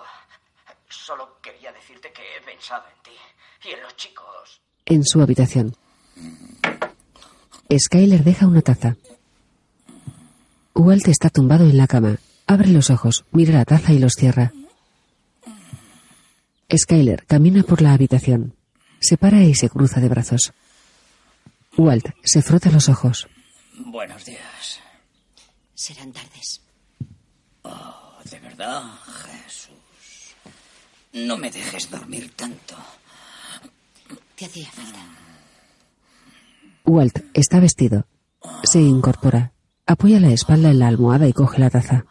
Solo 0.89 1.39
quería 1.43 1.73
decirte 1.73 2.13
que 2.13 2.23
he 2.37 2.41
pensado 2.43 2.85
en 2.95 3.03
ti. 3.03 3.69
Y 3.69 3.73
en 3.75 3.83
los 3.83 3.97
chicos. 3.97 4.61
En 4.87 5.05
su 5.05 5.21
habitación. 5.21 5.75
Skyler 7.77 8.25
deja 8.25 8.47
una 8.47 8.63
taza. 8.63 8.97
Walt 10.75 11.09
está 11.09 11.29
tumbado 11.29 11.65
en 11.65 11.77
la 11.77 11.87
cama. 11.87 12.17
Abre 12.47 12.69
los 12.69 12.89
ojos, 12.89 13.25
mira 13.33 13.53
la 13.53 13.65
taza 13.67 13.93
y 13.93 13.99
los 13.99 14.13
cierra. 14.15 14.53
Skyler 16.75 17.27
camina 17.27 17.63
por 17.63 17.83
la 17.83 17.93
habitación. 17.93 18.55
Se 19.01 19.17
para 19.19 19.43
y 19.43 19.55
se 19.55 19.69
cruza 19.69 20.01
de 20.01 20.09
brazos. 20.09 20.53
Walt 21.79 22.09
se 22.25 22.43
frota 22.43 22.73
los 22.73 22.89
ojos. 22.89 23.29
Buenos 23.79 24.25
días. 24.25 24.81
Serán 25.75 26.13
tardes. 26.13 26.61
Oh, 27.63 28.19
¿de 28.29 28.41
verdad? 28.41 28.83
Jesús. 29.07 30.35
No 31.13 31.37
me 31.37 31.53
dejes 31.53 31.89
dormir 31.89 32.33
tanto. 32.35 32.75
Te 34.35 34.47
hacía 34.47 34.69
falta. 34.73 34.99
Walt 36.85 37.21
está 37.33 37.61
vestido. 37.61 38.07
Se 38.65 38.81
incorpora. 38.81 39.53
Apoya 39.87 40.19
la 40.19 40.33
espalda 40.33 40.73
en 40.73 40.81
la 40.81 40.89
almohada 40.89 41.29
y 41.29 41.33
coge 41.33 41.61
la 41.61 41.71
taza. 41.71 42.07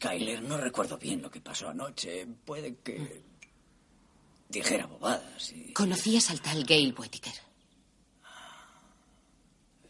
Skyler, 0.00 0.42
no 0.42 0.56
recuerdo 0.56 0.96
bien 0.96 1.20
lo 1.20 1.30
que 1.30 1.42
pasó 1.42 1.68
anoche. 1.68 2.26
Puede 2.46 2.76
que 2.76 3.22
dijera 4.48 4.86
bobadas 4.86 5.52
y... 5.52 5.74
¿Conocías 5.74 6.30
al 6.30 6.40
tal 6.40 6.64
Gail 6.64 6.94
Whittaker? 6.96 7.34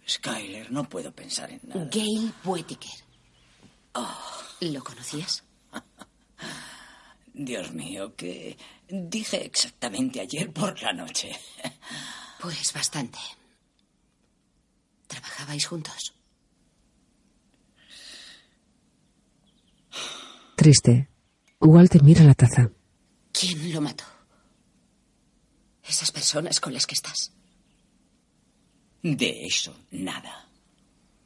Skyler, 0.08 0.72
no 0.72 0.88
puedo 0.88 1.14
pensar 1.14 1.52
en 1.52 1.60
nada. 1.62 1.88
Gail 1.92 2.32
Whittaker. 2.44 2.90
¿Lo 4.60 4.82
conocías? 4.82 5.44
Dios 7.32 7.72
mío, 7.72 8.16
que 8.16 8.58
dije 8.88 9.44
exactamente 9.46 10.20
ayer 10.20 10.52
por 10.52 10.82
la 10.82 10.92
noche. 10.92 11.30
Pues 12.40 12.72
bastante. 12.72 13.18
¿Trabajabais 15.06 15.66
juntos? 15.66 16.14
Triste. 20.60 21.08
Walt 21.60 21.94
mira 22.02 22.22
la 22.22 22.34
taza. 22.34 22.70
¿Quién 23.32 23.72
lo 23.72 23.80
mató? 23.80 24.04
Esas 25.82 26.10
personas 26.12 26.60
con 26.60 26.74
las 26.74 26.86
que 26.86 26.94
estás. 26.94 27.32
De 29.02 29.46
eso, 29.46 29.74
nada. 29.90 30.50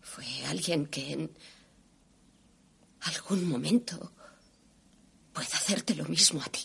Fue 0.01 0.25
alguien 0.47 0.87
que 0.87 1.13
en 1.15 1.37
algún 3.01 3.49
momento 3.49 4.13
puede 5.33 5.49
hacerte 5.49 5.97
lo 5.97 6.05
mismo 6.05 6.41
a 6.41 6.47
ti. 6.47 6.65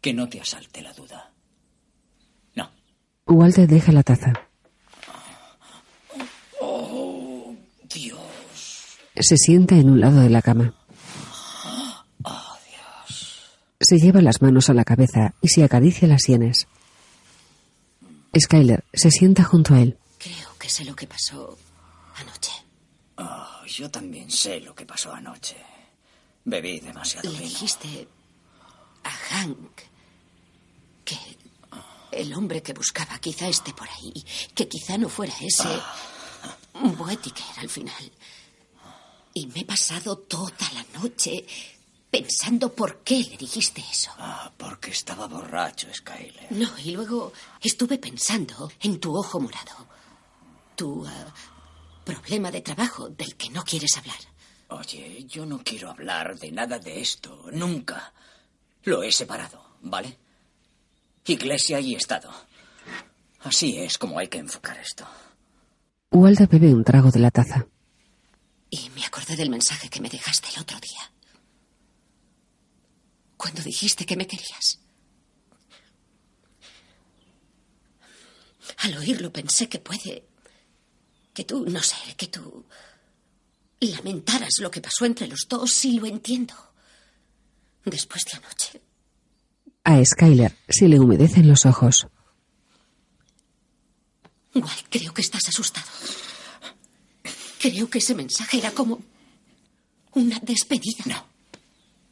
Que 0.00 0.14
no 0.14 0.28
te 0.28 0.40
asalte 0.40 0.82
la 0.82 0.92
duda. 0.92 1.34
Walter 3.26 3.66
deja 3.66 3.90
la 3.90 4.02
taza. 4.02 4.32
Oh, 6.60 7.56
Dios. 7.84 8.98
Se 9.16 9.36
sienta 9.36 9.76
en 9.76 9.90
un 9.90 10.00
lado 10.00 10.20
de 10.20 10.30
la 10.30 10.42
cama. 10.42 10.74
Oh, 12.24 12.56
Dios. 12.68 13.52
Se 13.80 13.98
lleva 13.98 14.20
las 14.20 14.42
manos 14.42 14.70
a 14.70 14.74
la 14.74 14.84
cabeza 14.84 15.34
y 15.40 15.48
se 15.48 15.62
acaricia 15.64 16.08
las 16.08 16.22
sienes. 16.22 16.66
Skyler 18.38 18.84
se 18.92 19.10
sienta 19.10 19.44
junto 19.44 19.74
a 19.74 19.80
él. 19.80 19.96
Creo 20.18 20.56
que 20.58 20.68
sé 20.68 20.84
lo 20.84 20.96
que 20.96 21.06
pasó 21.06 21.56
anoche. 22.16 22.50
Oh, 23.16 23.64
yo 23.66 23.90
también 23.90 24.30
sé 24.30 24.60
lo 24.60 24.74
que 24.74 24.84
pasó 24.84 25.12
anoche. 25.12 25.56
Bebí 26.44 26.80
demasiado 26.80 27.30
Le 27.30 27.38
vino. 27.38 27.48
dijiste 27.50 28.08
a 29.04 29.10
Hank 29.10 29.80
que 31.04 31.16
el 32.12 32.32
hombre 32.34 32.62
que 32.62 32.72
buscaba 32.72 33.18
quizá 33.18 33.48
esté 33.48 33.72
por 33.72 33.88
ahí, 33.88 34.12
que 34.54 34.66
quizá 34.68 34.98
no 34.98 35.08
fuera 35.08 35.32
ese 35.40 35.68
Boetiker 36.98 37.44
al 37.58 37.68
final. 37.68 38.10
Y 39.34 39.48
me 39.48 39.60
he 39.60 39.64
pasado 39.64 40.16
toda 40.16 40.70
la 40.72 41.00
noche 41.00 41.44
pensando 42.08 42.72
por 42.72 43.02
qué 43.02 43.24
le 43.24 43.36
dijiste 43.36 43.82
eso. 43.90 44.12
Ah, 44.16 44.52
porque 44.56 44.92
estaba 44.92 45.26
borracho, 45.26 45.88
Skyler. 45.92 46.52
No, 46.52 46.68
y 46.78 46.92
luego 46.92 47.32
estuve 47.60 47.98
pensando 47.98 48.70
en 48.80 49.00
tu 49.00 49.12
ojo 49.12 49.40
morado. 49.40 49.88
Tu 50.76 51.04
ah, 51.04 51.34
problema 52.04 52.52
de 52.52 52.60
trabajo 52.60 53.08
del 53.08 53.34
que 53.34 53.50
no 53.50 53.64
quieres 53.64 53.96
hablar. 53.96 54.18
Oye, 54.68 55.24
yo 55.24 55.44
no 55.44 55.58
quiero 55.64 55.90
hablar 55.90 56.38
de 56.38 56.52
nada 56.52 56.78
de 56.78 57.00
esto. 57.00 57.46
Nunca. 57.52 58.12
Lo 58.84 59.02
he 59.02 59.10
separado, 59.10 59.60
¿vale? 59.82 60.16
Iglesia 61.26 61.80
y 61.80 61.96
Estado. 61.96 62.30
Así 63.40 63.78
es 63.78 63.98
como 63.98 64.18
hay 64.20 64.28
que 64.28 64.38
enfocar 64.38 64.78
esto. 64.78 65.04
Walter 66.12 66.46
bebe 66.46 66.72
un 66.72 66.84
trago 66.84 67.10
de 67.10 67.18
la 67.18 67.32
taza. 67.32 67.66
Y 68.74 68.90
me 68.90 69.06
acordé 69.06 69.36
del 69.36 69.50
mensaje 69.50 69.88
que 69.88 70.00
me 70.00 70.08
dejaste 70.08 70.48
el 70.52 70.62
otro 70.62 70.80
día. 70.80 71.12
Cuando 73.36 73.62
dijiste 73.62 74.04
que 74.04 74.16
me 74.16 74.26
querías. 74.26 74.80
Al 78.78 78.96
oírlo 78.96 79.32
pensé 79.32 79.68
que 79.68 79.78
puede... 79.78 80.26
Que 81.32 81.44
tú, 81.44 81.64
no 81.66 81.80
sé, 81.80 82.16
que 82.16 82.26
tú... 82.26 82.66
Lamentaras 83.78 84.58
lo 84.58 84.72
que 84.72 84.80
pasó 84.80 85.04
entre 85.04 85.28
los 85.28 85.46
dos, 85.48 85.70
sí 85.70 86.00
lo 86.00 86.06
entiendo. 86.06 86.54
Después 87.84 88.24
de 88.24 88.38
anoche. 88.38 88.82
A 89.84 90.04
Skyler 90.04 90.58
se 90.68 90.88
le 90.88 90.98
humedecen 90.98 91.46
los 91.46 91.64
ojos. 91.64 92.08
Walt, 94.52 94.86
creo 94.90 95.14
que 95.14 95.22
estás 95.22 95.48
asustado. 95.48 95.86
Creo 97.64 97.88
que 97.88 97.96
ese 97.96 98.14
mensaje 98.14 98.58
era 98.58 98.72
como 98.72 99.00
una 100.12 100.38
despedida. 100.40 101.02
No. 101.06 101.24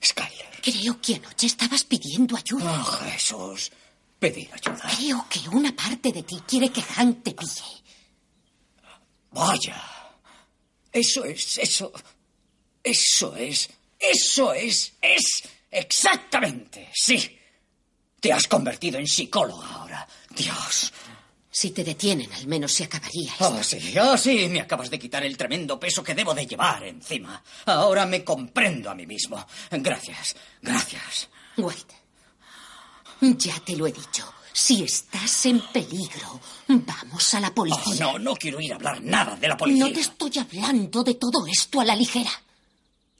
Skyler. 0.03 0.49
Creo 0.63 0.99
que 0.99 1.17
anoche 1.17 1.47
estabas 1.47 1.85
pidiendo 1.85 2.35
ayuda. 2.35 2.81
Oh, 2.81 3.11
Jesús. 3.11 3.71
Pedir 4.19 4.49
ayuda. 4.51 4.81
Creo 4.97 5.27
que 5.29 5.47
una 5.51 5.77
parte 5.77 6.11
de 6.11 6.23
ti 6.23 6.41
quiere 6.49 6.71
que 6.71 6.81
Hank 6.81 7.23
te 7.23 7.33
pille. 7.33 7.83
Vaya. 9.33 9.77
Eso 10.91 11.23
es, 11.27 11.59
eso. 11.59 11.93
Eso 12.83 13.37
es. 13.37 13.69
Eso 13.99 14.55
es. 14.55 14.95
Es. 15.03 15.43
Exactamente. 15.71 16.89
Sí. 16.95 17.39
Te 18.19 18.33
has 18.33 18.47
convertido 18.47 18.99
en 18.99 19.07
psicóloga 19.07 19.67
ahora. 19.67 20.09
Dios. 20.31 20.95
Si 21.55 21.71
te 21.71 21.85
detienen, 21.85 22.33
al 22.33 22.47
menos 22.47 22.73
se 22.73 22.85
acabaría 22.85 23.31
esto. 23.31 23.55
Oh, 23.59 23.63
sí, 23.63 23.95
oh, 23.99 24.17
sí, 24.17 24.49
me 24.49 24.63
acabas 24.63 24.89
de 24.89 24.99
quitar 24.99 25.23
el 25.23 25.37
tremendo 25.37 25.79
peso 25.79 26.03
que 26.03 26.15
debo 26.15 26.33
de 26.33 26.47
llevar 26.47 26.83
encima. 26.85 27.43
Ahora 27.67 28.07
me 28.07 28.25
comprendo 28.25 28.89
a 28.89 28.95
mí 28.95 29.07
mismo. 29.07 29.47
Gracias, 29.71 30.35
gracias. 30.63 31.29
Walt, 31.59 31.93
ya 33.21 33.61
te 33.61 33.77
lo 33.77 33.87
he 33.87 33.93
dicho. 33.93 34.33
Si 34.51 34.83
estás 34.83 35.45
en 35.45 35.61
peligro, 35.61 36.41
vamos 36.69 37.35
a 37.35 37.41
la 37.41 37.55
policía. 37.55 38.09
Oh, 38.09 38.13
no, 38.15 38.19
no 38.19 38.35
quiero 38.35 38.59
ir 38.59 38.73
a 38.73 38.77
hablar 38.77 39.03
nada 39.03 39.37
de 39.37 39.49
la 39.49 39.57
policía. 39.57 39.85
No 39.85 39.93
te 39.93 40.01
estoy 40.01 40.33
hablando 40.39 41.05
de 41.05 41.15
todo 41.17 41.47
esto 41.47 41.83
a 41.83 41.85
la 41.85 41.95
ligera. 41.95 42.31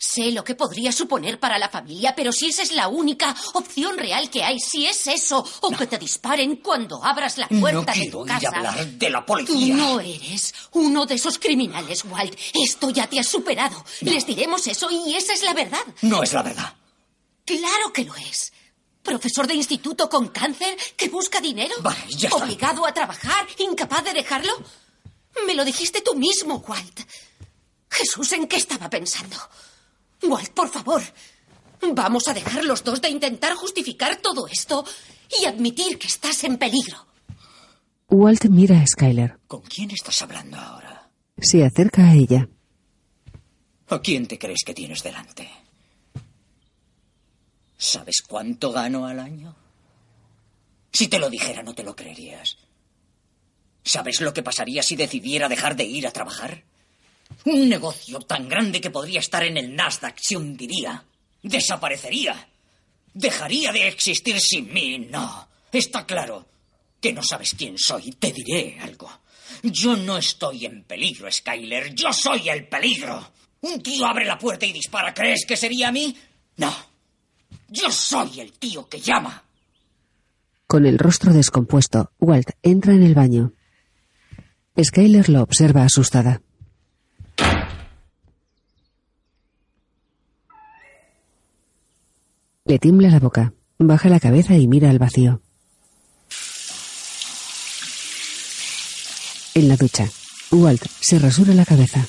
Sé 0.05 0.33
lo 0.33 0.43
que 0.43 0.57
podría 0.57 0.91
suponer 0.91 1.39
para 1.39 1.59
la 1.61 1.69
familia, 1.69 2.13
pero 2.17 2.33
si 2.33 2.49
esa 2.49 2.63
es 2.63 2.73
la 2.73 2.89
única 2.89 3.37
opción 3.55 3.97
real 3.97 4.29
que 4.31 4.43
hay, 4.43 4.59
si 4.59 4.85
es 4.85 5.07
eso, 5.07 5.49
o 5.61 5.71
que 5.71 5.87
te 5.87 5.97
disparen 5.97 6.57
cuando 6.57 7.03
abras 7.05 7.39
la 7.39 7.47
puerta 7.47 7.95
no 7.95 8.01
de 8.03 8.11
tu 8.11 8.25
quiero 8.25 8.25
casa. 8.25 8.49
a 8.49 8.57
hablar 8.57 8.87
de 8.87 9.11
la 9.11 9.21
Tú 9.21 9.27
policía. 9.27 9.75
no 9.77 10.01
eres 10.01 10.53
uno 10.73 11.07
de 11.07 11.15
esos 11.15 11.39
criminales, 11.39 12.05
Walt. 12.05 12.37
Esto 12.53 12.91
ya 12.91 13.07
te 13.07 13.21
ha 13.21 13.23
superado. 13.23 13.85
Les 14.01 14.27
diremos 14.27 14.67
eso 14.67 14.89
y 14.91 15.15
esa 15.15 15.35
es 15.35 15.45
la 15.45 15.55
verdad. 15.55 15.79
No 16.01 16.25
es 16.25 16.33
la 16.33 16.43
verdad. 16.43 16.75
Claro 17.45 17.93
que 17.93 18.05
lo 18.05 18.17
es. 18.17 18.53
Profesor 19.05 19.47
de 19.47 19.55
instituto 19.55 20.09
con 20.11 20.29
cáncer 20.31 20.77
que 20.97 21.11
busca 21.11 21.41
dinero. 21.41 21.77
Vale, 21.81 22.05
ya 22.11 22.29
está. 22.29 22.43
Obligado 22.43 22.85
a 22.85 22.93
trabajar, 22.93 23.47
incapaz 23.59 24.03
de 24.05 24.15
dejarlo. 24.15 24.53
Me 25.47 25.55
lo 25.55 25.65
dijiste 25.65 26.01
tú 26.01 26.17
mismo, 26.17 26.57
Walt. 26.67 27.01
Jesús, 27.89 28.33
¿en 28.33 28.49
qué 28.49 28.57
estaba 28.57 28.91
pensando? 28.91 29.37
Walt, 30.23 30.51
por 30.51 30.69
favor. 30.69 31.03
Vamos 31.95 32.29
a 32.29 32.35
dejar 32.35 32.65
los 32.65 32.85
dos 32.85 33.01
de 33.01 33.09
intentar 33.09 33.55
justificar 33.55 34.17
todo 34.17 34.47
esto 34.47 34.85
y 35.41 35.47
admitir 35.47 35.99
que 35.99 36.07
estás 36.07 36.45
en 36.45 36.57
peligro. 36.59 37.07
Walt 38.09 38.45
mira 38.47 38.81
a 38.81 38.87
Skyler. 38.87 39.39
¿Con 39.47 39.63
quién 39.63 39.91
estás 39.91 40.23
hablando 40.23 40.59
ahora? 40.59 41.11
Se 41.39 41.65
acerca 41.65 42.09
a 42.09 42.15
ella. 42.15 42.49
¿A 43.89 44.01
quién 44.01 44.27
te 44.27 44.39
crees 44.39 44.63
que 44.65 44.75
tienes 44.75 45.03
delante? 45.03 45.51
¿Sabes 47.77 48.23
cuánto 48.23 48.71
gano 48.71 49.07
al 49.07 49.19
año? 49.19 49.57
Si 50.93 51.09
te 51.09 51.19
lo 51.19 51.29
dijera, 51.29 51.63
no 51.63 51.75
te 51.75 51.83
lo 51.83 51.97
creerías. 51.97 52.59
¿Sabes 53.83 54.21
lo 54.21 54.33
que 54.33 54.43
pasaría 54.43 54.83
si 54.83 54.95
decidiera 54.95 55.49
dejar 55.49 55.75
de 55.75 55.85
ir 55.85 56.07
a 56.07 56.13
trabajar? 56.13 56.65
Un 57.45 57.69
negocio 57.69 58.21
tan 58.21 58.49
grande 58.49 58.81
que 58.81 58.91
podría 58.91 59.21
estar 59.21 59.43
en 59.45 59.57
el 59.57 59.75
Nasdaq 59.75 60.17
se 60.21 60.37
hundiría. 60.37 61.05
Desaparecería. 61.43 62.49
Dejaría 63.15 63.73
de 63.73 63.89
existir 63.89 64.41
sin 64.41 64.73
mí. 64.73 64.99
No. 65.11 65.49
Está 65.71 66.07
claro 66.07 66.47
que 67.01 67.13
no 67.13 67.23
sabes 67.23 67.55
quién 67.57 67.77
soy. 67.79 68.13
Te 68.13 68.33
diré 68.33 68.79
algo. 68.81 69.11
Yo 69.63 69.97
no 69.97 70.19
estoy 70.19 70.67
en 70.67 70.85
peligro, 70.85 71.31
Skyler. 71.31 71.95
Yo 71.95 72.13
soy 72.13 72.49
el 72.49 72.67
peligro. 72.69 73.33
Un 73.61 73.83
tío 73.83 74.07
abre 74.07 74.25
la 74.25 74.39
puerta 74.39 74.67
y 74.67 74.73
dispara. 74.73 75.13
¿Crees 75.15 75.45
que 75.47 75.57
sería 75.57 75.89
a 75.89 75.93
mí? 75.93 76.17
No. 76.57 76.75
Yo 77.69 77.91
soy 77.91 78.41
el 78.41 78.53
tío 78.53 78.89
que 78.89 79.01
llama. 79.01 79.45
Con 80.67 80.87
el 80.87 80.99
rostro 80.99 81.33
descompuesto, 81.33 82.13
Walt 82.19 82.51
entra 82.63 82.95
en 82.95 83.03
el 83.03 83.15
baño. 83.15 83.53
Skyler 84.83 85.29
lo 85.29 85.43
observa 85.43 85.85
asustada. 85.85 86.41
Le 92.73 92.79
tiembla 92.79 93.11
la 93.11 93.19
boca, 93.21 93.53
baja 93.79 94.09
la 94.09 94.19
cabeza 94.19 94.57
y 94.57 94.67
mira 94.67 94.89
al 94.89 94.99
vacío. 94.99 95.43
En 99.53 99.69
la 99.69 99.77
ducha, 99.77 100.09
Walt 100.51 100.83
se 100.99 101.19
rasura 101.19 101.53
la 101.53 101.67
cabeza. 101.67 102.03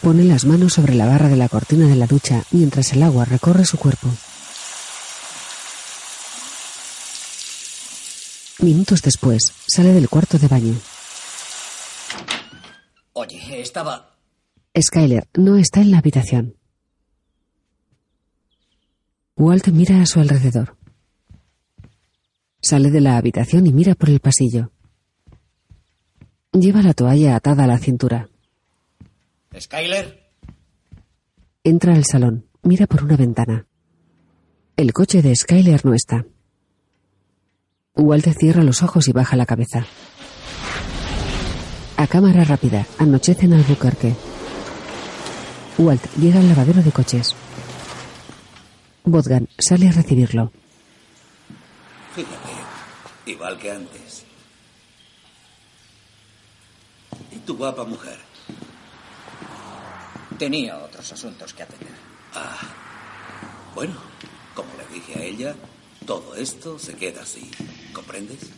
Pone 0.00 0.24
las 0.24 0.46
manos 0.46 0.72
sobre 0.72 0.94
la 0.94 1.04
barra 1.04 1.28
de 1.28 1.36
la 1.36 1.50
cortina 1.50 1.86
de 1.86 1.96
la 1.96 2.06
ducha 2.06 2.42
mientras 2.52 2.94
el 2.94 3.02
agua 3.02 3.26
recorre 3.26 3.66
su 3.66 3.76
cuerpo. 3.76 4.08
Minutos 8.60 9.02
después, 9.02 9.52
sale 9.66 9.92
del 9.92 10.08
cuarto 10.08 10.38
de 10.38 10.48
baño. 10.48 10.74
Oye, 13.12 13.60
estaba... 13.60 14.16
Skyler 14.80 15.28
no 15.34 15.58
está 15.58 15.82
en 15.82 15.90
la 15.90 15.98
habitación. 15.98 16.61
Walt 19.44 19.66
mira 19.70 20.00
a 20.00 20.06
su 20.06 20.20
alrededor. 20.20 20.76
Sale 22.60 22.92
de 22.92 23.00
la 23.00 23.16
habitación 23.16 23.66
y 23.66 23.72
mira 23.72 23.96
por 23.96 24.08
el 24.08 24.20
pasillo. 24.20 24.70
Lleva 26.52 26.80
la 26.80 26.94
toalla 26.94 27.34
atada 27.34 27.64
a 27.64 27.66
la 27.66 27.78
cintura. 27.78 28.28
Skyler. 29.58 30.30
Entra 31.64 31.96
al 31.96 32.04
salón. 32.04 32.46
Mira 32.62 32.86
por 32.86 33.02
una 33.02 33.16
ventana. 33.16 33.66
El 34.76 34.92
coche 34.92 35.22
de 35.22 35.34
Skyler 35.34 35.84
no 35.84 35.92
está. 35.92 36.24
Walter 37.96 38.34
cierra 38.34 38.62
los 38.62 38.84
ojos 38.84 39.08
y 39.08 39.12
baja 39.12 39.34
la 39.34 39.46
cabeza. 39.46 39.84
A 41.96 42.06
cámara 42.06 42.44
rápida, 42.44 42.86
anochece 42.96 43.46
en 43.46 43.54
Albuquerque. 43.54 44.14
Walt 45.78 46.04
llega 46.14 46.38
al 46.38 46.48
lavadero 46.48 46.80
de 46.80 46.92
coches. 46.92 47.34
Bodgan 49.04 49.48
sale 49.58 49.88
a 49.88 49.92
recibirlo. 49.92 50.52
Fíjate, 52.14 52.52
igual 53.26 53.58
que 53.58 53.70
antes. 53.70 54.24
¿Y 57.32 57.38
tu 57.38 57.56
guapa 57.56 57.84
mujer? 57.84 58.18
Tenía 60.38 60.78
otros 60.78 61.12
asuntos 61.12 61.52
que 61.52 61.62
atender. 61.62 61.94
Ah, 62.34 62.58
bueno, 63.74 63.94
como 64.54 64.68
le 64.76 64.94
dije 64.94 65.18
a 65.18 65.22
ella, 65.24 65.54
todo 66.06 66.34
esto 66.36 66.78
se 66.78 66.94
queda 66.94 67.22
así. 67.22 67.50
¿Comprendes? 67.92 68.50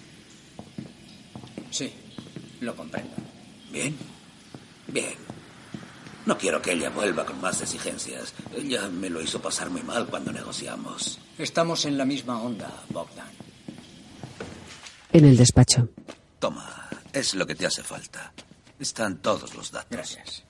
Sí, 1.71 1.93
lo 2.61 2.77
comprendo. 2.77 3.15
Bien, 3.71 3.97
bien. 4.89 5.34
No 6.27 6.39
quiero 6.39 6.63
que 6.63 6.73
ella 6.73 6.91
vuelva 6.91 7.27
con 7.27 7.41
más 7.41 7.61
exigencias. 7.61 8.33
Ella 8.57 8.89
me 8.89 9.11
lo 9.11 9.21
hizo 9.21 9.41
pasar 9.43 9.69
muy 9.69 9.83
mal 9.83 10.07
cuando 10.07 10.33
negociamos. 10.33 11.19
Estamos 11.39 11.85
en 11.85 11.99
la 11.99 12.05
misma 12.07 12.41
onda, 12.41 12.71
Bogdan. 12.89 13.29
En 15.13 15.25
el 15.27 15.37
despacho. 15.37 15.89
Toma, 16.39 16.89
es 17.13 17.35
lo 17.35 17.47
que 17.47 17.55
te 17.55 17.67
hace 17.67 17.83
falta. 17.83 18.33
Están 18.79 19.19
todos 19.19 19.55
los 19.55 19.71
datos. 19.71 19.91
Gracias. 19.91 20.45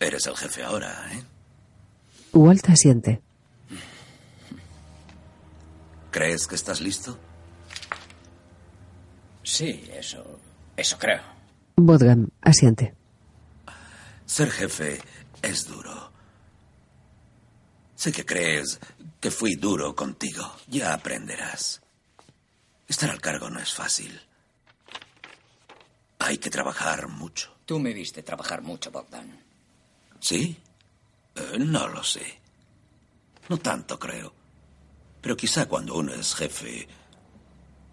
Eres 0.00 0.26
el 0.26 0.36
jefe 0.36 0.62
ahora, 0.64 1.08
¿eh? 1.12 1.24
Walt 2.32 2.68
asiente. 2.68 3.22
¿Crees 6.10 6.46
que 6.46 6.54
estás 6.54 6.80
listo? 6.80 7.18
Sí, 9.42 9.88
eso. 9.94 10.40
Eso 10.76 10.98
creo. 10.98 11.22
Bodgam 11.76 12.28
asiente. 12.42 12.94
Ser 14.26 14.50
jefe 14.50 15.00
es 15.40 15.66
duro. 15.66 16.12
Sé 17.94 18.12
que 18.12 18.26
crees 18.26 18.78
que 19.20 19.30
fui 19.30 19.54
duro 19.54 19.94
contigo. 19.94 20.44
Ya 20.68 20.92
aprenderás. 20.92 21.80
Estar 22.88 23.10
al 23.10 23.20
cargo 23.20 23.48
no 23.48 23.58
es 23.60 23.72
fácil. 23.72 24.20
Hay 26.18 26.38
que 26.38 26.50
trabajar 26.50 27.08
mucho. 27.08 27.56
Tú 27.64 27.78
me 27.78 27.92
viste 27.92 28.22
trabajar 28.22 28.62
mucho, 28.62 28.90
Bogdan. 28.90 29.40
¿Sí? 30.20 30.56
Eh, 31.34 31.58
no 31.58 31.88
lo 31.88 32.02
sé. 32.02 32.40
No 33.48 33.58
tanto, 33.58 33.98
creo. 33.98 34.32
Pero 35.20 35.36
quizá 35.36 35.66
cuando 35.66 35.96
uno 35.96 36.14
es 36.14 36.34
jefe, 36.34 36.88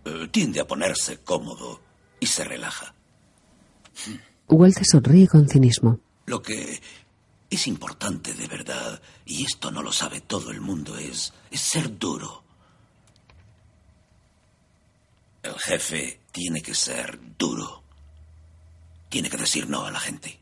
eh, 0.06 0.28
tiende 0.32 0.60
a 0.60 0.68
ponerse 0.68 1.20
cómodo 1.20 1.82
y 2.20 2.26
se 2.26 2.44
relaja. 2.44 2.94
Walter 4.48 4.86
sonríe 4.86 5.28
con 5.28 5.48
cinismo. 5.48 6.00
Lo 6.26 6.42
que 6.42 6.82
es 7.50 7.68
importante 7.68 8.34
de 8.34 8.48
verdad, 8.48 9.02
y 9.26 9.46
esto 9.46 9.72
no 9.72 9.84
lo 9.84 9.92
sabe 9.92 10.22
todo 10.22 10.52
el 10.52 10.62
mundo, 10.62 10.98
es, 10.98 11.34
es 11.52 11.62
ser 11.62 11.98
duro. 11.98 12.44
El 15.44 15.60
jefe 15.60 16.22
tiene 16.32 16.62
que 16.62 16.74
ser 16.74 17.20
duro. 17.38 17.84
Tiene 19.10 19.30
que 19.30 19.38
decir 19.38 19.70
no 19.70 19.86
a 19.86 19.92
la 19.92 20.00
gente. 20.00 20.40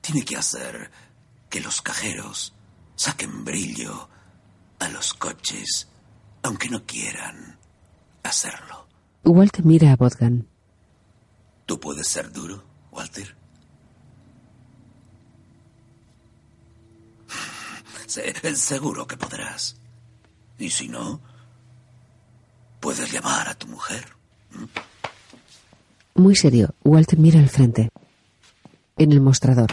Tiene 0.00 0.24
que 0.24 0.36
hacer 0.36 0.90
que 1.50 1.60
los 1.60 1.82
cajeros 1.82 2.54
saquen 2.94 3.44
brillo 3.44 4.08
a 4.78 4.88
los 4.88 5.14
coches, 5.14 5.88
aunque 6.42 6.68
no 6.68 6.86
quieran 6.86 7.58
hacerlo. 8.22 8.86
Walt 9.24 9.58
mira 9.58 9.92
a 9.92 9.96
Bodgan. 9.96 10.48
¿Tú 11.66 11.78
puedes 11.78 12.08
ser 12.08 12.32
duro, 12.32 12.64
Walter? 12.90 13.39
Se- 18.10 18.56
seguro 18.56 19.06
que 19.06 19.16
podrás. 19.16 19.76
Y 20.58 20.70
si 20.70 20.88
no, 20.88 21.20
puedes 22.80 23.12
llamar 23.12 23.48
a 23.48 23.54
tu 23.54 23.68
mujer. 23.68 24.04
Muy 26.16 26.34
serio, 26.34 26.74
Walt 26.82 27.12
mira 27.14 27.38
al 27.38 27.48
frente. 27.48 27.90
En 28.98 29.12
el 29.12 29.20
mostrador. 29.20 29.70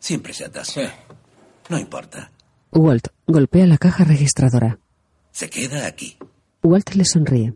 Siempre 0.00 0.34
se 0.34 0.44
atasca. 0.46 0.92
No 1.68 1.78
importa. 1.78 2.30
Walt 2.72 3.06
golpea 3.26 3.66
la 3.66 3.78
caja 3.78 4.02
registradora. 4.04 4.78
Se 5.30 5.48
queda 5.48 5.86
aquí. 5.86 6.16
Walt 6.62 6.90
le 6.94 7.04
sonríe. 7.04 7.54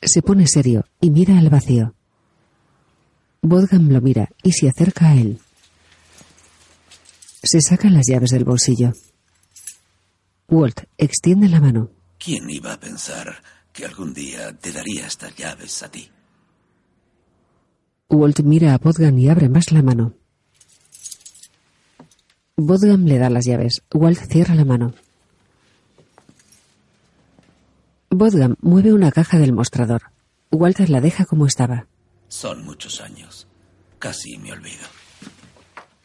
Se 0.00 0.22
pone 0.22 0.46
serio 0.46 0.86
y 1.00 1.10
mira 1.10 1.38
al 1.38 1.50
vacío. 1.50 1.94
Bodgam 3.42 3.90
lo 3.90 4.00
mira 4.00 4.30
y 4.42 4.52
se 4.52 4.68
acerca 4.68 5.10
a 5.10 5.14
él. 5.14 5.38
Se 7.42 7.60
saca 7.60 7.90
las 7.90 8.06
llaves 8.08 8.30
del 8.30 8.44
bolsillo. 8.44 8.92
Walt 10.48 10.82
extiende 10.96 11.48
la 11.48 11.60
mano. 11.60 11.90
¿Quién 12.18 12.48
iba 12.48 12.74
a 12.74 12.80
pensar 12.80 13.42
que 13.72 13.84
algún 13.84 14.14
día 14.14 14.56
te 14.56 14.70
daría 14.70 15.06
estas 15.06 15.34
llaves 15.34 15.82
a 15.82 15.90
ti? 15.90 16.08
Walt 18.08 18.40
mira 18.40 18.74
a 18.74 18.78
Bodgam 18.78 19.18
y 19.18 19.28
abre 19.28 19.48
más 19.48 19.72
la 19.72 19.82
mano. 19.82 20.14
Bodgam 22.56 23.06
le 23.06 23.18
da 23.18 23.28
las 23.30 23.44
llaves. 23.44 23.82
Walt 23.92 24.20
cierra 24.30 24.54
la 24.54 24.64
mano. 24.64 24.94
Bodgam 28.10 28.56
mueve 28.60 28.92
una 28.92 29.10
caja 29.10 29.38
del 29.38 29.52
mostrador. 29.52 30.02
Walter 30.50 30.90
la 30.90 31.00
deja 31.00 31.24
como 31.24 31.46
estaba. 31.46 31.86
Son 32.28 32.62
muchos 32.64 33.00
años. 33.00 33.48
Casi 33.98 34.36
me 34.36 34.52
olvido. 34.52 34.86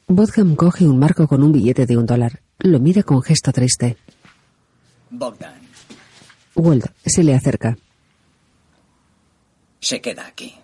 Bodgam 0.09 0.55
coge 0.55 0.87
un 0.87 0.97
marco 0.97 1.27
con 1.27 1.43
un 1.43 1.51
billete 1.51 1.85
de 1.85 1.97
un 1.97 2.05
dólar. 2.05 2.41
Lo 2.59 2.79
mira 2.79 3.03
con 3.03 3.21
gesto 3.21 3.51
triste. 3.51 3.97
Bogdan 5.09 5.59
Walt 6.55 6.85
se 7.05 7.23
le 7.23 7.35
acerca. 7.35 7.77
se 9.81 10.01
queda 10.01 10.25
aquí. 10.25 10.55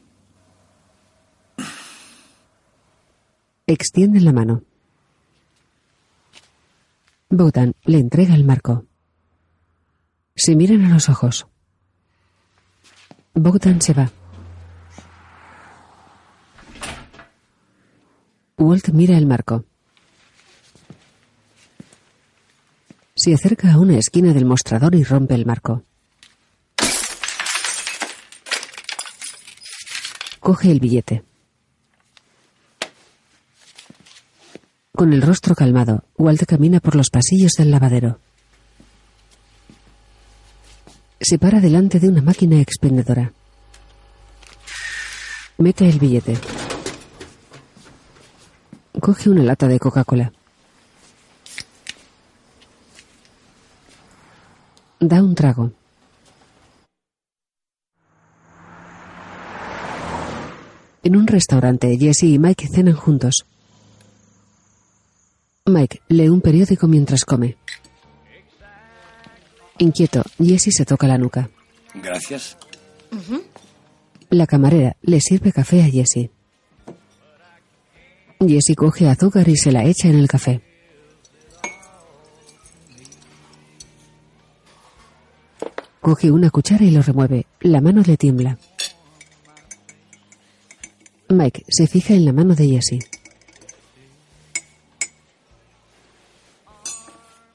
Extiende 3.68 4.22
la 4.22 4.32
mano. 4.32 4.64
Bogdan 7.30 7.74
le 7.84 8.00
entrega 8.00 8.36
el 8.36 8.46
marco. 8.46 8.86
Se 10.36 10.56
miran 10.56 10.86
a 10.86 10.90
los 10.94 11.10
ojos. 11.10 11.48
Bogdan 13.34 13.82
se 13.82 13.94
va. 13.94 14.10
Walt 18.58 18.90
mira 18.90 19.18
el 19.18 19.26
marco. 19.26 19.66
Se 23.16 23.34
acerca 23.34 23.74
a 23.74 23.80
una 23.80 23.98
esquina 23.98 24.34
del 24.34 24.46
mostrador 24.46 24.96
y 24.96 25.04
rompe 25.04 25.36
el 25.36 25.46
marco. 25.46 25.84
Coge 30.40 30.72
el 30.72 30.80
billete. 30.80 31.24
Con 34.96 35.14
el 35.14 35.22
rostro 35.22 35.56
calmado, 35.56 36.04
Walt 36.18 36.44
camina 36.46 36.80
por 36.80 36.96
los 36.96 37.10
pasillos 37.10 37.54
del 37.58 37.72
lavadero. 37.72 38.20
Se 41.20 41.40
para 41.40 41.60
delante 41.60 42.00
de 42.00 42.10
una 42.10 42.22
máquina 42.22 42.60
expendedora. 42.60 43.34
Mete 45.58 45.90
el 45.90 45.98
billete. 45.98 46.38
Coge 49.04 49.30
una 49.30 49.44
lata 49.44 49.68
de 49.68 49.80
Coca-Cola. 49.80 50.32
Da 54.98 55.22
un 55.22 55.36
trago. 55.36 55.74
En 61.04 61.18
un 61.18 61.28
restaurante, 61.28 61.98
Jesse 61.98 62.28
y 62.28 62.40
Mike 62.40 62.70
cenan 62.74 62.96
juntos. 62.96 63.46
Mike 65.66 66.00
lee 66.08 66.30
un 66.30 66.40
periódico 66.40 66.88
mientras 66.88 67.26
come. 67.26 67.58
Inquieto, 69.80 70.24
Jesse 70.40 70.72
se 70.72 70.86
toca 70.86 71.08
la 71.08 71.18
nuca. 71.18 71.50
Gracias. 71.94 72.56
La 74.30 74.48
camarera 74.48 74.96
le 75.02 75.20
sirve 75.20 75.52
café 75.52 75.84
a 75.84 75.90
Jesse. 75.90 76.32
Jesse 78.48 78.76
coge 78.76 79.08
azúcar 79.08 79.48
y 79.48 79.58
se 79.58 79.72
la 79.72 79.84
echa 79.86 80.08
en 80.08 80.20
el 80.20 80.28
café. 80.28 80.62
Coge 86.02 86.32
una 86.32 86.50
cuchara 86.50 86.84
y 86.84 86.92
lo 86.92 87.02
remueve. 87.02 87.46
La 87.62 87.80
mano 87.80 88.02
le 88.06 88.18
tiembla. 88.18 88.58
Mike 91.30 91.64
se 91.70 91.88
fija 91.88 92.14
en 92.14 92.26
la 92.26 92.34
mano 92.34 92.56
de 92.56 92.68
Jesse. 92.68 93.00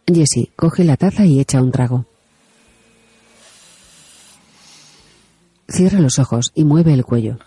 Jesse 0.07 0.51
coge 0.57 0.84
la 0.84 0.97
taza 0.97 1.26
y 1.26 1.41
echa 1.41 1.61
un 1.61 1.70
trago. 1.70 2.07
Cierra 5.68 6.01
los 6.01 6.18
ojos 6.18 6.51
y 6.55 6.64
mueve 6.64 6.95
el 6.95 7.05
cuello. 7.05 7.39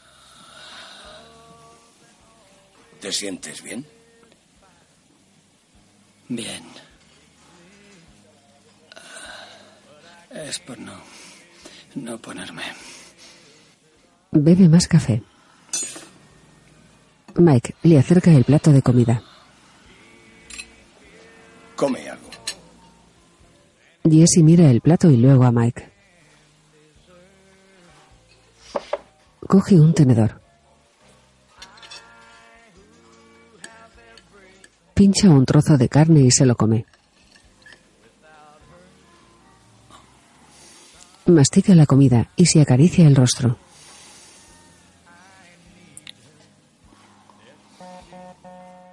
¿Te 3.02 3.12
sientes 3.12 3.64
bien? 3.64 3.84
Bien. 6.30 6.64
Es 10.30 10.60
por 10.60 10.78
no. 10.78 10.94
no 11.96 12.18
ponerme. 12.20 12.62
Bebe 14.32 14.70
más 14.70 14.88
café. 14.88 15.24
Mike 17.36 17.76
le 17.84 17.98
acerca 17.98 18.32
el 18.32 18.44
plato 18.44 18.72
de 18.72 18.84
comida. 18.84 19.24
Come 21.76 22.08
algo. 22.08 22.30
Jesse 24.04 24.44
mira 24.44 24.70
el 24.70 24.82
plato 24.82 25.10
y 25.10 25.18
luego 25.18 25.44
a 25.44 25.52
Mike. 25.52 25.90
Coge 29.48 29.76
un 29.76 29.94
tenedor. 29.94 30.41
Pincha 35.02 35.32
un 35.32 35.48
trozo 35.48 35.80
de 35.80 35.90
carne 35.90 36.20
y 36.20 36.30
se 36.30 36.46
lo 36.46 36.56
come. 36.56 36.86
Mastica 41.26 41.74
la 41.74 41.88
comida 41.88 42.30
y 42.36 42.46
se 42.46 42.62
acaricia 42.62 43.08
el 43.08 43.16
rostro. 43.16 43.58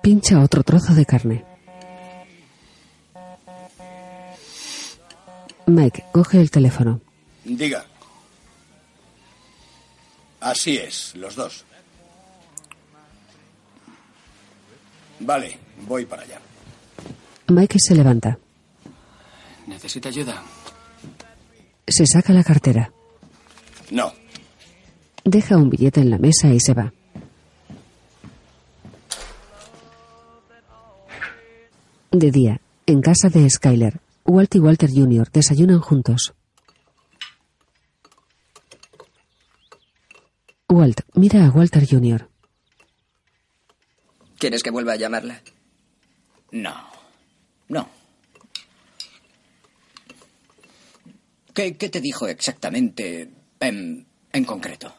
Pincha 0.01 0.41
otro 0.41 0.63
trozo 0.63 0.95
de 0.95 1.05
carne. 1.05 1.45
Mike 5.67 6.05
coge 6.11 6.41
el 6.41 6.51
teléfono. 6.51 7.03
Diga. 7.45 7.85
Así 10.41 10.79
es, 10.79 11.15
los 11.17 11.37
dos. 11.37 11.67
Vale, 15.21 15.59
voy 15.87 16.07
para 16.07 16.23
allá. 16.23 16.41
Mike 17.49 17.79
se 17.79 17.95
levanta. 17.95 18.39
¿Necesita 19.67 20.09
ayuda? 20.09 20.43
Se 21.87 22.07
saca 22.07 22.33
la 22.33 22.45
cartera. 22.45 22.93
No. 23.91 24.13
Deja 25.25 25.57
un 25.57 25.71
billete 25.71 26.01
en 26.01 26.11
la 26.11 26.19
mesa 26.19 26.49
y 26.49 26.61
se 26.61 26.75
va. 26.75 26.93
De 32.11 32.31
día, 32.31 32.61
en 32.87 33.03
casa 33.03 33.29
de 33.29 33.49
Skyler, 33.49 34.01
Walt 34.25 34.55
y 34.55 34.59
Walter 34.61 34.91
Jr. 34.91 35.31
desayunan 35.31 35.81
juntos. 35.81 36.35
Walt 40.69 41.01
mira 41.15 41.47
a 41.47 41.51
Walter 41.51 41.87
Jr. 41.89 42.29
¿Quieres 44.39 44.63
que 44.63 44.71
vuelva 44.71 44.93
a 44.93 44.97
llamarla? 44.97 45.43
No. 46.53 46.75
No. 47.69 47.89
¿Qué, 51.55 51.77
qué 51.77 51.89
te 51.89 52.01
dijo 52.01 52.29
exactamente 52.29 53.31
en, 53.61 54.07
en 54.33 54.45
concreto? 54.45 54.95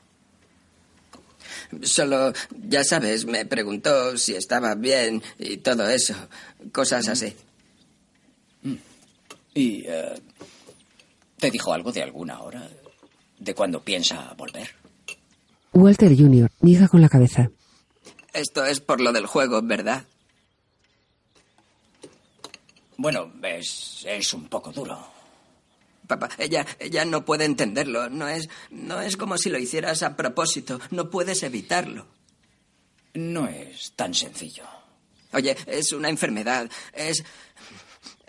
Solo, 1.84 2.34
ya 2.68 2.84
sabes, 2.84 3.26
me 3.26 3.46
preguntó 3.46 4.18
si 4.18 4.36
estaba 4.36 4.76
bien 4.76 5.22
y 5.38 5.58
todo 5.58 5.88
eso. 5.90 6.16
Cosas 6.72 7.08
así. 7.08 7.34
¿Y 9.54 9.84
eh, 9.88 10.20
te 11.38 11.50
dijo 11.52 11.74
algo 11.74 11.92
de 11.92 12.04
alguna 12.04 12.42
hora? 12.42 12.68
¿De 13.38 13.54
cuándo 13.54 13.82
piensa 13.82 14.34
volver? 14.38 14.70
Walter 15.74 16.16
Jr. 16.16 16.52
niega 16.62 16.88
con 16.88 17.02
la 17.02 17.10
cabeza. 17.10 17.50
Esto 18.40 18.66
es 18.66 18.80
por 18.80 19.02
lo 19.02 19.12
del 19.12 19.26
juego, 19.26 19.62
¿verdad? 19.62 20.06
Bueno, 22.96 23.34
es, 23.44 24.06
es 24.08 24.34
un 24.34 24.48
poco 24.48 24.72
duro. 24.72 24.98
Papá, 26.08 26.30
ella, 26.38 26.66
ella 26.80 27.04
no 27.04 27.26
puede 27.26 27.44
entenderlo. 27.44 28.10
No 28.10 28.30
es, 28.30 28.50
no 28.70 29.02
es 29.02 29.18
como 29.18 29.38
si 29.38 29.50
lo 29.50 29.58
hicieras 29.58 30.04
a 30.04 30.16
propósito. 30.16 30.80
No 30.92 31.10
puedes 31.10 31.44
evitarlo. 31.44 32.08
No 33.14 33.48
es 33.48 33.92
tan 33.98 34.14
sencillo. 34.14 34.64
Oye, 35.34 35.58
es 35.68 35.92
una 35.92 36.08
enfermedad. 36.08 36.70
Es. 36.94 37.24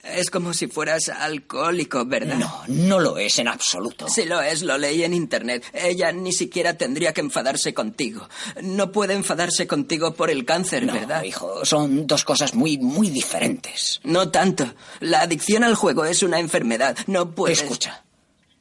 Es 0.02 0.30
como 0.30 0.54
si 0.54 0.66
fueras 0.66 1.08
alcohólico, 1.08 2.04
¿verdad? 2.06 2.36
No, 2.36 2.62
no 2.68 3.00
lo 3.00 3.18
es 3.18 3.38
en 3.38 3.48
absoluto. 3.48 4.08
Si 4.08 4.24
lo 4.24 4.40
es, 4.40 4.62
lo 4.62 4.78
leí 4.78 5.04
en 5.04 5.12
internet. 5.12 5.64
Ella 5.74 6.10
ni 6.12 6.32
siquiera 6.32 6.74
tendría 6.74 7.12
que 7.12 7.20
enfadarse 7.20 7.74
contigo. 7.74 8.28
No 8.62 8.92
puede 8.92 9.14
enfadarse 9.14 9.66
contigo 9.66 10.14
por 10.14 10.30
el 10.30 10.44
cáncer, 10.44 10.86
No, 10.86 10.94
¿verdad? 10.94 11.22
hijo, 11.24 11.64
son 11.64 12.06
dos 12.06 12.24
cosas 12.24 12.54
muy, 12.54 12.78
muy 12.78 13.10
diferentes. 13.10 14.00
No 14.02 14.30
tanto. 14.30 14.72
La 15.00 15.20
adicción 15.22 15.64
al 15.64 15.74
juego 15.74 16.04
es 16.04 16.22
una 16.22 16.40
enfermedad. 16.40 16.96
No 17.06 17.34
puedes. 17.34 17.60
Escucha, 17.60 18.04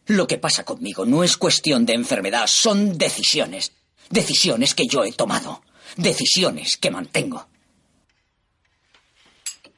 lo 0.08 0.28
que 0.28 0.38
pasa 0.38 0.66
conmigo 0.66 1.06
no 1.06 1.24
es 1.24 1.38
cuestión 1.38 1.86
de 1.86 1.94
enfermedad, 1.94 2.48
son 2.48 2.98
decisiones. 2.98 3.72
Decisiones 4.10 4.74
que 4.76 4.88
yo 4.88 5.04
he 5.04 5.12
tomado. 5.14 5.62
Decisiones 5.96 6.78
que 6.78 6.92
mantengo. 6.92 7.48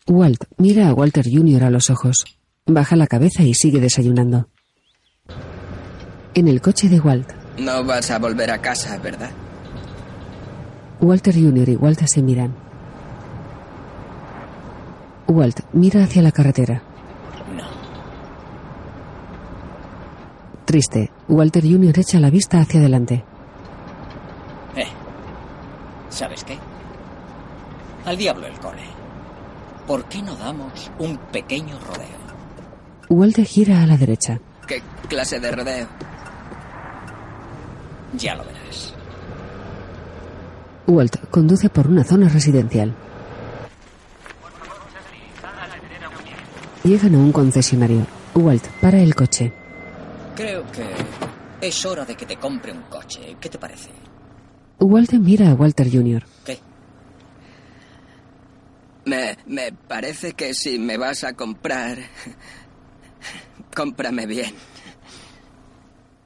Walt 0.07 0.43
mira 0.57 0.89
a 0.89 0.93
Walter 0.93 1.25
Jr. 1.31 1.63
a 1.65 1.69
los 1.69 1.89
ojos. 1.89 2.25
Baja 2.65 2.95
la 2.95 3.07
cabeza 3.07 3.43
y 3.43 3.53
sigue 3.53 3.79
desayunando. 3.79 4.47
En 6.33 6.47
el 6.47 6.61
coche 6.61 6.89
de 6.89 6.99
Walt, 6.99 7.29
No 7.59 7.83
vas 7.83 8.09
a 8.11 8.19
volver 8.19 8.51
a 8.51 8.61
casa, 8.61 8.97
¿verdad? 8.97 9.31
Walter 11.01 11.33
Jr. 11.33 11.69
y 11.69 11.75
Walt 11.75 11.99
se 12.05 12.21
miran. 12.21 12.53
Walt 15.27 15.59
mira 15.73 16.03
hacia 16.03 16.21
la 16.21 16.31
carretera. 16.31 16.81
No. 17.55 17.63
Triste, 20.65 21.11
Walter 21.27 21.63
Jr. 21.63 21.99
echa 21.99 22.19
la 22.19 22.29
vista 22.29 22.59
hacia 22.59 22.79
adelante. 22.79 23.23
Eh, 24.75 24.87
¿sabes 26.09 26.43
qué? 26.43 26.57
Al 28.05 28.17
diablo 28.17 28.47
el 28.47 28.57
cole. 28.59 28.81
¿Por 29.91 30.05
qué 30.05 30.21
no 30.21 30.37
damos 30.37 30.89
un 30.99 31.17
pequeño 31.17 31.77
rodeo? 31.77 32.21
Walter 33.09 33.45
gira 33.45 33.83
a 33.83 33.85
la 33.85 33.97
derecha. 33.97 34.39
¿Qué 34.65 34.81
clase 35.09 35.37
de 35.37 35.51
rodeo? 35.51 35.85
Ya 38.13 38.35
lo 38.35 38.45
verás. 38.45 38.93
Walt 40.87 41.29
conduce 41.29 41.67
por 41.67 41.87
una 41.87 42.05
zona 42.05 42.29
residencial. 42.29 42.95
Llegan 46.85 47.15
a 47.15 47.17
un 47.17 47.33
concesionario. 47.33 48.07
Walt 48.33 48.65
para 48.79 49.01
el 49.01 49.13
coche. 49.13 49.51
Creo 50.37 50.63
que 50.71 51.67
es 51.67 51.85
hora 51.85 52.05
de 52.05 52.15
que 52.15 52.25
te 52.25 52.37
compre 52.37 52.71
un 52.71 52.83
coche. 52.83 53.35
¿Qué 53.41 53.49
te 53.49 53.57
parece? 53.57 53.89
Walt 54.79 55.11
mira 55.15 55.51
a 55.51 55.53
Walter 55.53 55.91
Jr. 55.91 56.23
¿Qué? 56.45 56.70
Me, 59.05 59.37
me 59.47 59.71
parece 59.87 60.33
que 60.33 60.53
si 60.53 60.77
me 60.77 60.97
vas 60.97 61.23
a 61.23 61.33
comprar, 61.33 61.97
cómprame 63.75 64.25
bien. 64.25 64.53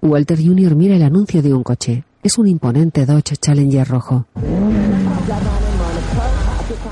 Walter 0.02 0.38
Jr. 0.38 0.76
mira 0.76 0.96
el 0.96 1.04
anuncio 1.04 1.42
de 1.42 1.54
un 1.54 1.64
coche. 1.64 2.04
Es 2.22 2.38
un 2.38 2.48
imponente 2.48 3.06
Dodge 3.06 3.36
Challenger 3.38 3.88
rojo. 3.88 4.26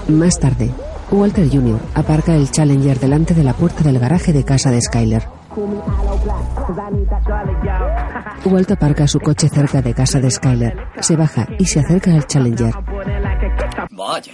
Más 0.08 0.40
tarde, 0.40 0.72
Walter 1.12 1.50
Jr. 1.50 1.80
aparca 1.96 2.36
el 2.36 2.50
Challenger 2.50 3.00
delante 3.00 3.34
de 3.34 3.44
la 3.44 3.54
puerta 3.54 3.84
del 3.84 4.00
garaje 4.00 4.34
de 4.34 4.44
casa 4.44 4.72
de 4.72 4.82
Skyler. 4.82 5.24
Walt 8.46 8.72
aparca 8.72 9.08
su 9.08 9.20
coche 9.20 9.50
cerca 9.50 9.82
de 9.82 9.94
casa 9.94 10.20
de 10.20 10.32
Skyler. 10.32 10.76
Se 11.00 11.16
baja 11.16 11.48
y 11.60 11.66
se 11.66 11.80
acerca 11.80 12.14
al 12.14 12.26
Challenger. 12.26 12.74
Vaya. 13.92 14.34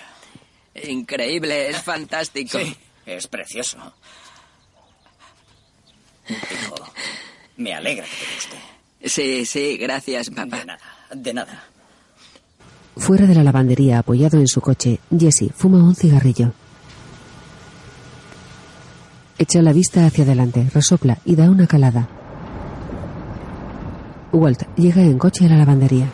Increíble, 0.87 1.69
es 1.69 1.77
fantástico. 1.83 2.59
Sí, 2.59 2.75
es 3.05 3.27
precioso. 3.27 3.77
Hijo, 6.29 6.75
me 7.57 7.73
alegra 7.73 8.05
que 8.05 8.11
te 8.11 8.35
guste. 8.35 8.57
Sí, 9.09 9.45
sí, 9.45 9.77
gracias, 9.77 10.29
papá. 10.29 10.57
De 10.57 10.65
nada, 10.65 10.79
de 11.13 11.33
nada. 11.33 11.63
Fuera 12.97 13.25
de 13.25 13.33
la 13.35 13.43
lavandería, 13.43 13.99
apoyado 13.99 14.37
en 14.37 14.47
su 14.47 14.61
coche, 14.61 14.99
Jesse 15.17 15.51
fuma 15.55 15.77
un 15.83 15.95
cigarrillo. 15.95 16.51
Echa 19.37 19.61
la 19.61 19.71
vista 19.71 20.05
hacia 20.05 20.25
adelante, 20.25 20.69
resopla 20.73 21.17
y 21.23 21.35
da 21.35 21.49
una 21.49 21.65
calada. 21.65 22.09
Walt 24.33 24.63
llega 24.75 25.01
en 25.01 25.17
coche 25.17 25.45
a 25.45 25.49
la 25.49 25.55
lavandería. 25.57 26.07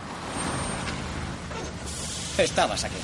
Estabas 2.38 2.84
aquí. 2.84 2.96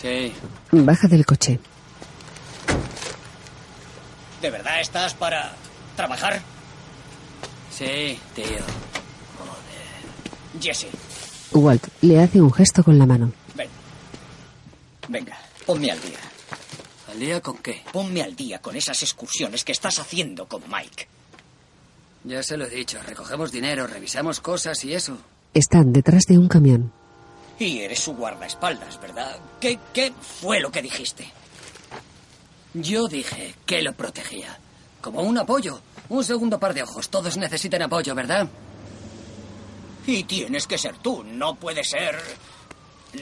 Sí. 0.00 0.32
Baja 0.72 1.08
del 1.08 1.26
coche. 1.26 1.60
¿De 4.40 4.50
verdad 4.50 4.80
estás 4.80 5.14
para 5.14 5.54
trabajar? 5.96 6.40
Sí, 7.70 8.18
tío. 8.34 8.64
Jesse, 10.60 10.86
Walt 11.52 11.86
le 12.00 12.20
hace 12.20 12.40
un 12.40 12.52
gesto 12.52 12.82
con 12.82 12.98
la 12.98 13.06
mano. 13.06 13.32
ven. 13.54 13.68
Venga, 15.08 15.38
ponme 15.66 15.90
al 15.90 16.00
día. 16.00 16.18
¿Al 17.10 17.18
día 17.18 17.40
con 17.40 17.58
qué? 17.58 17.82
Ponme 17.92 18.22
al 18.22 18.34
día 18.36 18.60
con 18.60 18.76
esas 18.76 19.02
excursiones 19.02 19.64
que 19.64 19.72
estás 19.72 19.98
haciendo 19.98 20.46
con 20.46 20.62
Mike. 20.70 21.08
Ya 22.24 22.42
se 22.42 22.56
lo 22.56 22.66
he 22.66 22.70
dicho. 22.70 22.98
Recogemos 23.06 23.50
dinero, 23.52 23.86
revisamos 23.86 24.40
cosas 24.40 24.84
y 24.84 24.94
eso. 24.94 25.16
Están 25.54 25.92
detrás 25.92 26.24
de 26.28 26.38
un 26.38 26.48
camión. 26.48 26.92
Y 27.60 27.80
eres 27.80 28.00
su 28.00 28.14
guardaespaldas, 28.14 28.98
¿verdad? 29.02 29.38
¿Qué, 29.60 29.78
¿Qué 29.92 30.12
fue 30.18 30.60
lo 30.60 30.72
que 30.72 30.80
dijiste? 30.80 31.30
Yo 32.72 33.06
dije 33.06 33.54
que 33.66 33.82
lo 33.82 33.92
protegía. 33.92 34.58
Como 35.02 35.20
un 35.20 35.36
apoyo. 35.36 35.78
Un 36.08 36.24
segundo 36.24 36.58
par 36.58 36.72
de 36.72 36.82
ojos. 36.82 37.10
Todos 37.10 37.36
necesitan 37.36 37.82
apoyo, 37.82 38.14
¿verdad? 38.14 38.48
Y 40.06 40.24
tienes 40.24 40.66
que 40.66 40.78
ser 40.78 40.96
tú, 40.96 41.22
no 41.22 41.54
puede 41.54 41.84
ser. 41.84 42.18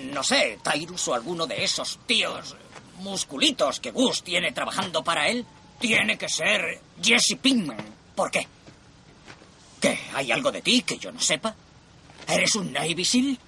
No 0.04 0.22
sé, 0.22 0.60
Tyrus 0.62 1.08
o 1.08 1.14
alguno 1.14 1.44
de 1.48 1.64
esos 1.64 1.98
tíos 2.06 2.54
musculitos 3.00 3.80
que 3.80 3.90
Gus 3.90 4.22
tiene 4.22 4.52
trabajando 4.52 5.02
para 5.02 5.26
él. 5.26 5.44
Tiene 5.80 6.16
que 6.16 6.28
ser 6.28 6.80
Jesse 7.02 7.36
Pinkman. 7.42 7.84
¿Por 8.14 8.30
qué? 8.30 8.46
¿Qué? 9.80 9.98
¿Hay 10.14 10.30
algo 10.30 10.52
de 10.52 10.62
ti 10.62 10.82
que 10.82 10.96
yo 10.96 11.10
no 11.10 11.20
sepa? 11.20 11.56
¿Eres 12.28 12.54
un 12.54 12.72
Navy 12.72 13.04
SEAL? 13.04 13.38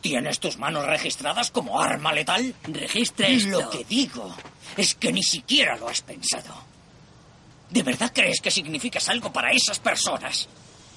¿Tienes 0.00 0.38
tus 0.38 0.58
manos 0.58 0.86
registradas 0.86 1.50
como 1.50 1.80
arma 1.80 2.12
letal? 2.12 2.54
Registre 2.64 3.34
esto. 3.34 3.60
Lo 3.60 3.70
que 3.70 3.84
digo 3.84 4.34
es 4.76 4.94
que 4.94 5.12
ni 5.12 5.22
siquiera 5.22 5.76
lo 5.76 5.88
has 5.88 6.02
pensado. 6.02 6.54
¿De 7.70 7.82
verdad 7.82 8.12
crees 8.14 8.40
que 8.40 8.50
significas 8.50 9.08
algo 9.08 9.32
para 9.32 9.50
esas 9.50 9.78
personas? 9.78 10.48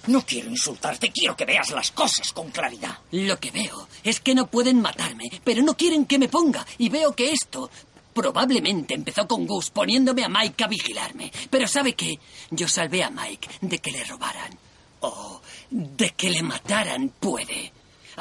No 0.07 0.25
quiero 0.25 0.49
insultarte, 0.49 1.11
quiero 1.11 1.35
que 1.35 1.45
veas 1.45 1.69
las 1.71 1.91
cosas 1.91 2.31
con 2.31 2.49
claridad. 2.49 2.97
Lo 3.11 3.39
que 3.39 3.51
veo 3.51 3.87
es 4.03 4.19
que 4.19 4.33
no 4.33 4.47
pueden 4.47 4.81
matarme, 4.81 5.29
pero 5.43 5.61
no 5.61 5.75
quieren 5.75 6.05
que 6.05 6.17
me 6.17 6.29
ponga. 6.29 6.65
Y 6.77 6.89
veo 6.89 7.15
que 7.15 7.31
esto 7.31 7.69
probablemente 8.13 8.93
empezó 8.93 9.27
con 9.27 9.45
Gus 9.45 9.69
poniéndome 9.69 10.23
a 10.23 10.29
Mike 10.29 10.63
a 10.63 10.67
vigilarme. 10.67 11.31
Pero 11.49 11.67
¿sabe 11.67 11.93
qué? 11.93 12.19
Yo 12.49 12.67
salvé 12.67 13.03
a 13.03 13.09
Mike 13.09 13.49
de 13.61 13.79
que 13.79 13.91
le 13.91 14.03
robaran. 14.03 14.57
O 15.01 15.41
de 15.69 16.09
que 16.11 16.29
le 16.29 16.43
mataran, 16.43 17.09
puede. 17.19 17.71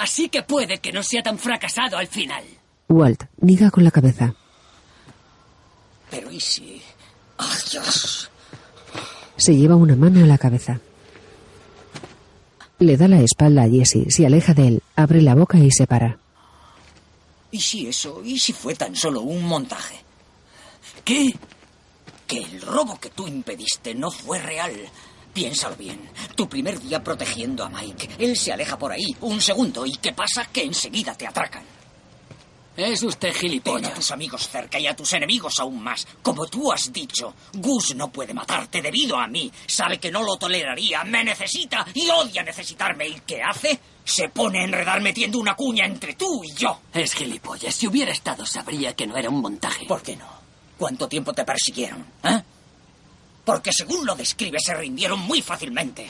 Así 0.01 0.30
que 0.30 0.42
puede 0.42 0.78
que 0.78 0.92
no 0.92 1.03
sea 1.03 1.22
tan 1.22 1.38
fracasado 1.38 1.98
al 1.98 2.07
final. 2.07 2.42
Walt 2.88 3.24
niega 3.36 3.70
con 3.70 3.84
la 3.84 3.90
cabeza. 3.90 4.34
Pero 6.11 6.30
¿y 6.30 6.40
si... 6.40 6.80
¡Ay, 7.36 7.59
Dios! 7.70 8.30
Se 9.36 9.55
lleva 9.55 9.76
una 9.76 9.96
mano 9.96 10.24
a 10.24 10.26
la 10.26 10.38
cabeza. 10.38 10.80
Le 12.78 12.96
da 12.96 13.09
la 13.09 13.20
espalda 13.20 13.64
a 13.64 13.68
Jesse, 13.68 14.07
se 14.09 14.24
aleja 14.24 14.55
de 14.55 14.68
él, 14.68 14.82
abre 14.96 15.20
la 15.20 15.34
boca 15.34 15.59
y 15.59 15.70
se 15.70 15.86
para. 15.86 16.18
¿Y 17.51 17.61
si 17.61 17.86
eso? 17.86 18.22
¿Y 18.24 18.38
si 18.38 18.55
fue 18.55 18.74
tan 18.74 18.96
solo 18.96 19.20
un 19.20 19.44
montaje? 19.44 19.96
¿Qué? 21.05 21.34
Que 22.26 22.38
el 22.38 22.62
robo 22.62 22.98
que 22.98 23.11
tú 23.11 23.28
impediste 23.28 23.94
no 23.94 24.11
fue 24.11 24.38
real. 24.38 24.72
Piénsalo 25.33 25.76
bien. 25.76 26.01
Tu 26.35 26.49
primer 26.49 26.81
día 26.81 27.03
protegiendo 27.03 27.64
a 27.64 27.68
Mike. 27.68 28.11
Él 28.18 28.37
se 28.37 28.53
aleja 28.53 28.78
por 28.78 28.93
ahí. 28.93 29.16
Un 29.20 29.41
segundo. 29.41 29.87
¿Y 29.87 29.97
qué 29.97 30.12
pasa? 30.12 30.47
Que 30.53 30.64
enseguida 30.64 31.14
te 31.14 31.26
atracan. 31.26 31.64
Es 32.76 33.03
usted 33.03 33.28
Ten 33.28 33.37
a 33.37 33.41
gilipollas. 33.41 33.95
tus 33.95 34.11
amigos 34.11 34.49
cerca 34.49 34.78
y 34.78 34.87
a 34.87 34.97
tus 34.97 35.12
enemigos 35.12 35.59
aún 35.61 35.83
más. 35.83 36.07
Como 36.22 36.47
tú 36.47 36.72
has 36.72 36.91
dicho, 36.93 37.35
Gus 37.55 37.95
no 37.95 38.11
puede 38.11 38.33
matarte 38.33 38.81
debido 38.81 39.18
a 39.18 39.26
mí. 39.26 39.53
Sabe 39.66 39.99
que 39.99 40.11
no 40.11 40.22
lo 40.22 40.37
toleraría, 40.37 41.05
me 41.05 41.22
necesita 41.22 41.85
y 41.93 42.09
odia 42.09 42.43
necesitarme. 42.43 43.09
¿Y 43.09 43.20
qué 43.26 43.43
hace? 43.43 43.78
Se 44.05 44.31
pone 44.31 44.61
a 44.61 44.64
enredar 44.64 45.01
metiendo 45.03 45.39
una 45.39 45.55
cuña 45.57 45.85
entre 45.85 46.14
tú 46.14 46.43
y 46.43 46.55
yo. 46.55 46.81
Es 46.95 47.12
gilipollas. 47.12 47.74
Si 47.74 47.87
hubiera 47.87 48.12
estado, 48.12 48.47
sabría 48.47 48.95
que 48.97 49.07
no 49.07 49.16
era 49.16 49.28
un 49.28 49.43
montaje. 49.43 49.85
¿Por 49.87 50.03
qué 50.03 50.16
no? 50.16 50.26
¿Cuánto 50.78 51.07
tiempo 51.07 51.35
te 51.35 51.45
persiguieron? 51.45 52.07
¿Eh? 52.22 52.43
Porque 53.51 53.72
según 53.72 54.07
lo 54.07 54.14
describe, 54.14 54.59
se 54.64 54.72
rindieron 54.74 55.18
muy 55.18 55.42
fácilmente. 55.42 56.09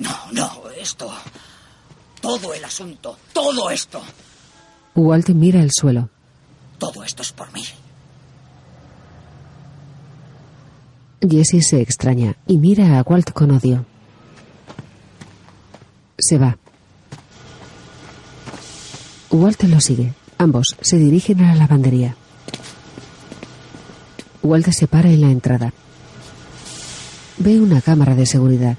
No, 0.00 0.10
no, 0.32 0.68
esto. 0.76 1.08
Todo 2.20 2.52
el 2.52 2.64
asunto, 2.64 3.16
todo 3.32 3.70
esto. 3.70 4.02
Walt 4.96 5.28
mira 5.28 5.62
el 5.62 5.70
suelo. 5.72 6.10
Todo 6.80 7.04
esto 7.04 7.22
es 7.22 7.30
por 7.30 7.52
mí. 7.52 7.62
Jesse 11.20 11.64
se 11.64 11.80
extraña 11.80 12.34
y 12.48 12.58
mira 12.58 12.98
a 12.98 13.02
Walt 13.02 13.30
con 13.30 13.52
odio. 13.52 13.86
Se 16.18 16.38
va. 16.38 16.58
Walt 19.30 19.62
lo 19.62 19.80
sigue. 19.80 20.12
Ambos 20.38 20.74
se 20.80 20.96
dirigen 20.96 21.44
a 21.44 21.52
la 21.52 21.54
lavandería. 21.54 22.16
Walt 24.44 24.70
se 24.72 24.86
para 24.86 25.08
en 25.08 25.22
la 25.22 25.30
entrada. 25.30 25.72
Ve 27.38 27.58
una 27.58 27.80
cámara 27.80 28.14
de 28.14 28.26
seguridad. 28.26 28.76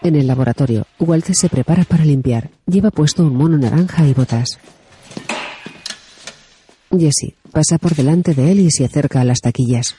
En 0.00 0.16
el 0.16 0.26
laboratorio, 0.26 0.86
Walt 0.98 1.26
se 1.26 1.50
prepara 1.50 1.84
para 1.84 2.06
limpiar. 2.06 2.50
Lleva 2.66 2.90
puesto 2.90 3.22
un 3.22 3.36
mono 3.36 3.58
naranja 3.58 4.06
y 4.06 4.14
botas. 4.14 4.58
Jesse 6.90 7.34
pasa 7.52 7.76
por 7.76 7.94
delante 7.94 8.32
de 8.32 8.50
él 8.50 8.60
y 8.60 8.70
se 8.70 8.86
acerca 8.86 9.20
a 9.20 9.24
las 9.24 9.40
taquillas. 9.40 9.94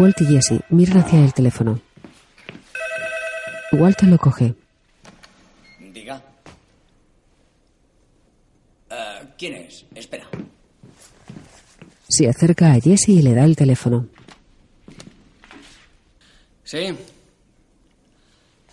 Walt 0.00 0.20
y 0.20 0.26
Jesse 0.26 0.60
miran 0.68 0.98
hacia 0.98 1.24
el 1.24 1.32
teléfono. 1.32 1.80
Walt 3.70 4.02
lo 4.02 4.18
coge. 4.18 4.54
Diga. 5.92 6.22
Ah, 8.90 9.20
¿Quién 9.38 9.54
es? 9.54 9.84
Espera. 9.94 10.26
Se 12.08 12.28
acerca 12.28 12.72
a 12.72 12.80
Jesse 12.80 13.10
y 13.10 13.22
le 13.22 13.34
da 13.34 13.44
el 13.44 13.56
teléfono. 13.56 14.06
Sí. 16.64 16.94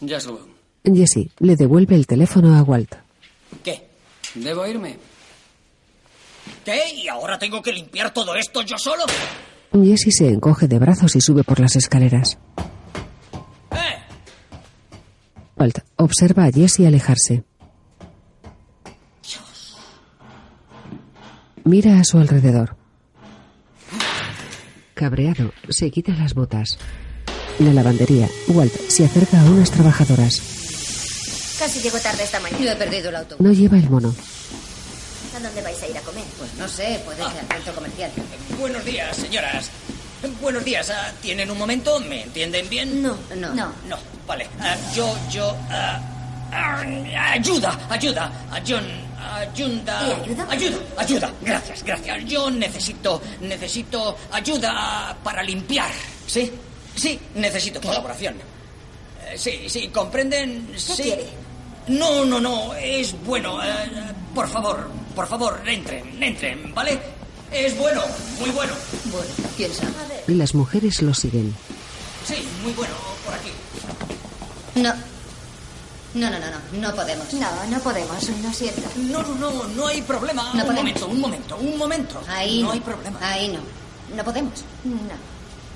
Ya 0.02 0.20
subo. 0.20 0.48
Jesse 0.84 1.30
le 1.40 1.56
devuelve 1.56 1.96
el 1.96 2.08
teléfono 2.08 2.56
a 2.56 2.64
Walt. 2.64 2.96
¿Qué? 3.64 3.88
¿Debo 4.36 4.66
irme? 4.66 4.98
¿Qué? 6.66 6.94
¿Y 6.96 7.08
ahora 7.08 7.38
tengo 7.40 7.62
que 7.62 7.72
limpiar 7.72 8.14
todo 8.14 8.36
esto 8.36 8.62
yo 8.62 8.78
solo? 8.78 9.04
Jesse 9.72 10.12
se 10.12 10.28
encoge 10.30 10.68
de 10.68 10.80
brazos 10.80 11.16
y 11.16 11.22
sube 11.22 11.44
por 11.44 11.60
las 11.60 11.76
escaleras. 11.76 12.38
¡Eh! 13.72 13.98
Walt 15.58 15.80
observa 15.98 16.46
a 16.46 16.52
Jesse 16.52 16.82
alejarse. 16.86 17.44
Mira 21.66 22.00
a 22.00 22.04
su 22.04 22.18
alrededor. 22.18 22.76
Cabreado, 24.94 25.52
se 25.70 25.90
quita 25.92 26.12
las 26.14 26.34
botas. 26.34 26.78
La 27.60 27.74
lavandería, 27.74 28.28
Walt 28.48 28.74
se 28.90 29.06
acerca 29.06 29.40
a 29.40 29.46
unas 29.46 29.72
trabajadoras. 29.72 30.42
Casi 31.60 31.80
llego 31.82 32.00
tarde 32.00 32.24
esta 32.24 32.40
mañana. 32.40 32.64
Yo 32.64 32.72
he 32.72 32.76
perdido 32.76 33.10
el 33.10 33.16
autobús. 33.16 33.46
No 33.46 33.54
lleva 33.54 33.78
el 33.78 33.90
mono. 33.90 34.14
¿A 35.36 35.40
dónde 35.40 35.62
vais 35.62 35.82
a 35.82 35.88
ir 35.88 35.98
a 35.98 36.02
comer? 36.02 36.24
Pues 36.38 36.54
no 36.56 36.68
sé, 36.68 37.02
puede 37.06 37.18
que 37.18 37.24
al 37.40 37.48
centro 37.48 37.74
comercial. 37.76 38.12
Buenos 38.60 38.84
días, 38.86 39.16
señoras. 39.16 39.70
Buenos 40.42 40.64
días. 40.64 40.90
ah, 40.90 41.12
¿Tienen 41.22 41.50
un 41.52 41.58
momento? 41.58 42.00
¿Me 42.02 42.24
entienden 42.24 42.70
bien? 42.70 43.02
No, 43.02 43.18
no. 43.36 43.54
No. 43.54 43.72
No, 43.88 43.98
vale. 44.28 44.48
Ah, 44.60 44.76
yo, 44.96 45.16
yo... 45.32 45.56
ah, 45.70 46.00
ah, 46.02 46.23
ayuda, 46.54 47.80
ayuda. 47.90 48.32
John, 48.68 48.86
ayuda. 49.20 50.08
¿Y 50.08 50.12
ayuda? 50.30 50.48
Ayuda, 50.50 50.78
ayuda. 50.98 51.34
Gracias, 51.42 51.84
gracias. 51.84 52.26
Yo 52.26 52.50
necesito, 52.52 53.22
necesito 53.42 54.18
ayuda 54.32 55.16
para 55.24 55.42
limpiar. 55.44 55.90
¿Sí? 56.28 56.52
Sí, 56.96 57.20
necesito 57.36 57.82
colaboración. 57.82 58.36
Eh, 58.36 59.38
sí, 59.38 59.64
sí, 59.68 59.88
¿comprenden? 59.88 60.68
¿Qué 60.72 60.80
sí. 60.80 61.02
quiere? 61.04 61.26
No, 61.88 62.24
no, 62.26 62.40
no, 62.40 62.74
es 62.76 63.14
bueno. 63.26 63.62
eh, 63.64 63.68
por 64.34 64.48
favor, 64.48 64.90
por 65.16 65.28
favor, 65.28 65.62
entren, 65.68 66.22
entren, 66.22 66.74
¿vale? 66.74 67.00
Es 67.52 67.78
bueno, 67.78 68.02
muy 68.40 68.50
bueno. 68.52 68.74
Bueno, 69.06 69.28
quién 69.58 69.74
sabe. 69.74 70.24
Las 70.28 70.56
mujeres 70.56 71.02
lo 71.02 71.14
siguen. 71.14 71.56
Sí, 72.26 72.36
muy 72.64 72.74
bueno, 72.74 72.94
por 73.26 73.34
aquí. 73.34 73.52
No. 74.76 75.13
No, 76.14 76.30
no, 76.30 76.38
no, 76.40 76.46
no, 76.52 76.60
no 76.90 76.96
podemos. 76.96 77.34
No, 77.34 77.66
no 77.68 77.80
podemos, 77.80 78.30
lo 78.30 78.54
siento. 78.54 78.82
No, 78.98 79.24
no, 79.24 79.36
no, 79.52 79.64
no 79.70 79.88
hay 79.88 80.02
problema. 80.04 80.44
No 80.54 80.62
un 80.64 80.76
podemos. 80.76 80.76
momento, 80.76 81.08
un 81.08 81.20
momento, 81.20 81.58
un 81.58 81.78
momento. 81.78 82.22
Ahí 82.28 82.62
no 82.62 82.68
no. 82.68 82.74
hay 82.74 82.80
problema. 82.82 83.20
Ahí 83.22 83.48
no. 83.50 83.60
No 84.16 84.24
podemos. 84.24 84.54
No. 84.84 85.34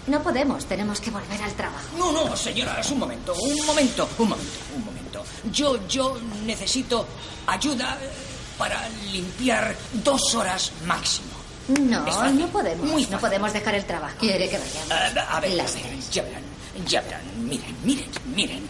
No 0.07 0.23
podemos, 0.23 0.63
tenemos 0.65 1.01
que 1.01 1.11
volver 1.11 1.41
al 1.41 1.53
trabajo. 1.53 1.85
No, 1.97 2.11
no, 2.13 2.35
señoras, 2.37 2.89
un 2.91 2.99
momento, 2.99 3.33
un 3.33 3.65
momento, 3.65 4.07
un 4.19 4.29
momento, 4.29 4.59
un 4.75 4.85
momento. 4.85 5.23
Yo, 5.51 5.85
yo 5.87 6.17
necesito 6.45 7.05
ayuda 7.45 7.97
eh, 8.01 8.09
para 8.57 8.87
limpiar 9.11 9.75
dos 9.91 10.33
horas 10.35 10.71
máximo. 10.85 11.27
No, 11.81 12.05
fácil. 12.05 12.39
no 12.39 12.47
podemos. 12.47 12.87
Muy 12.89 13.05
no 13.07 13.19
podemos 13.19 13.51
dejar 13.51 13.75
el 13.75 13.85
trabajo. 13.85 14.15
Quiere 14.19 14.47
que 14.49 14.57
vayamos. 14.57 14.91
Ah, 14.91 15.35
a 15.35 15.39
ver, 15.41 15.51
Las 15.55 15.75
a 15.75 15.79
ver, 15.79 15.99
ya 16.09 16.23
verán, 16.23 16.43
ya 16.87 17.01
verán. 17.01 17.21
Miren, 17.45 17.75
miren, 17.83 18.09
miren. 18.33 18.63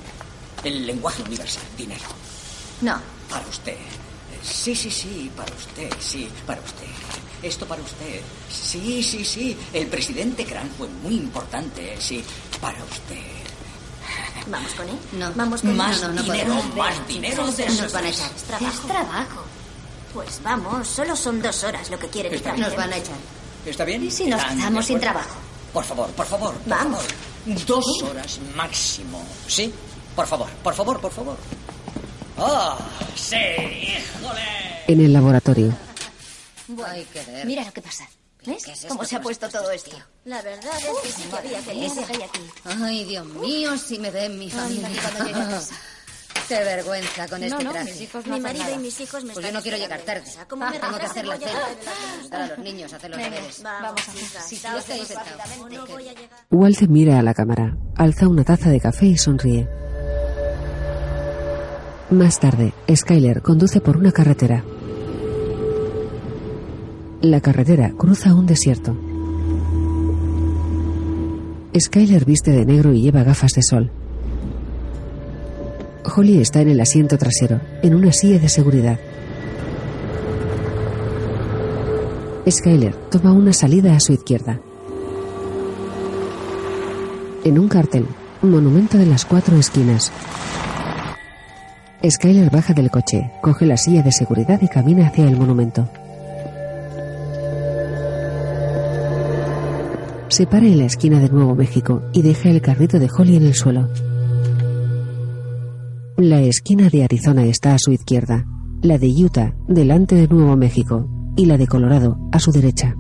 El 0.64 0.86
lenguaje 0.88 1.22
universal, 1.24 1.64
dinero. 1.78 2.06
No. 2.82 3.00
Para 3.30 3.46
usted. 3.48 3.78
Sí, 4.44 4.76
sí, 4.76 4.90
sí, 4.92 5.32
para 5.36 5.54
usted, 5.54 5.90
sí, 6.00 6.30
para 6.46 6.62
usted. 6.62 6.86
Esto 7.44 7.66
para 7.66 7.82
usted. 7.82 8.22
Sí, 8.52 9.04
sí, 9.04 9.24
sí. 9.26 9.58
El 9.74 9.88
presidente 9.88 10.44
Grant 10.44 10.72
fue 10.78 10.88
muy 10.88 11.16
importante, 11.16 11.96
sí, 12.00 12.24
para 12.62 12.82
usted. 12.84 13.22
¿Vamos 14.48 14.72
con 14.74 14.88
él? 14.88 14.96
No. 15.14 15.32
Vamos 15.36 15.62
con 15.62 15.76
Más 15.76 16.02
no, 16.02 16.08
no 16.10 16.24
dinero, 16.24 16.54
podemos. 16.56 16.76
más 16.76 17.08
dinero. 17.08 17.46
Nos 17.46 17.58
de 17.58 17.66
van 17.66 17.74
esos- 17.74 17.94
a 17.96 18.10
echar. 18.10 18.32
Es 18.36 18.44
trabajo. 18.44 18.74
Es 18.74 18.80
trabajo. 18.88 19.44
Pues 20.14 20.42
vamos, 20.44 20.88
solo 20.88 21.16
son 21.16 21.42
dos 21.42 21.64
horas 21.64 21.90
lo 21.90 22.00
que 22.00 22.08
quieren 22.08 22.34
Está. 22.34 22.56
Nos 22.56 22.76
van 22.76 22.94
a 22.94 22.98
echar. 22.98 23.16
¿Está 23.66 23.84
bien? 23.84 24.04
¿Y 24.06 24.10
si 24.12 24.26
nos 24.28 24.40
¿Están 24.40 24.56
de 24.58 24.62
quedamos 24.64 24.86
sin 24.86 25.00
trabajo? 25.00 25.36
Por 25.74 25.84
favor, 25.84 26.10
por 26.12 26.26
favor. 26.26 26.54
por 26.56 26.70
Vamos. 26.70 27.04
favor. 27.04 27.66
Dos 27.66 28.04
horas 28.04 28.40
máximo. 28.56 29.22
¿Sí? 29.48 29.74
Por 30.18 30.26
favor, 30.28 30.50
por 30.64 30.74
favor, 30.74 31.00
por 31.00 31.12
favor. 31.12 31.38
¡Ah! 32.38 32.78
¡Sí! 33.16 33.36
¡Híjole! 33.38 34.42
En 34.88 35.00
el 35.02 35.14
laboratorio, 35.14 35.74
Hay 36.86 37.04
que 37.06 37.24
ver. 37.24 37.46
Mira 37.46 37.64
lo 37.64 37.72
que 37.72 37.82
pasa. 37.82 38.04
¿Ves? 38.46 38.64
¿Qué 38.64 38.72
es 38.72 38.78
esto 38.80 38.88
¿Cómo 38.90 39.04
se 39.06 39.16
ha 39.16 39.22
puesto 39.22 39.48
todo 39.50 39.70
esto? 39.72 39.92
tío? 39.92 40.00
La 40.26 40.42
verdad 40.42 40.72
es 40.78 40.86
que 41.04 41.12
sí 41.12 41.30
que 41.30 41.36
había 41.38 41.62
que 41.62 42.24
aquí. 42.24 42.42
Ay, 42.66 43.04
Dios 43.06 43.26
mío, 43.28 43.78
si 43.78 44.00
me 44.00 44.10
ven 44.12 44.38
mi 44.40 44.50
familia. 44.50 44.88
A 44.88 45.50
casa. 45.50 45.76
Qué 46.48 46.56
vergüenza 46.64 47.28
con 47.28 47.40
No, 47.42 47.46
este 47.48 47.64
no, 47.64 47.72
traje. 47.72 47.92
mis 47.92 48.02
hijos 48.02 48.26
no 48.26 48.36
Mi 48.36 48.40
marido 48.42 48.64
nada. 48.64 48.76
y 48.76 48.80
mis 48.80 49.00
hijos 49.02 49.24
me 49.24 49.34
Pues 49.34 49.46
yo 49.46 49.52
no 49.52 49.62
quiero 49.62 49.78
llegar 49.78 50.00
tarde. 50.02 50.24
Como 50.50 50.64
Ah, 50.66 50.70
me 50.72 50.80
tengo 50.80 50.98
que 50.98 51.06
hacer 51.06 51.26
la 51.26 51.38
cena. 51.38 51.52
llegar 51.52 51.64
tarde. 51.76 52.20
Ayudar 52.22 52.42
a 52.42 52.48
los 52.48 52.58
niños 52.60 52.94
hacer 52.94 53.10
los 53.12 53.20
deberes. 53.20 53.64
vamos 53.64 54.02
a 54.08 54.12
hacer. 54.12 54.42
Sí, 54.48 54.56
sí, 54.56 54.62
Daos 54.64 54.80
estoy 54.80 54.98
prisa, 55.00 55.24
sentado. 55.26 55.70
No 55.70 55.86
voy 55.88 56.08
a 56.08 56.14
llegar. 56.14 56.40
Walter 56.50 56.90
mira 56.90 57.20
a 57.20 57.24
la 57.24 57.34
cámara, 57.34 57.76
alza 57.98 58.28
una 58.30 58.44
taza 58.46 58.70
de 58.70 58.80
café 58.80 59.06
y 59.08 59.18
sonríe. 59.18 59.68
Más 62.10 62.40
tarde, 62.40 62.74
Skyler 62.90 63.42
conduce 63.42 63.82
por 63.82 63.98
una 63.98 64.14
carretera. 64.14 64.64
La 67.20 67.42
carretera 67.42 67.92
cruza 67.98 68.34
un 68.34 68.46
desierto. 68.46 68.96
Skyler 71.78 72.24
viste 72.24 72.52
de 72.52 72.66
negro 72.66 72.94
y 72.94 73.02
lleva 73.02 73.24
gafas 73.24 73.52
de 73.52 73.62
sol. 73.62 73.92
Holly 76.16 76.40
está 76.40 76.62
en 76.62 76.70
el 76.70 76.80
asiento 76.80 77.18
trasero, 77.18 77.60
en 77.84 77.94
una 77.94 78.14
silla 78.14 78.40
de 78.40 78.48
seguridad. 78.48 78.98
Skyler 82.50 82.96
toma 83.12 83.34
una 83.34 83.52
salida 83.52 83.94
a 83.94 84.00
su 84.00 84.14
izquierda. 84.14 84.62
En 87.44 87.60
un 87.60 87.68
cartel, 87.68 88.06
monumento 88.42 88.98
de 88.98 89.08
las 89.08 89.26
cuatro 89.26 89.58
esquinas. 89.58 90.14
Skyler 92.06 92.52
baja 92.52 92.74
del 92.74 92.92
coche, 92.92 93.32
coge 93.42 93.66
la 93.66 93.76
silla 93.76 94.04
de 94.04 94.12
seguridad 94.12 94.62
y 94.62 94.68
camina 94.68 95.08
hacia 95.08 95.28
el 95.28 95.36
monumento. 95.36 95.90
Se 100.30 100.46
para 100.46 100.68
en 100.68 100.78
la 100.78 100.86
esquina 100.86 101.20
de 101.20 101.30
Nuevo 101.30 101.56
México 101.56 102.04
y 102.14 102.22
deja 102.22 102.50
el 102.50 102.62
carrito 102.62 103.00
de 103.00 103.10
Holly 103.10 103.38
en 103.38 103.46
el 103.46 103.56
suelo. 103.56 103.90
La 106.18 106.42
esquina 106.42 106.90
de 106.90 107.04
Arizona 107.04 107.46
está 107.46 107.74
a 107.74 107.80
su 107.80 107.92
izquierda, 107.92 108.46
la 108.82 108.98
de 108.98 109.08
Utah 109.08 109.56
delante 109.68 110.16
de 110.16 110.28
Nuevo 110.28 110.56
México 110.56 111.10
y 111.36 111.46
la 111.46 111.58
de 111.58 111.68
Colorado 111.68 112.20
a 112.32 112.40
su 112.40 112.52
derecha. 112.52 112.96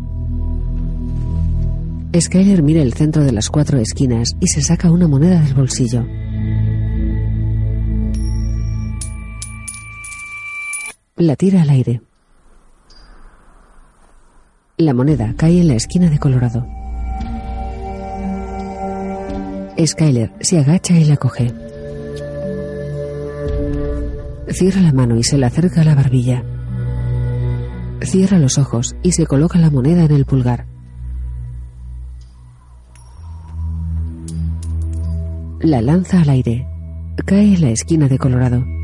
Skyler 2.19 2.63
mira 2.63 2.81
el 2.81 2.93
centro 2.93 3.23
de 3.23 3.31
las 3.31 3.49
cuatro 3.49 3.77
esquinas 3.77 4.35
y 4.39 4.47
se 4.47 4.61
saca 4.61 4.91
una 4.91 5.07
moneda 5.07 5.41
del 5.41 5.53
bolsillo. 5.53 6.05
La 11.17 11.35
tira 11.35 11.63
al 11.63 11.71
aire. 11.71 11.99
La 14.77 14.93
moneda 14.93 15.33
cae 15.35 15.61
en 15.61 15.69
la 15.69 15.73
esquina 15.73 16.11
de 16.11 16.19
Colorado. 16.19 16.67
Skyler 19.83 20.31
se 20.41 20.59
agacha 20.59 20.93
y 20.95 21.05
la 21.05 21.17
coge. 21.17 21.51
Cierra 24.49 24.81
la 24.81 24.93
mano 24.93 25.17
y 25.17 25.23
se 25.23 25.39
la 25.39 25.47
acerca 25.47 25.81
a 25.81 25.85
la 25.85 25.95
barbilla. 25.95 26.43
Cierra 28.03 28.37
los 28.37 28.59
ojos 28.59 28.95
y 29.01 29.13
se 29.13 29.25
coloca 29.25 29.57
la 29.57 29.71
moneda 29.71 30.03
en 30.03 30.11
el 30.11 30.25
pulgar. 30.25 30.67
La 35.61 35.81
lanza 35.81 36.21
al 36.21 36.29
aire. 36.29 36.67
Cae 37.25 37.55
en 37.55 37.61
la 37.61 37.71
esquina 37.71 38.07
de 38.07 38.19
Colorado. 38.19 38.76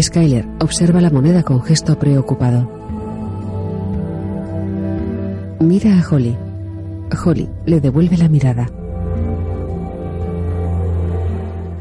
Skyler 0.00 0.46
observa 0.60 1.00
la 1.00 1.10
moneda 1.10 1.42
con 1.42 1.62
gesto 1.62 1.98
preocupado. 1.98 2.70
Mira 5.60 5.98
a 5.98 6.06
Holly. 6.08 6.36
Holly 7.24 7.48
le 7.64 7.80
devuelve 7.80 8.18
la 8.18 8.28
mirada. 8.28 8.68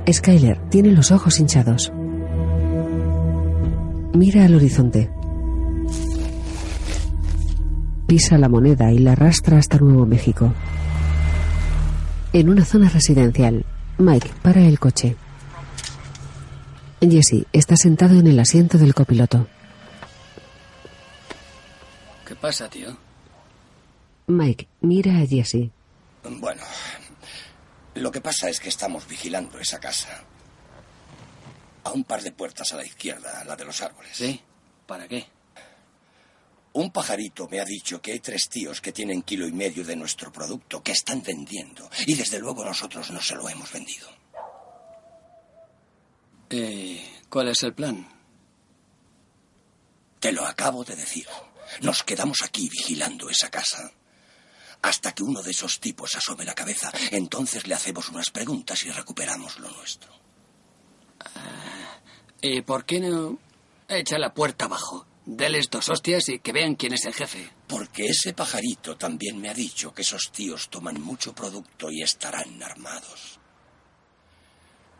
Skyler 0.10 0.58
tiene 0.70 0.92
los 0.92 1.12
ojos 1.12 1.40
hinchados. 1.42 1.92
Mira 4.14 4.46
al 4.46 4.56
horizonte. 4.56 5.10
Pisa 8.08 8.38
la 8.38 8.48
moneda 8.48 8.94
y 8.94 9.00
la 9.00 9.12
arrastra 9.12 9.58
hasta 9.58 9.78
Nuevo 9.78 10.06
México. 10.06 10.54
En 12.32 12.50
una 12.50 12.64
zona 12.64 12.88
residencial, 12.88 13.66
Mike 13.98 14.30
para 14.42 14.62
el 14.62 14.80
coche. 14.80 15.18
Jesse 17.02 17.46
está 17.54 17.76
sentado 17.76 18.20
en 18.20 18.28
el 18.28 18.40
asiento 18.40 18.78
del 18.78 18.94
copiloto. 18.94 19.48
¿Qué 22.26 22.36
pasa, 22.36 22.70
tío? 22.70 22.98
Mike 24.28 24.68
mira 24.82 25.20
a 25.20 25.26
Jesse. 25.28 25.70
Bueno, 26.24 26.64
lo 27.96 28.12
que 28.12 28.22
pasa 28.22 28.50
es 28.50 28.60
que 28.60 28.70
estamos 28.70 29.08
vigilando 29.08 29.60
esa 29.60 29.80
casa. 29.80 30.24
A 31.84 31.92
un 31.92 32.04
par 32.04 32.24
de 32.24 32.32
puertas 32.32 32.74
a 32.74 32.78
la 32.78 32.86
izquierda, 32.86 33.44
la 33.46 33.56
de 33.56 33.66
los 33.66 33.82
árboles. 33.82 34.18
¿Sí? 34.18 34.42
¿Para 34.88 35.08
qué? 35.08 35.28
Un 36.74 36.92
pajarito 36.92 37.48
me 37.48 37.60
ha 37.60 37.66
dicho 37.66 38.02
que 38.02 38.12
hay 38.12 38.20
tres 38.20 38.50
tíos 38.50 38.82
que 38.82 38.92
tienen 38.92 39.22
kilo 39.22 39.48
y 39.48 39.52
medio 39.52 39.86
de 39.86 39.96
nuestro 39.96 40.32
producto 40.32 40.82
que 40.82 40.92
están 40.92 41.22
vendiendo. 41.22 41.90
Y 42.08 42.16
desde 42.16 42.40
luego 42.40 42.66
nosotros 42.66 43.12
no 43.12 43.22
se 43.22 43.36
lo 43.36 43.48
hemos 43.48 43.72
vendido. 43.72 44.10
¿Y 46.56 47.02
cuál 47.28 47.50
es 47.50 47.64
el 47.64 47.74
plan? 47.74 48.08
Te 50.22 50.32
lo 50.32 50.46
acabo 50.46 50.86
de 50.86 50.96
decir. 50.96 51.28
Nos 51.82 52.04
quedamos 52.04 52.38
aquí 52.44 52.70
vigilando 52.70 53.30
esa 53.30 53.52
casa. 53.52 53.92
Hasta 54.82 55.12
que 55.14 55.24
uno 55.24 55.42
de 55.44 55.52
esos 55.52 55.82
tipos 55.82 56.16
asome 56.16 56.46
la 56.46 56.54
cabeza. 56.56 56.94
Entonces 57.12 57.68
le 57.68 57.76
hacemos 57.76 58.08
unas 58.08 58.30
preguntas 58.30 58.86
y 58.86 58.92
recuperamos 58.92 59.60
lo 59.60 59.70
nuestro. 59.70 60.10
¿Y 62.42 62.62
por 62.62 62.86
qué 62.86 63.02
no 63.02 63.38
echa 63.90 64.18
la 64.18 64.34
puerta 64.34 64.66
abajo? 64.66 65.06
Deles 65.26 65.70
dos 65.70 65.90
hostias 65.90 66.30
y 66.30 66.40
que 66.40 66.54
vean 66.54 66.76
quién 66.76 66.94
es 66.94 67.04
el 67.04 67.16
jefe. 67.16 67.52
Porque 67.68 68.06
ese 68.06 68.34
pajarito 68.34 68.96
también 68.96 69.42
me 69.42 69.50
ha 69.50 69.54
dicho 69.54 69.94
que 69.94 70.04
esos 70.04 70.32
tíos 70.32 70.70
toman 70.70 71.02
mucho 71.02 71.36
producto 71.36 71.92
y 71.92 72.02
estarán 72.02 72.64
armados. 72.64 73.42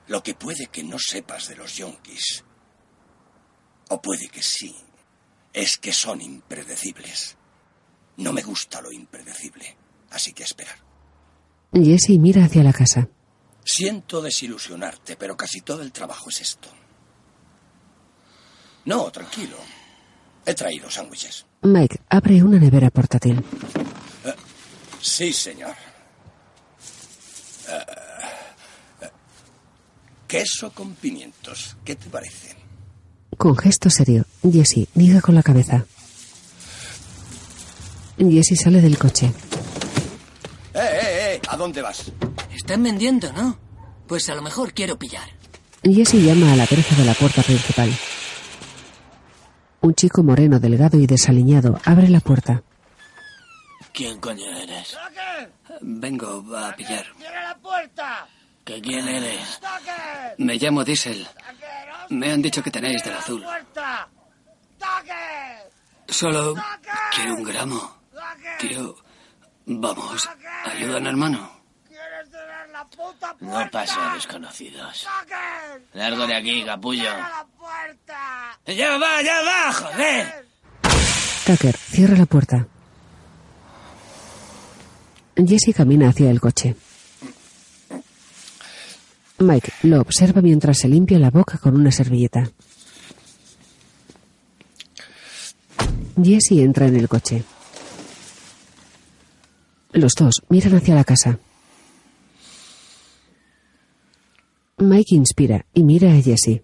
Lo 0.08 0.22
que 0.22 0.36
puede 0.36 0.68
que 0.68 0.84
no 0.84 0.98
sepas 1.00 1.48
de 1.48 1.56
los 1.56 1.76
yonkis, 1.76 2.44
o 3.90 4.02
puede 4.02 4.28
que 4.30 4.42
sí, 4.44 4.76
es 5.54 5.78
que 5.78 5.92
son 5.92 6.22
impredecibles. 6.22 7.38
No 8.18 8.32
me 8.32 8.44
gusta 8.44 8.82
lo 8.82 8.92
impredecible, 8.92 9.76
así 10.12 10.34
que 10.34 10.44
esperar. 10.44 10.78
Jesse 11.74 12.18
mira 12.20 12.46
hacia 12.46 12.64
la 12.64 12.74
casa. 12.74 13.08
Siento 13.64 14.22
desilusionarte, 14.22 15.18
pero 15.18 15.36
casi 15.36 15.62
todo 15.62 15.82
el 15.82 15.92
trabajo 15.92 16.30
es 16.30 16.42
esto. 16.42 16.70
No, 18.86 19.12
tranquilo. 19.12 19.58
He 20.46 20.54
traído 20.54 20.90
sándwiches. 20.92 21.46
Mike 21.64 22.02
abre 22.10 22.44
una 22.44 22.60
nevera 22.60 22.92
portátil. 22.92 23.44
Sí, 25.02 25.34
señor. 25.34 25.76
Eh, 27.68 27.86
eh, 27.88 28.05
Queso 30.28 30.72
con 30.72 30.96
pimientos. 30.96 31.78
¿Qué 31.84 31.96
te 31.96 32.10
parece? 32.10 32.56
Con 33.38 33.56
gesto 33.58 33.90
serio, 33.90 34.26
Jesse 34.42 34.88
niega 34.96 35.22
con 35.22 35.36
la 35.36 35.44
cabeza. 35.44 35.86
Jesse 38.18 38.56
sale 38.56 38.82
del 38.82 38.98
coche. 38.98 39.28
¡Eh, 40.74 40.80
eh, 40.80 41.34
eh! 41.36 41.42
¿A 41.50 41.58
dónde 41.58 41.82
vas? 41.82 42.12
Están 42.54 42.84
vendiendo, 42.84 43.32
¿no? 43.34 43.58
Pues 44.08 44.30
a 44.30 44.36
lo 44.36 44.42
mejor 44.42 44.74
quiero 44.74 44.98
pillar. 44.98 45.30
Jesse 45.84 46.16
llama 46.16 46.54
a 46.54 46.56
la 46.56 46.66
verja 46.66 46.96
de 46.96 47.06
la 47.06 47.14
puerta 47.14 47.44
principal. 47.44 47.92
Un 49.82 49.94
chico 49.94 50.24
moreno, 50.24 50.60
delgado 50.60 50.98
y 50.98 51.06
desaliñado 51.06 51.80
abre 51.86 52.10
la 52.10 52.20
puerta. 52.20 52.64
¿Quién 53.94 54.20
coño 54.20 54.46
eres? 54.58 54.98
Vengo 55.82 56.44
a 56.58 56.76
pillar. 56.76 57.06
¡Cierra 57.18 57.50
la 57.50 57.58
puerta! 57.58 58.28
¿Que 58.66 58.82
quién 58.82 59.08
eres? 59.08 59.62
Me 60.40 60.56
llamo 60.56 60.84
Diesel. 60.84 61.28
Me 62.10 62.32
han 62.32 62.42
dicho 62.42 62.64
que 62.64 62.72
tenéis 62.72 63.04
del 63.04 63.14
azul. 63.14 63.46
Solo 66.08 66.56
quiero 67.14 67.36
un 67.36 67.44
gramo. 67.44 67.98
Tío, 68.60 68.96
vamos. 69.66 70.30
Ayudan, 70.66 71.06
hermano. 71.06 71.52
No 73.40 73.70
paso 73.72 74.02
a 74.02 74.16
desconocidos. 74.16 75.08
Largo 75.94 76.28
de 76.28 76.36
aquí, 76.36 76.64
capullo. 76.66 77.12
¡Ya 78.66 78.98
va, 78.98 79.22
ya 79.22 79.42
va, 79.42 79.74
joder! 79.74 80.48
Tucker 81.46 81.78
cierra 81.78 82.18
la 82.18 82.26
puerta. 82.26 82.68
Jesse 85.36 85.74
camina 85.76 86.10
hacia 86.10 86.32
el 86.32 86.42
coche. 86.42 86.76
Mike 89.40 89.72
lo 89.84 90.00
observa 90.02 90.42
mientras 90.42 90.78
se 90.80 90.88
limpia 90.88 91.20
la 91.20 91.30
boca 91.30 91.58
con 91.58 91.76
una 91.76 91.92
servilleta. 91.92 92.50
Jesse 96.22 96.62
entra 96.62 96.88
en 96.88 96.96
el 96.96 97.10
coche. 97.10 97.44
Los 99.92 100.14
dos 100.14 100.44
miran 100.50 100.76
hacia 100.76 100.96
la 100.96 101.04
casa. 101.04 101.40
Mike 104.78 105.16
inspira 105.16 105.66
y 105.74 105.84
mira 105.84 106.12
a 106.12 106.22
Jesse. 106.22 106.64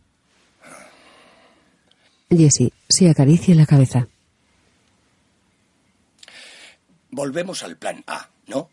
Jesse 2.29 2.71
se 2.87 3.09
acaricia 3.09 3.55
la 3.55 3.65
cabeza. 3.65 4.07
Volvemos 7.09 7.63
al 7.63 7.77
plan 7.77 8.03
A, 8.07 8.29
¿no? 8.47 8.69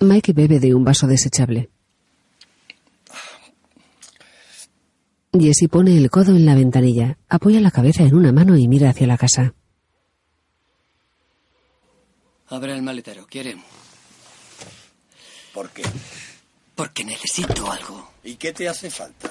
Mike 0.00 0.32
bebe 0.32 0.58
de 0.60 0.74
un 0.74 0.82
vaso 0.82 1.06
desechable. 1.06 1.68
Jesse 5.32 5.68
pone 5.70 5.96
el 5.96 6.10
codo 6.10 6.34
en 6.34 6.44
la 6.44 6.54
ventanilla, 6.54 7.18
apoya 7.28 7.60
la 7.60 7.70
cabeza 7.70 8.02
en 8.02 8.14
una 8.14 8.32
mano 8.32 8.56
y 8.56 8.66
mira 8.66 8.90
hacia 8.90 9.06
la 9.06 9.18
casa. 9.18 9.54
Abre 12.48 12.74
el 12.74 12.82
maletero, 12.82 13.26
¿quiere? 13.26 13.56
¿Por 15.54 15.70
qué? 15.70 15.82
Porque 16.74 17.04
necesito 17.04 17.70
algo. 17.70 18.10
¿Y 18.24 18.36
qué 18.36 18.52
te 18.52 18.68
hace 18.68 18.90
falta? 18.90 19.30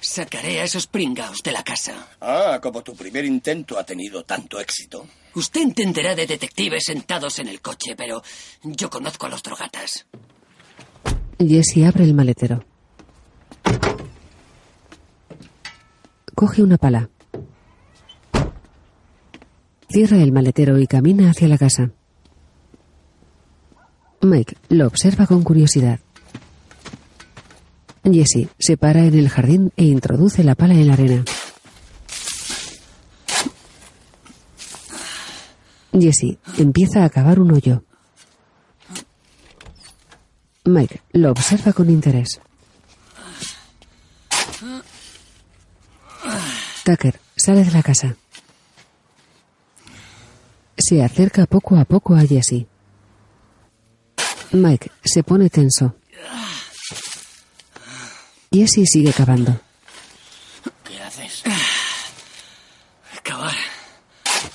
Sacaré 0.00 0.60
a 0.60 0.64
esos 0.64 0.86
pringaos 0.86 1.42
de 1.42 1.52
la 1.52 1.62
casa. 1.62 2.08
Ah, 2.20 2.58
como 2.62 2.82
tu 2.82 2.94
primer 2.94 3.24
intento 3.24 3.78
ha 3.78 3.84
tenido 3.84 4.24
tanto 4.24 4.60
éxito. 4.60 5.06
Usted 5.34 5.60
entenderá 5.60 6.14
de 6.14 6.26
detectives 6.26 6.84
sentados 6.84 7.38
en 7.38 7.48
el 7.48 7.60
coche, 7.60 7.94
pero 7.96 8.22
yo 8.62 8.88
conozco 8.88 9.26
a 9.26 9.28
los 9.28 9.42
drogatas. 9.42 10.06
Jesse 11.38 11.84
abre 11.86 12.04
el 12.04 12.14
maletero. 12.14 12.64
Coge 16.34 16.62
una 16.62 16.78
pala. 16.78 17.10
Cierra 19.88 20.18
el 20.18 20.32
maletero 20.32 20.78
y 20.78 20.86
camina 20.86 21.30
hacia 21.30 21.48
la 21.48 21.58
casa. 21.58 21.90
Mike 24.20 24.56
lo 24.68 24.86
observa 24.86 25.26
con 25.26 25.42
curiosidad. 25.42 26.00
Jesse 28.12 28.48
se 28.58 28.76
para 28.76 29.04
en 29.04 29.14
el 29.14 29.28
jardín 29.28 29.72
e 29.76 29.84
introduce 29.84 30.44
la 30.44 30.54
pala 30.54 30.74
en 30.74 30.86
la 30.86 30.92
arena. 30.92 31.24
Jesse 35.92 36.38
empieza 36.58 37.04
a 37.04 37.10
cavar 37.10 37.40
un 37.40 37.52
hoyo. 37.52 37.82
Mike 40.64 41.02
lo 41.12 41.30
observa 41.30 41.72
con 41.72 41.90
interés. 41.90 42.40
Tucker 46.84 47.18
sale 47.36 47.64
de 47.64 47.70
la 47.70 47.82
casa. 47.82 48.16
Se 50.76 51.02
acerca 51.02 51.46
poco 51.46 51.76
a 51.76 51.84
poco 51.84 52.14
a 52.14 52.20
Jesse. 52.20 52.66
Mike 54.52 54.90
se 55.04 55.22
pone 55.22 55.50
tenso. 55.50 55.96
Jesse 58.52 58.84
sigue 58.86 59.12
cavando. 59.12 59.60
¿Qué 60.84 61.00
haces? 61.02 61.42
Cavar. 63.22 63.54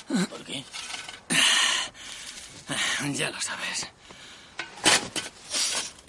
¿Por 0.08 0.44
qué? 0.46 0.64
Ya 3.16 3.30
lo 3.30 3.42
sabes. 3.42 3.88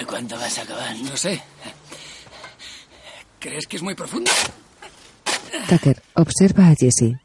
¿Cuánto 0.06 0.36
vas 0.36 0.58
a 0.58 0.62
acabar? 0.62 0.96
No 0.96 1.16
sé. 1.16 1.42
¿Crees 3.38 3.66
que 3.66 3.76
es 3.76 3.82
muy 3.82 3.94
profundo? 3.94 4.30
Tucker 5.68 6.02
observa 6.14 6.68
a 6.68 6.74
Jesse, 6.74 7.18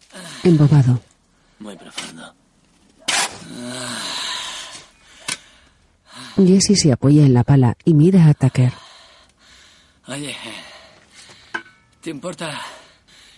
embobado. 0.44 1.02
Muy 1.60 1.76
profundo. 1.76 2.34
Jesse 6.38 6.76
se 6.76 6.92
apoya 6.92 7.24
en 7.24 7.34
la 7.34 7.44
pala 7.44 7.78
y 7.84 7.94
mira 7.94 8.28
a 8.28 8.34
Tucker. 8.34 8.72
Oye, 10.08 10.34
¿te 12.02 12.10
importa 12.10 12.62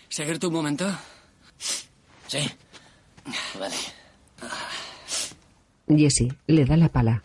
seguirte 0.07 0.45
un 0.45 0.53
momento? 0.53 0.87
Sí. 2.27 2.47
Vale. 3.57 3.75
Jesse 5.87 6.27
le 6.45 6.65
da 6.65 6.77
la 6.77 6.89
pala. 6.89 7.23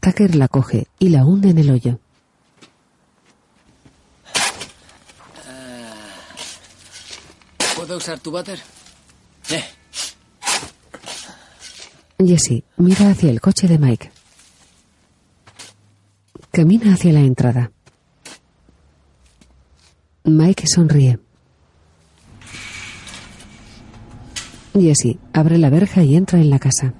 Tucker 0.00 0.34
la 0.34 0.48
coge 0.48 0.86
y 0.98 1.10
la 1.10 1.26
hunde 1.26 1.50
en 1.50 1.58
el 1.58 1.70
hoyo. 1.70 1.98
¿Puedo 7.76 7.98
usar 7.98 8.18
tu 8.20 8.30
váter? 8.30 8.58
Sí. 9.42 9.56
Jesse 12.18 12.64
mira 12.78 13.10
hacia 13.10 13.28
el 13.28 13.42
coche 13.42 13.68
de 13.68 13.78
Mike. 13.78 14.10
Camina 16.50 16.94
hacia 16.94 17.12
la 17.12 17.20
entrada. 17.20 17.73
Mike 20.26 20.66
sonríe. 20.66 21.18
Jesse 24.72 25.18
abre 25.34 25.58
la 25.58 25.68
verja 25.68 26.02
y 26.02 26.16
entra 26.16 26.40
en 26.40 26.48
la 26.48 26.58
casa. 26.58 26.94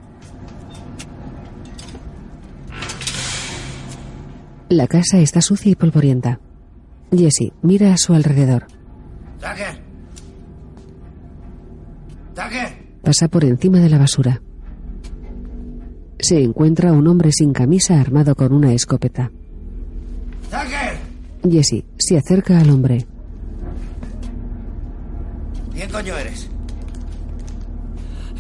La 4.69 4.87
casa 4.87 5.21
está 5.21 5.41
sucia 5.41 5.73
y 5.73 5.75
polvorienta. 5.75 6.39
Jesse 7.17 7.55
mira 7.63 7.95
a 7.95 7.97
su 7.97 8.13
alrededor. 8.13 8.67
¡Tucker! 9.41 9.83
¡Tucker! 12.35 13.01
Pasa 13.03 13.29
por 13.29 13.47
encima 13.47 13.79
de 13.79 13.89
la 13.89 13.97
basura. 13.97 14.43
Se 16.19 16.43
encuentra 16.43 16.93
un 16.93 17.09
hombre 17.09 17.33
sin 17.33 17.55
camisa 17.55 17.99
armado 17.99 18.35
con 18.35 18.53
una 18.53 18.75
escopeta. 18.75 19.31
¡Tucker! 20.51 21.51
Jesse 21.51 21.85
se 21.97 22.19
acerca 22.19 22.61
al 22.61 22.69
hombre. 22.69 23.07
¿Quién 25.75 25.91
coño 25.91 26.17
eres? 26.17 26.49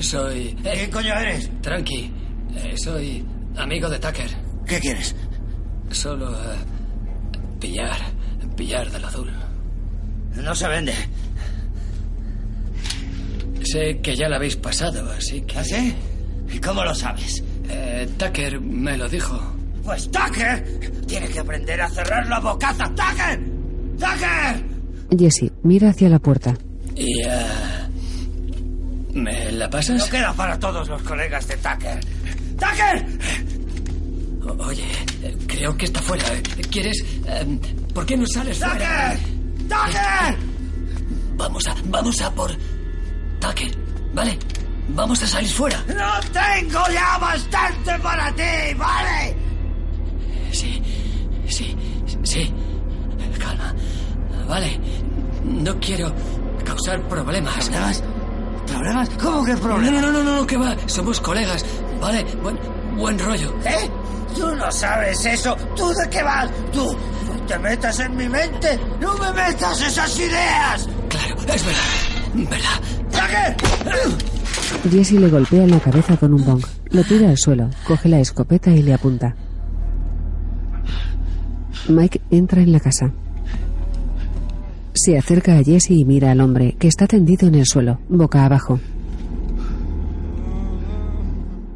Soy... 0.01 0.56
¿Quién 0.62 0.90
coño 0.90 1.15
eres? 1.19 1.51
Tranqui. 1.61 2.12
Eh, 2.56 2.74
soy 2.77 3.24
amigo 3.56 3.89
de 3.89 3.98
Tucker. 3.98 4.31
¿Qué 4.66 4.78
quieres? 4.78 5.15
Solo 5.90 6.31
eh, 6.32 6.56
pillar. 7.61 7.98
Pillar 8.56 8.89
del 8.90 9.05
azul. 9.05 9.32
No 10.36 10.55
se 10.55 10.69
vende. 10.69 10.94
Sé 13.65 13.98
que 14.01 14.15
ya 14.15 14.28
la 14.28 14.36
habéis 14.36 14.56
pasado, 14.56 15.11
así 15.11 15.40
que... 15.40 15.59
¿Ah, 15.59 15.65
sí? 15.65 15.94
¿Y 16.52 16.59
cómo 16.61 16.85
lo 16.85 16.94
sabes? 16.94 17.43
Eh, 17.69 18.09
Tucker 18.16 18.61
me 18.61 18.97
lo 18.97 19.09
dijo. 19.09 19.40
Pues 19.82 20.09
Tucker 20.11 20.78
tiene 21.06 21.28
que 21.28 21.40
aprender 21.40 21.81
a 21.81 21.89
cerrar 21.89 22.28
la 22.28 22.39
bocaza. 22.39 22.85
¡Tucker! 22.90 23.40
¡Tucker! 23.98 25.19
Jesse 25.19 25.51
mira 25.62 25.90
hacia 25.90 26.09
la 26.09 26.19
puerta. 26.19 26.56
¿Y... 26.96 27.22
eh, 27.22 27.46
¿Me 29.14 29.52
la 29.52 29.70
pasas? 29.70 29.96
No 29.98 30.06
queda 30.08 30.32
para 30.34 30.58
todos 30.58 30.88
los 30.88 31.02
colegas 31.02 31.46
de 31.48 31.56
Tucker. 31.56 32.00
¡Tucker! 32.58 33.06
O- 34.46 34.64
Oye, 34.66 34.84
creo 35.46 35.76
que 35.76 35.84
está 35.86 36.00
fuera. 36.02 36.24
¿Quieres...? 36.70 37.04
eh, 37.26 37.58
¿Por 37.94 38.04
qué 38.06 38.16
no 38.16 38.26
sales 38.26 38.58
fuera? 38.58 39.12
¡Tucker! 39.14 39.68
¡Tucker! 39.68 40.38
Vamos 41.36 41.66
a... 41.68 41.74
Vamos 41.86 42.20
a 42.22 42.34
por... 42.34 42.50
Tucker, 43.40 43.76
¿vale? 44.14 44.38
Vamos 44.88 45.22
a 45.22 45.26
salir 45.26 45.48
fuera. 45.50 45.82
¡No 45.88 46.20
tengo 46.32 46.80
ya 46.92 47.18
bastante 47.18 47.98
para 48.00 48.32
ti, 48.34 48.74
¿vale? 48.76 49.36
Sí, 50.52 50.82
sí, 51.48 51.76
sí. 52.22 52.52
Calma. 53.38 53.74
Vale. 54.48 54.78
No 55.44 55.78
quiero 55.80 56.12
causar 56.64 57.00
problemas. 57.08 57.54
¿Problemas? 57.54 58.02
¿Problemas? 58.66 59.08
¿Cómo 59.22 59.44
que 59.44 59.56
problemas? 59.56 60.02
No, 60.02 60.12
no, 60.12 60.12
no, 60.12 60.24
no, 60.24 60.36
no, 60.40 60.46
que 60.46 60.56
va. 60.56 60.76
Somos 60.86 61.20
colegas. 61.20 61.64
Vale, 62.00 62.24
buen, 62.42 62.58
buen 62.96 63.18
rollo. 63.18 63.54
¿Eh? 63.64 63.90
Tú 64.34 64.54
no 64.56 64.70
sabes 64.72 65.24
eso. 65.26 65.56
¿Tú 65.76 65.88
de 65.88 66.10
qué 66.10 66.22
vas? 66.22 66.50
Tú 66.72 66.84
no 66.84 67.46
te 67.46 67.58
metas 67.58 68.00
en 68.00 68.16
mi 68.16 68.28
mente. 68.28 68.78
No 69.00 69.14
me 69.18 69.32
metas 69.32 69.80
esas 69.80 70.18
ideas. 70.18 70.88
Claro, 71.08 71.36
es 71.54 71.64
verdad. 71.64 72.50
¿Verdad? 72.50 72.80
¡Tucker! 73.12 74.90
Jesse 74.90 75.12
le 75.12 75.28
golpea 75.28 75.62
en 75.62 75.70
la 75.70 75.80
cabeza 75.80 76.16
con 76.16 76.34
un 76.34 76.44
bong. 76.44 76.64
Lo 76.90 77.04
tira 77.04 77.28
al 77.30 77.38
suelo, 77.38 77.70
coge 77.86 78.08
la 78.08 78.20
escopeta 78.20 78.70
y 78.70 78.82
le 78.82 78.94
apunta. 78.94 79.34
Mike 81.88 82.20
entra 82.30 82.60
en 82.60 82.72
la 82.72 82.80
casa. 82.80 83.12
Se 84.94 85.18
acerca 85.18 85.58
a 85.58 85.62
Jesse 85.62 85.90
y 85.90 86.04
mira 86.04 86.30
al 86.30 86.40
hombre, 86.40 86.76
que 86.78 86.88
está 86.88 87.06
tendido 87.06 87.48
en 87.48 87.56
el 87.56 87.66
suelo, 87.66 88.00
boca 88.08 88.44
abajo. 88.44 88.80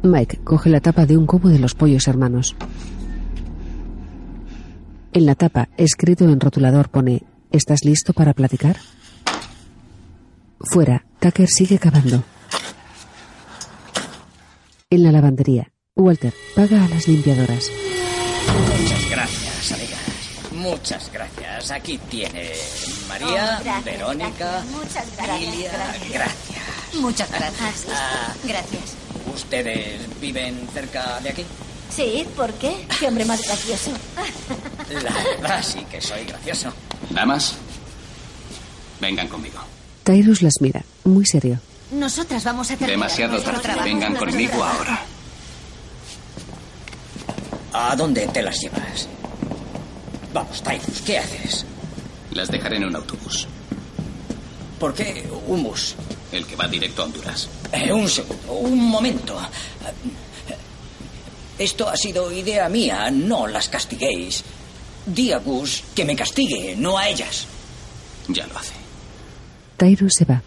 Mike 0.01 0.39
coge 0.43 0.69
la 0.69 0.79
tapa 0.79 1.05
de 1.05 1.17
un 1.17 1.25
cubo 1.25 1.49
de 1.49 1.59
los 1.59 1.75
pollos 1.75 2.07
hermanos. 2.07 2.55
En 5.11 5.25
la 5.25 5.35
tapa, 5.35 5.69
escrito 5.77 6.23
en 6.25 6.39
rotulador, 6.39 6.89
pone 6.89 7.23
¿Estás 7.51 7.83
listo 7.83 8.13
para 8.13 8.33
platicar? 8.33 8.77
Fuera, 10.61 11.05
Tucker 11.19 11.49
sigue 11.49 11.79
cavando. 11.79 12.23
En 14.91 15.03
la 15.03 15.11
lavandería, 15.11 15.71
Walter 15.95 16.33
paga 16.55 16.85
a 16.85 16.89
las 16.89 17.07
limpiadoras. 17.07 17.71
Muchas 18.79 19.09
gracias. 19.09 19.48
Muchas 20.59 21.11
gracias. 21.11 21.71
Aquí 21.71 21.97
tiene 22.09 22.51
María, 23.07 23.27
Oh, 23.59 23.63
gracias, 23.63 23.83
Verónica, 23.85 24.29
gracias. 24.37 24.65
Muchas 24.65 25.05
gracias, 25.17 25.39
Lilia. 25.55 25.71
gracias. 25.71 26.09
Gracias. 26.11 26.93
Muchas 26.95 27.31
gracias. 27.31 27.85
Ah, 27.93 28.33
Gracias. 28.43 28.81
¿Ustedes 29.33 30.19
viven 30.19 30.67
cerca 30.73 31.19
de 31.21 31.29
aquí? 31.29 31.45
Sí, 31.95 32.25
¿por 32.35 32.51
qué? 32.53 32.85
Qué 32.99 33.07
hombre 33.07 33.25
más 33.25 33.41
gracioso. 33.41 33.91
La 34.89 35.11
verdad 35.41 35.63
sí 35.63 35.79
que 35.89 36.01
soy 36.01 36.23
gracioso. 36.25 36.73
Damas, 37.09 37.55
vengan 38.99 39.27
conmigo. 39.27 39.59
Tyrus 40.03 40.41
las 40.41 40.61
mira, 40.61 40.83
muy 41.03 41.25
serio. 41.25 41.59
Nosotras 41.91 42.43
vamos 42.43 42.67
a 42.67 42.75
terminar 42.77 42.91
Demasiado 42.91 43.41
tarde. 43.41 43.59
trabajo. 43.61 43.85
Vengan 43.85 44.15
conmigo 44.15 44.63
ahora. 44.63 45.01
¿A 47.73 47.95
dónde 47.95 48.27
te 48.27 48.41
las 48.41 48.59
llevas? 48.59 49.07
Vamos, 50.33 50.61
Tyrus, 50.61 51.01
¿qué 51.01 51.17
haces? 51.17 51.65
Las 52.31 52.49
dejaré 52.49 52.77
en 52.77 52.85
un 52.85 52.95
autobús. 52.95 53.47
¿Por 54.79 54.93
qué 54.93 55.27
un 55.47 55.63
bus? 55.63 55.95
El 56.31 56.45
que 56.45 56.55
va 56.55 56.67
directo 56.67 57.01
a 57.01 57.05
Honduras. 57.05 57.49
Eh, 57.71 57.91
un 57.91 58.07
segundo, 58.07 58.53
un 58.53 58.89
momento. 58.89 59.37
Esto 61.57 61.89
ha 61.89 61.97
sido 61.97 62.31
idea 62.31 62.69
mía, 62.69 63.11
no 63.11 63.47
las 63.47 63.67
castiguéis. 63.67 64.43
Di 65.05 65.31
a 65.31 65.39
Gus 65.39 65.83
que 65.95 66.05
me 66.05 66.15
castigue, 66.15 66.75
no 66.77 66.97
a 66.97 67.09
ellas. 67.09 67.47
Ya 68.27 68.45
lo 68.47 68.57
hace. 68.57 68.75
Tyrus 69.75 70.13
se 70.13 70.25
va. 70.25 70.41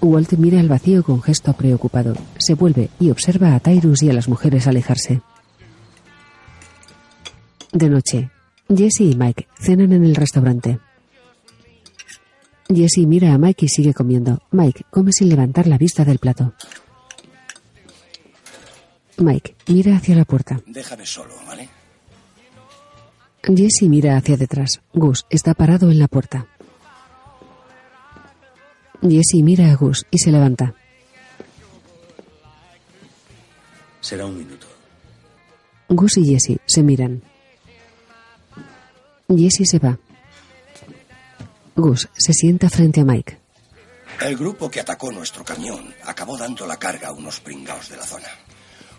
Walt 0.00 0.32
mira 0.32 0.60
al 0.60 0.68
vacío 0.68 1.02
con 1.02 1.22
gesto 1.22 1.52
preocupado. 1.54 2.14
Se 2.38 2.54
vuelve 2.54 2.90
y 3.00 3.10
observa 3.10 3.54
a 3.54 3.60
Tyrus 3.60 4.02
y 4.02 4.10
a 4.10 4.12
las 4.12 4.28
mujeres 4.28 4.66
alejarse. 4.66 5.22
De 7.72 7.88
noche, 7.88 8.30
Jesse 8.68 9.00
y 9.00 9.16
Mike 9.16 9.48
cenan 9.58 9.92
en 9.92 10.04
el 10.04 10.14
restaurante. 10.14 10.78
Jesse 12.68 13.06
mira 13.06 13.32
a 13.32 13.38
Mike 13.38 13.66
y 13.66 13.68
sigue 13.68 13.94
comiendo. 13.94 14.42
Mike 14.50 14.84
come 14.90 15.12
sin 15.12 15.28
levantar 15.28 15.66
la 15.66 15.78
vista 15.78 16.04
del 16.04 16.18
plato. 16.18 16.52
Mike 19.18 19.56
mira 19.68 19.96
hacia 19.96 20.14
la 20.14 20.24
puerta. 20.24 20.60
Déjame 20.66 21.06
solo, 21.06 21.34
¿vale? 21.46 21.68
Jesse 23.42 23.88
mira 23.88 24.16
hacia 24.16 24.36
detrás. 24.36 24.80
Gus 24.92 25.26
está 25.30 25.54
parado 25.54 25.90
en 25.90 25.98
la 25.98 26.08
puerta. 26.08 26.46
Jesse 29.00 29.42
mira 29.42 29.70
a 29.70 29.76
Gus 29.76 30.06
y 30.10 30.18
se 30.18 30.30
levanta. 30.30 30.74
Será 34.00 34.26
un 34.26 34.36
minuto. 34.36 34.66
Gus 35.88 36.18
y 36.18 36.26
Jesse 36.26 36.58
se 36.66 36.82
miran. 36.82 37.22
Jesse 39.36 39.64
se 39.64 39.78
va. 39.78 39.98
Gus 41.74 42.08
se 42.12 42.32
sienta 42.32 42.68
frente 42.68 43.00
a 43.00 43.04
Mike. 43.04 43.38
El 44.20 44.36
grupo 44.36 44.70
que 44.70 44.80
atacó 44.80 45.10
nuestro 45.10 45.44
camión 45.44 45.94
acabó 46.04 46.36
dando 46.36 46.66
la 46.66 46.78
carga 46.78 47.08
a 47.08 47.12
unos 47.12 47.40
pringaos 47.40 47.88
de 47.88 47.96
la 47.96 48.04
zona. 48.04 48.28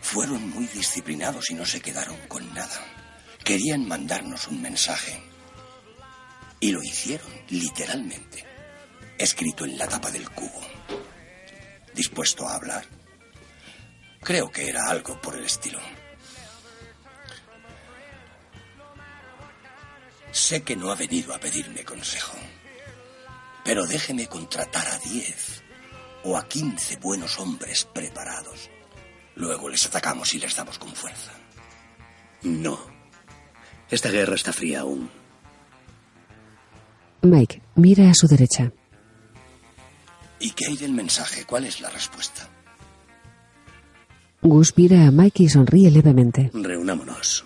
Fueron 0.02 0.50
muy 0.50 0.66
disciplinados 0.68 1.50
y 1.50 1.54
no 1.54 1.66
se 1.66 1.80
quedaron 1.80 2.18
con 2.28 2.54
nada. 2.54 2.82
Querían 3.44 3.88
mandarnos 3.88 4.48
un 4.48 4.62
mensaje. 4.62 5.22
Y 6.60 6.72
lo 6.72 6.82
hicieron, 6.84 7.32
literalmente. 7.50 8.44
Escrito 9.18 9.66
en 9.66 9.78
la 9.78 9.88
tapa 9.88 10.12
del 10.12 10.30
cubo. 10.30 10.62
¿Dispuesto 11.96 12.48
a 12.48 12.56
hablar? 12.56 12.86
Creo 14.22 14.50
que 14.52 14.68
era 14.68 14.90
algo 14.90 15.22
por 15.22 15.38
el 15.38 15.46
estilo. 15.46 15.80
Sé 20.34 20.64
que 20.64 20.76
no 20.76 20.92
ha 20.92 20.96
venido 20.96 21.32
a 21.34 21.40
pedirme 21.40 21.86
consejo. 21.86 22.36
Pero 23.64 23.86
déjeme 23.86 24.28
contratar 24.28 24.88
a 24.88 24.98
10 24.98 25.64
o 26.24 26.36
a 26.36 26.48
15 26.48 26.98
buenos 26.98 27.40
hombres 27.40 27.88
preparados. 27.94 28.70
Luego 29.36 29.70
les 29.70 29.86
atacamos 29.86 30.34
y 30.34 30.40
les 30.40 30.56
damos 30.56 30.80
con 30.80 30.94
fuerza. 30.96 31.32
No. 32.42 32.80
Esta 33.92 34.10
guerra 34.10 34.34
está 34.34 34.52
fría 34.52 34.82
aún. 34.82 35.08
Mike 37.22 37.62
mira 37.76 38.10
a 38.10 38.16
su 38.16 38.28
derecha. 38.28 38.72
¿Y 40.40 40.50
qué 40.50 40.66
hay 40.66 40.78
del 40.78 40.94
mensaje? 40.94 41.46
¿Cuál 41.46 41.66
es 41.66 41.80
la 41.80 41.92
respuesta? 41.92 42.50
Gus 44.42 44.74
mira 44.76 45.06
a 45.06 45.12
Mike 45.12 45.44
y 45.44 45.50
sonríe 45.50 45.92
levemente. 45.92 46.50
Reunámonos. 46.54 47.46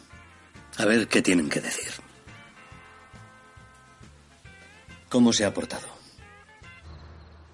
A 0.77 0.85
ver 0.85 1.09
qué 1.09 1.22
tienen 1.22 1.49
que 1.49 1.59
decir. 1.59 2.07
¿Cómo 5.10 5.32
se 5.34 5.46
ha 5.46 5.54
portado? 5.54 5.88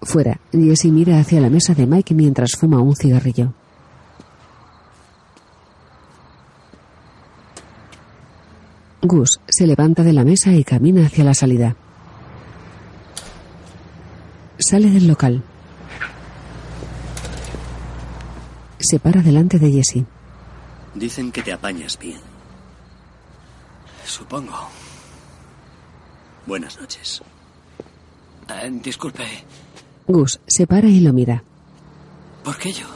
Fuera, 0.02 0.38
Jesse 0.52 0.86
mira 0.86 1.18
hacia 1.18 1.40
la 1.40 1.50
mesa 1.50 1.74
de 1.74 1.86
Mike 1.86 2.14
mientras 2.14 2.52
fuma 2.56 2.80
un 2.80 2.94
cigarrillo. 2.94 3.54
Gus 9.02 9.40
se 9.48 9.66
levanta 9.66 10.02
de 10.02 10.12
la 10.12 10.24
mesa 10.24 10.52
y 10.52 10.64
camina 10.64 11.06
hacia 11.06 11.24
la 11.24 11.34
salida. 11.34 11.76
Sale 14.58 14.90
del 14.90 15.06
local. 15.06 15.42
Se 18.78 18.98
para 18.98 19.22
delante 19.22 19.58
de 19.58 19.70
Jesse. 19.70 20.04
Dicen 20.94 21.32
que 21.32 21.42
te 21.42 21.52
apañas 21.52 21.98
bien. 21.98 22.20
Supongo. 24.04 24.68
Buenas 26.46 26.78
noches. 26.80 27.22
Eh, 28.48 28.70
disculpe, 28.82 29.24
Gus 30.06 30.40
se 30.46 30.66
para 30.66 30.88
y 30.88 31.00
lo 31.00 31.12
mira. 31.12 31.42
¿por 32.44 32.58
qué 32.58 32.72
yo? 32.72 32.86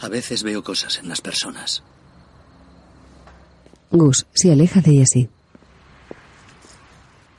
A 0.00 0.08
veces 0.08 0.42
veo 0.42 0.62
cosas 0.62 0.98
en 0.98 1.08
las 1.08 1.20
personas. 1.20 1.82
Gus 3.90 4.26
se 4.34 4.52
aleja 4.52 4.80
de 4.80 4.92
Jesse. 4.92 5.28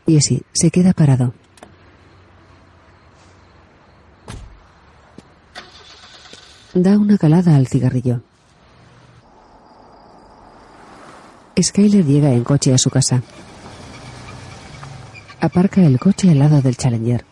Jesse 0.07 0.41
se 0.52 0.72
queda 0.72 0.93
parado. 0.93 1.34
Da 6.73 6.98
una 6.98 7.18
calada 7.18 7.56
al 7.56 7.68
cigarrillo. 7.68 8.22
Skyler 11.61 12.06
llega 12.06 12.31
en 12.31 12.43
coche 12.43 12.73
a 12.73 12.77
su 12.77 12.89
casa. 12.89 13.22
Aparca 15.41 15.81
el 15.81 15.99
coche 15.99 16.30
al 16.30 16.39
lado 16.39 16.61
del 16.61 16.77
Challenger. 16.77 17.26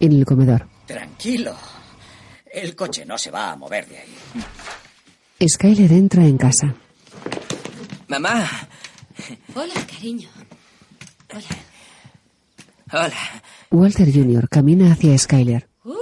En 0.00 0.12
el 0.12 0.24
comedor, 0.24 0.66
Tranquilo. 0.86 1.56
El 2.52 2.74
coche 2.76 3.06
no 3.06 3.16
se 3.16 3.30
va 3.30 3.52
a 3.52 3.56
mover 3.56 3.86
de 3.88 3.98
ahí. 3.98 5.48
Skyler 5.48 5.92
entra 5.92 6.24
en 6.24 6.36
casa. 6.36 6.74
Mamá. 8.08 8.46
Hola, 9.54 9.74
cariño. 9.86 10.28
Hola. 11.32 11.44
Hola. 12.92 13.42
Walter 13.70 14.12
Jr. 14.12 14.48
camina 14.50 14.92
hacia 14.92 15.16
Skyler. 15.16 15.66
Uh, 15.84 15.94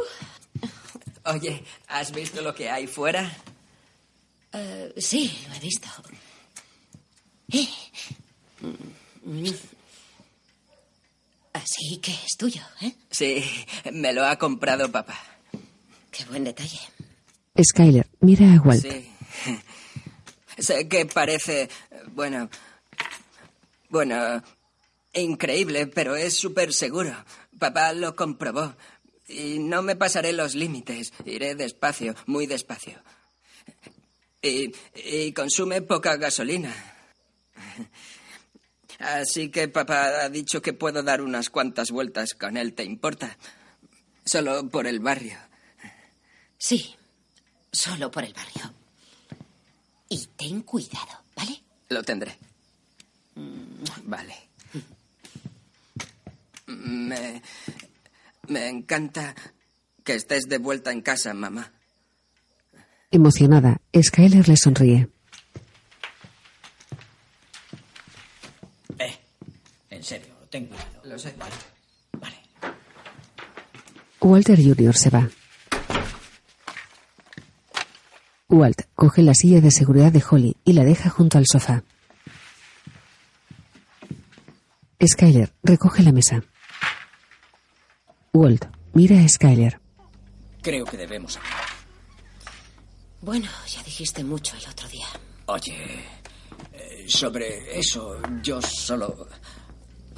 Oye, 1.26 1.62
¿has 1.88 2.10
visto 2.12 2.40
lo 2.42 2.52
que 2.54 2.68
hay 2.68 2.86
fuera? 2.86 3.30
eh, 4.52 4.92
sí, 4.96 5.38
lo 5.48 5.54
he 5.54 5.60
visto. 5.60 5.88
Eh. 7.52 7.68
Mm. 8.62 9.44
Así 11.52 11.98
que 11.98 12.12
es 12.12 12.36
tuyo, 12.36 12.62
¿eh? 12.80 12.94
Sí, 13.10 13.44
me 13.92 14.12
lo 14.12 14.24
ha 14.24 14.38
comprado 14.38 14.90
papá. 14.90 15.18
Qué 16.10 16.24
buen 16.26 16.44
detalle. 16.44 16.78
Skyler 17.60 18.06
mira 18.20 18.54
a 18.54 18.60
Walt. 18.60 18.82
Sí. 18.82 19.10
Sé 20.58 20.88
que 20.88 21.06
parece, 21.06 21.68
bueno, 22.12 22.48
bueno, 23.88 24.42
increíble, 25.14 25.86
pero 25.86 26.14
es 26.16 26.36
súper 26.36 26.72
seguro. 26.72 27.14
Papá 27.58 27.92
lo 27.92 28.14
comprobó. 28.14 28.74
Y 29.28 29.58
no 29.58 29.82
me 29.82 29.96
pasaré 29.96 30.32
los 30.32 30.54
límites. 30.54 31.12
Iré 31.24 31.54
despacio, 31.54 32.14
muy 32.26 32.46
despacio. 32.46 33.00
Y, 34.42 34.72
y 34.94 35.32
consume 35.32 35.82
poca 35.82 36.16
gasolina. 36.16 36.74
Así 39.00 39.48
que 39.48 39.66
papá 39.68 40.24
ha 40.24 40.28
dicho 40.28 40.60
que 40.60 40.74
puedo 40.74 41.02
dar 41.02 41.22
unas 41.22 41.48
cuantas 41.48 41.90
vueltas 41.90 42.34
con 42.34 42.58
él, 42.58 42.74
¿te 42.74 42.84
importa? 42.84 43.36
Solo 44.26 44.68
por 44.68 44.86
el 44.86 45.00
barrio. 45.00 45.38
Sí, 46.58 46.94
solo 47.72 48.10
por 48.10 48.24
el 48.24 48.34
barrio. 48.34 48.74
Y 50.10 50.26
ten 50.36 50.60
cuidado, 50.62 51.24
¿vale? 51.34 51.62
Lo 51.88 52.02
tendré. 52.02 52.36
Vale. 54.04 54.34
Me, 56.66 57.42
me 58.48 58.68
encanta 58.68 59.34
que 60.04 60.14
estés 60.14 60.44
de 60.44 60.58
vuelta 60.58 60.92
en 60.92 61.00
casa, 61.00 61.32
mamá. 61.32 61.72
Emocionada, 63.10 63.80
Skyler 63.98 64.46
le 64.46 64.56
sonríe. 64.56 65.08
En 70.00 70.06
serio, 70.06 70.34
ten 70.48 70.64
cuidado. 70.64 71.02
Lo 71.04 71.18
sé. 71.18 71.34
Walter 74.22 74.58
Jr. 74.58 74.96
se 74.96 75.10
va. 75.10 75.28
Walt 78.48 78.80
coge 78.94 79.20
la 79.20 79.34
silla 79.34 79.60
de 79.60 79.70
seguridad 79.70 80.10
de 80.10 80.24
Holly 80.26 80.56
y 80.64 80.72
la 80.72 80.84
deja 80.84 81.10
junto 81.10 81.36
al 81.36 81.44
sofá. 81.46 81.84
Skyler 85.06 85.52
recoge 85.62 86.02
la 86.02 86.12
mesa. 86.12 86.44
Walt 88.32 88.64
mira 88.94 89.22
a 89.22 89.28
Skyler. 89.28 89.78
Creo 90.62 90.86
que 90.86 90.96
debemos 90.96 91.36
acabar. 91.36 91.66
Bueno, 93.20 93.50
ya 93.66 93.82
dijiste 93.82 94.24
mucho 94.24 94.56
el 94.56 94.66
otro 94.66 94.88
día. 94.88 95.08
Oye, 95.44 96.06
eh, 96.72 97.04
sobre 97.06 97.78
eso 97.78 98.18
yo 98.42 98.62
solo... 98.62 99.28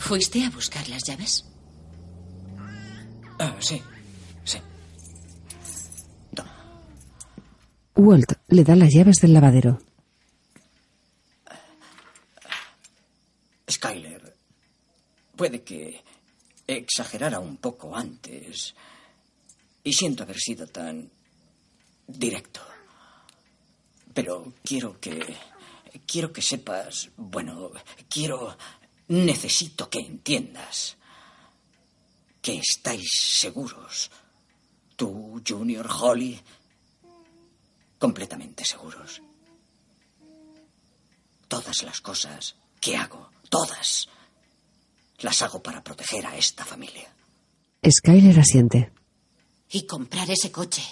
¿Fuiste 0.02 0.44
a 0.44 0.50
buscar 0.50 0.88
las 0.88 1.04
llaves? 1.04 1.44
Ah, 3.38 3.54
sí, 3.60 3.80
sí. 4.44 4.58
Walt 7.94 8.32
le 8.48 8.64
da 8.64 8.74
las 8.74 8.92
llaves 8.92 9.16
del 9.20 9.32
lavadero. 9.32 9.80
Skyler, 13.70 14.36
puede 15.36 15.62
que 15.62 16.02
exagerara 16.66 17.38
un 17.38 17.58
poco 17.58 17.94
antes 17.94 18.74
y 19.84 19.92
siento 19.92 20.24
haber 20.24 20.38
sido 20.38 20.66
tan 20.66 21.08
directo. 22.08 22.60
Pero 24.12 24.52
quiero 24.64 24.98
que 24.98 25.36
quiero 26.06 26.32
que 26.32 26.42
sepas, 26.42 27.10
bueno, 27.16 27.70
quiero 28.08 28.56
necesito 29.08 29.88
que 29.88 30.00
entiendas 30.00 30.96
que 32.40 32.58
estáis 32.58 33.08
seguros. 33.14 34.10
Tú, 34.96 35.42
Junior 35.46 35.88
Holly, 35.88 36.40
completamente 37.98 38.64
seguros. 38.64 39.22
Todas 41.48 41.82
las 41.82 42.00
cosas 42.00 42.56
que 42.80 42.96
hago, 42.96 43.30
todas, 43.48 44.08
las 45.18 45.42
hago 45.42 45.62
para 45.62 45.84
proteger 45.84 46.26
a 46.26 46.36
esta 46.36 46.64
familia. 46.64 47.14
Skyler 47.88 48.38
asiente. 48.38 48.92
¿Y 49.70 49.86
comprar 49.86 50.30
ese 50.30 50.50
coche? 50.50 50.82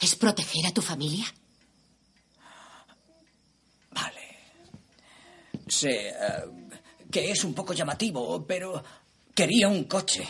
¿Es 0.00 0.16
proteger 0.16 0.66
a 0.66 0.72
tu 0.72 0.82
familia? 0.82 1.26
Sé 5.72 6.08
eh, 6.10 6.14
que 7.12 7.30
es 7.30 7.44
un 7.44 7.54
poco 7.54 7.74
llamativo, 7.74 8.44
pero 8.44 8.82
quería 9.32 9.68
un 9.68 9.84
coche. 9.84 10.26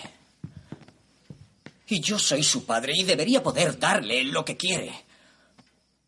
Y 1.88 2.00
yo 2.00 2.18
soy 2.18 2.42
su 2.42 2.66
padre 2.66 2.92
y 2.94 3.04
debería 3.04 3.42
poder 3.42 3.78
darle 3.78 4.24
lo 4.24 4.44
que 4.44 4.56
quiere. 4.56 4.92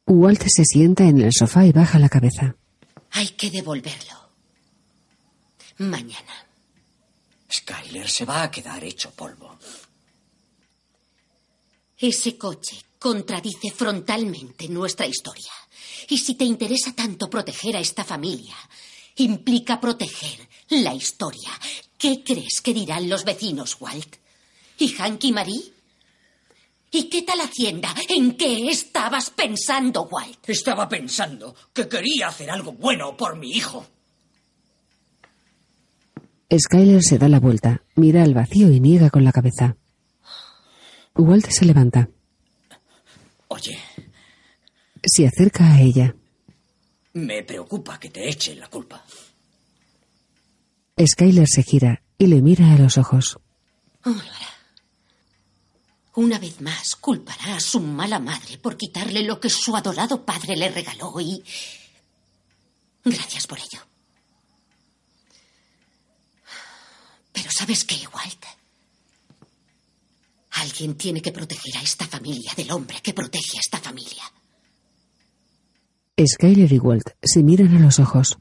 Walt 0.07 0.43
se 0.47 0.65
sienta 0.65 1.05
en 1.05 1.21
el 1.21 1.33
sofá 1.33 1.65
y 1.65 1.73
baja 1.73 1.99
la 1.99 2.09
cabeza. 2.09 2.57
Hay 3.13 3.29
que 3.29 3.51
devolverlo. 3.51 4.31
Mañana. 5.79 6.47
Skyler 7.51 8.09
se 8.11 8.25
va 8.25 8.43
a 8.43 8.51
quedar 8.51 8.83
hecho 8.85 9.11
polvo. 9.13 9.57
Ese 11.97 12.37
coche 12.37 12.77
contradice 12.99 13.71
frontalmente 13.71 14.69
nuestra 14.69 15.07
historia. 15.07 15.53
Y 16.09 16.19
si 16.19 16.35
te 16.35 16.45
interesa 16.45 16.93
tanto 16.93 17.31
proteger 17.31 17.77
a 17.77 17.81
esta 17.81 18.05
familia, 18.05 18.57
implica 19.17 19.81
proteger 19.81 20.49
la 20.71 20.95
historia. 20.95 21.51
¿Qué 21.99 22.23
crees 22.25 22.61
que 22.63 22.75
dirán 22.75 23.09
los 23.09 23.25
vecinos, 23.25 23.77
Walt? 23.81 24.17
¿Y 24.79 24.89
Hank 24.89 25.25
y 25.25 25.33
Marie? 25.33 25.73
¿Y 26.91 27.05
qué 27.09 27.23
tal 27.23 27.41
Hacienda? 27.41 27.95
¿En 28.09 28.37
qué 28.37 28.69
estabas 28.69 29.31
pensando, 29.31 30.03
Walt? 30.03 30.49
Estaba 30.49 30.89
pensando 30.89 31.55
que 31.73 31.89
quería 31.89 32.29
hacer 32.29 32.51
algo 32.51 32.73
bueno 32.73 33.17
por 33.17 33.37
mi 33.37 33.51
hijo. 33.53 33.87
Skyler 36.57 37.03
se 37.03 37.19
da 37.19 37.29
la 37.29 37.41
vuelta, 37.41 37.83
mira 37.97 38.23
al 38.23 38.35
vacío 38.35 38.71
y 38.71 38.79
niega 38.79 39.11
con 39.11 39.25
la 39.25 39.33
cabeza. 39.33 39.77
Walt 41.17 41.49
se 41.49 41.65
levanta. 41.65 42.09
Oye, 43.49 43.79
Se 45.03 45.27
acerca 45.27 45.73
a 45.73 45.81
ella. 45.81 46.15
Me 47.15 47.43
preocupa 47.43 47.99
que 47.99 48.11
te 48.11 48.29
echen 48.29 48.61
la 48.61 48.69
culpa. 48.69 49.05
Skyler 51.05 51.49
se 51.49 51.63
gira 51.63 52.03
y 52.19 52.27
le 52.27 52.43
mira 52.43 52.73
a 52.73 52.79
los 52.79 52.99
ojos. 52.99 53.39
Oh, 54.05 54.11
lo 54.11 54.21
hará. 54.21 54.55
Una 56.17 56.39
vez 56.39 56.61
más 56.61 56.95
culpará 56.95 57.57
a 57.57 57.61
su 57.61 57.81
mala 57.81 58.21
madre 58.21 58.59
por 58.59 58.77
quitarle 58.77 59.23
lo 59.23 59.41
que 59.41 59.51
su 59.51 59.75
adorado 59.75 60.25
padre 60.25 60.57
le 60.57 60.69
regaló 60.69 61.21
y... 61.21 61.43
Gracias 63.05 63.47
por 63.47 63.59
ello. 63.59 63.81
Pero 67.33 67.51
¿sabes 67.51 67.85
qué, 67.85 67.97
Walt? 68.13 68.45
Alguien 70.53 70.97
tiene 70.97 71.21
que 71.21 71.33
proteger 71.33 71.77
a 71.77 71.83
esta 71.83 72.07
familia 72.07 72.53
del 72.57 72.71
hombre 72.71 73.01
que 73.03 73.13
protege 73.13 73.59
a 73.59 73.61
esta 73.61 73.79
familia. 73.79 74.23
Skyler 76.17 76.73
y 76.73 76.79
Walt 76.79 77.11
se 77.23 77.43
miran 77.43 77.77
a 77.77 77.81
los 77.81 77.99
ojos. 77.99 78.39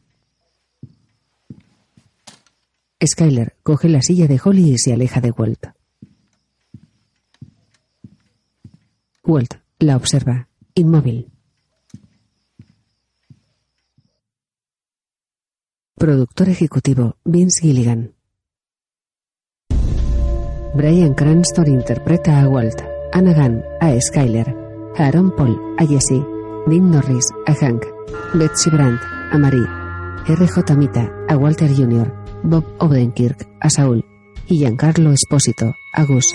Skyler 3.03 3.55
coge 3.63 3.89
la 3.89 4.01
silla 4.01 4.27
de 4.27 4.39
Holly 4.43 4.73
y 4.73 4.77
se 4.77 4.93
aleja 4.93 5.21
de 5.21 5.31
Walt. 5.31 5.67
Walt 9.25 9.55
la 9.79 9.97
observa, 9.97 10.47
inmóvil. 10.75 11.31
Productor 15.95 16.49
ejecutivo 16.49 17.17
Vince 17.23 17.61
Gilligan. 17.61 18.13
Brian 20.75 21.13
Cranston 21.13 21.67
interpreta 21.67 22.41
a 22.41 22.49
Walt, 22.49 22.81
Anna 23.11 23.63
a 23.79 23.99
Skyler, 23.99 24.55
Aaron 24.97 25.35
Paul 25.35 25.59
a 25.77 25.85
Jesse, 25.85 26.32
Dean 26.65 26.91
Norris 26.91 27.29
a 27.45 27.53
Hank, 27.61 27.83
Betsy 28.33 28.69
Brandt 28.69 29.01
a 29.31 29.37
Marie, 29.37 29.67
R.J. 30.27 30.75
Mita 30.75 31.11
a 31.27 31.35
Walter 31.35 31.69
Jr., 31.69 32.09
Bob 32.43 32.65
Odenkirk 32.79 33.47
a 33.59 33.69
Saul 33.69 34.05
y 34.47 34.59
Giancarlo 34.59 35.11
Espósito 35.11 35.75
a 35.93 36.03
Gus. 36.05 36.33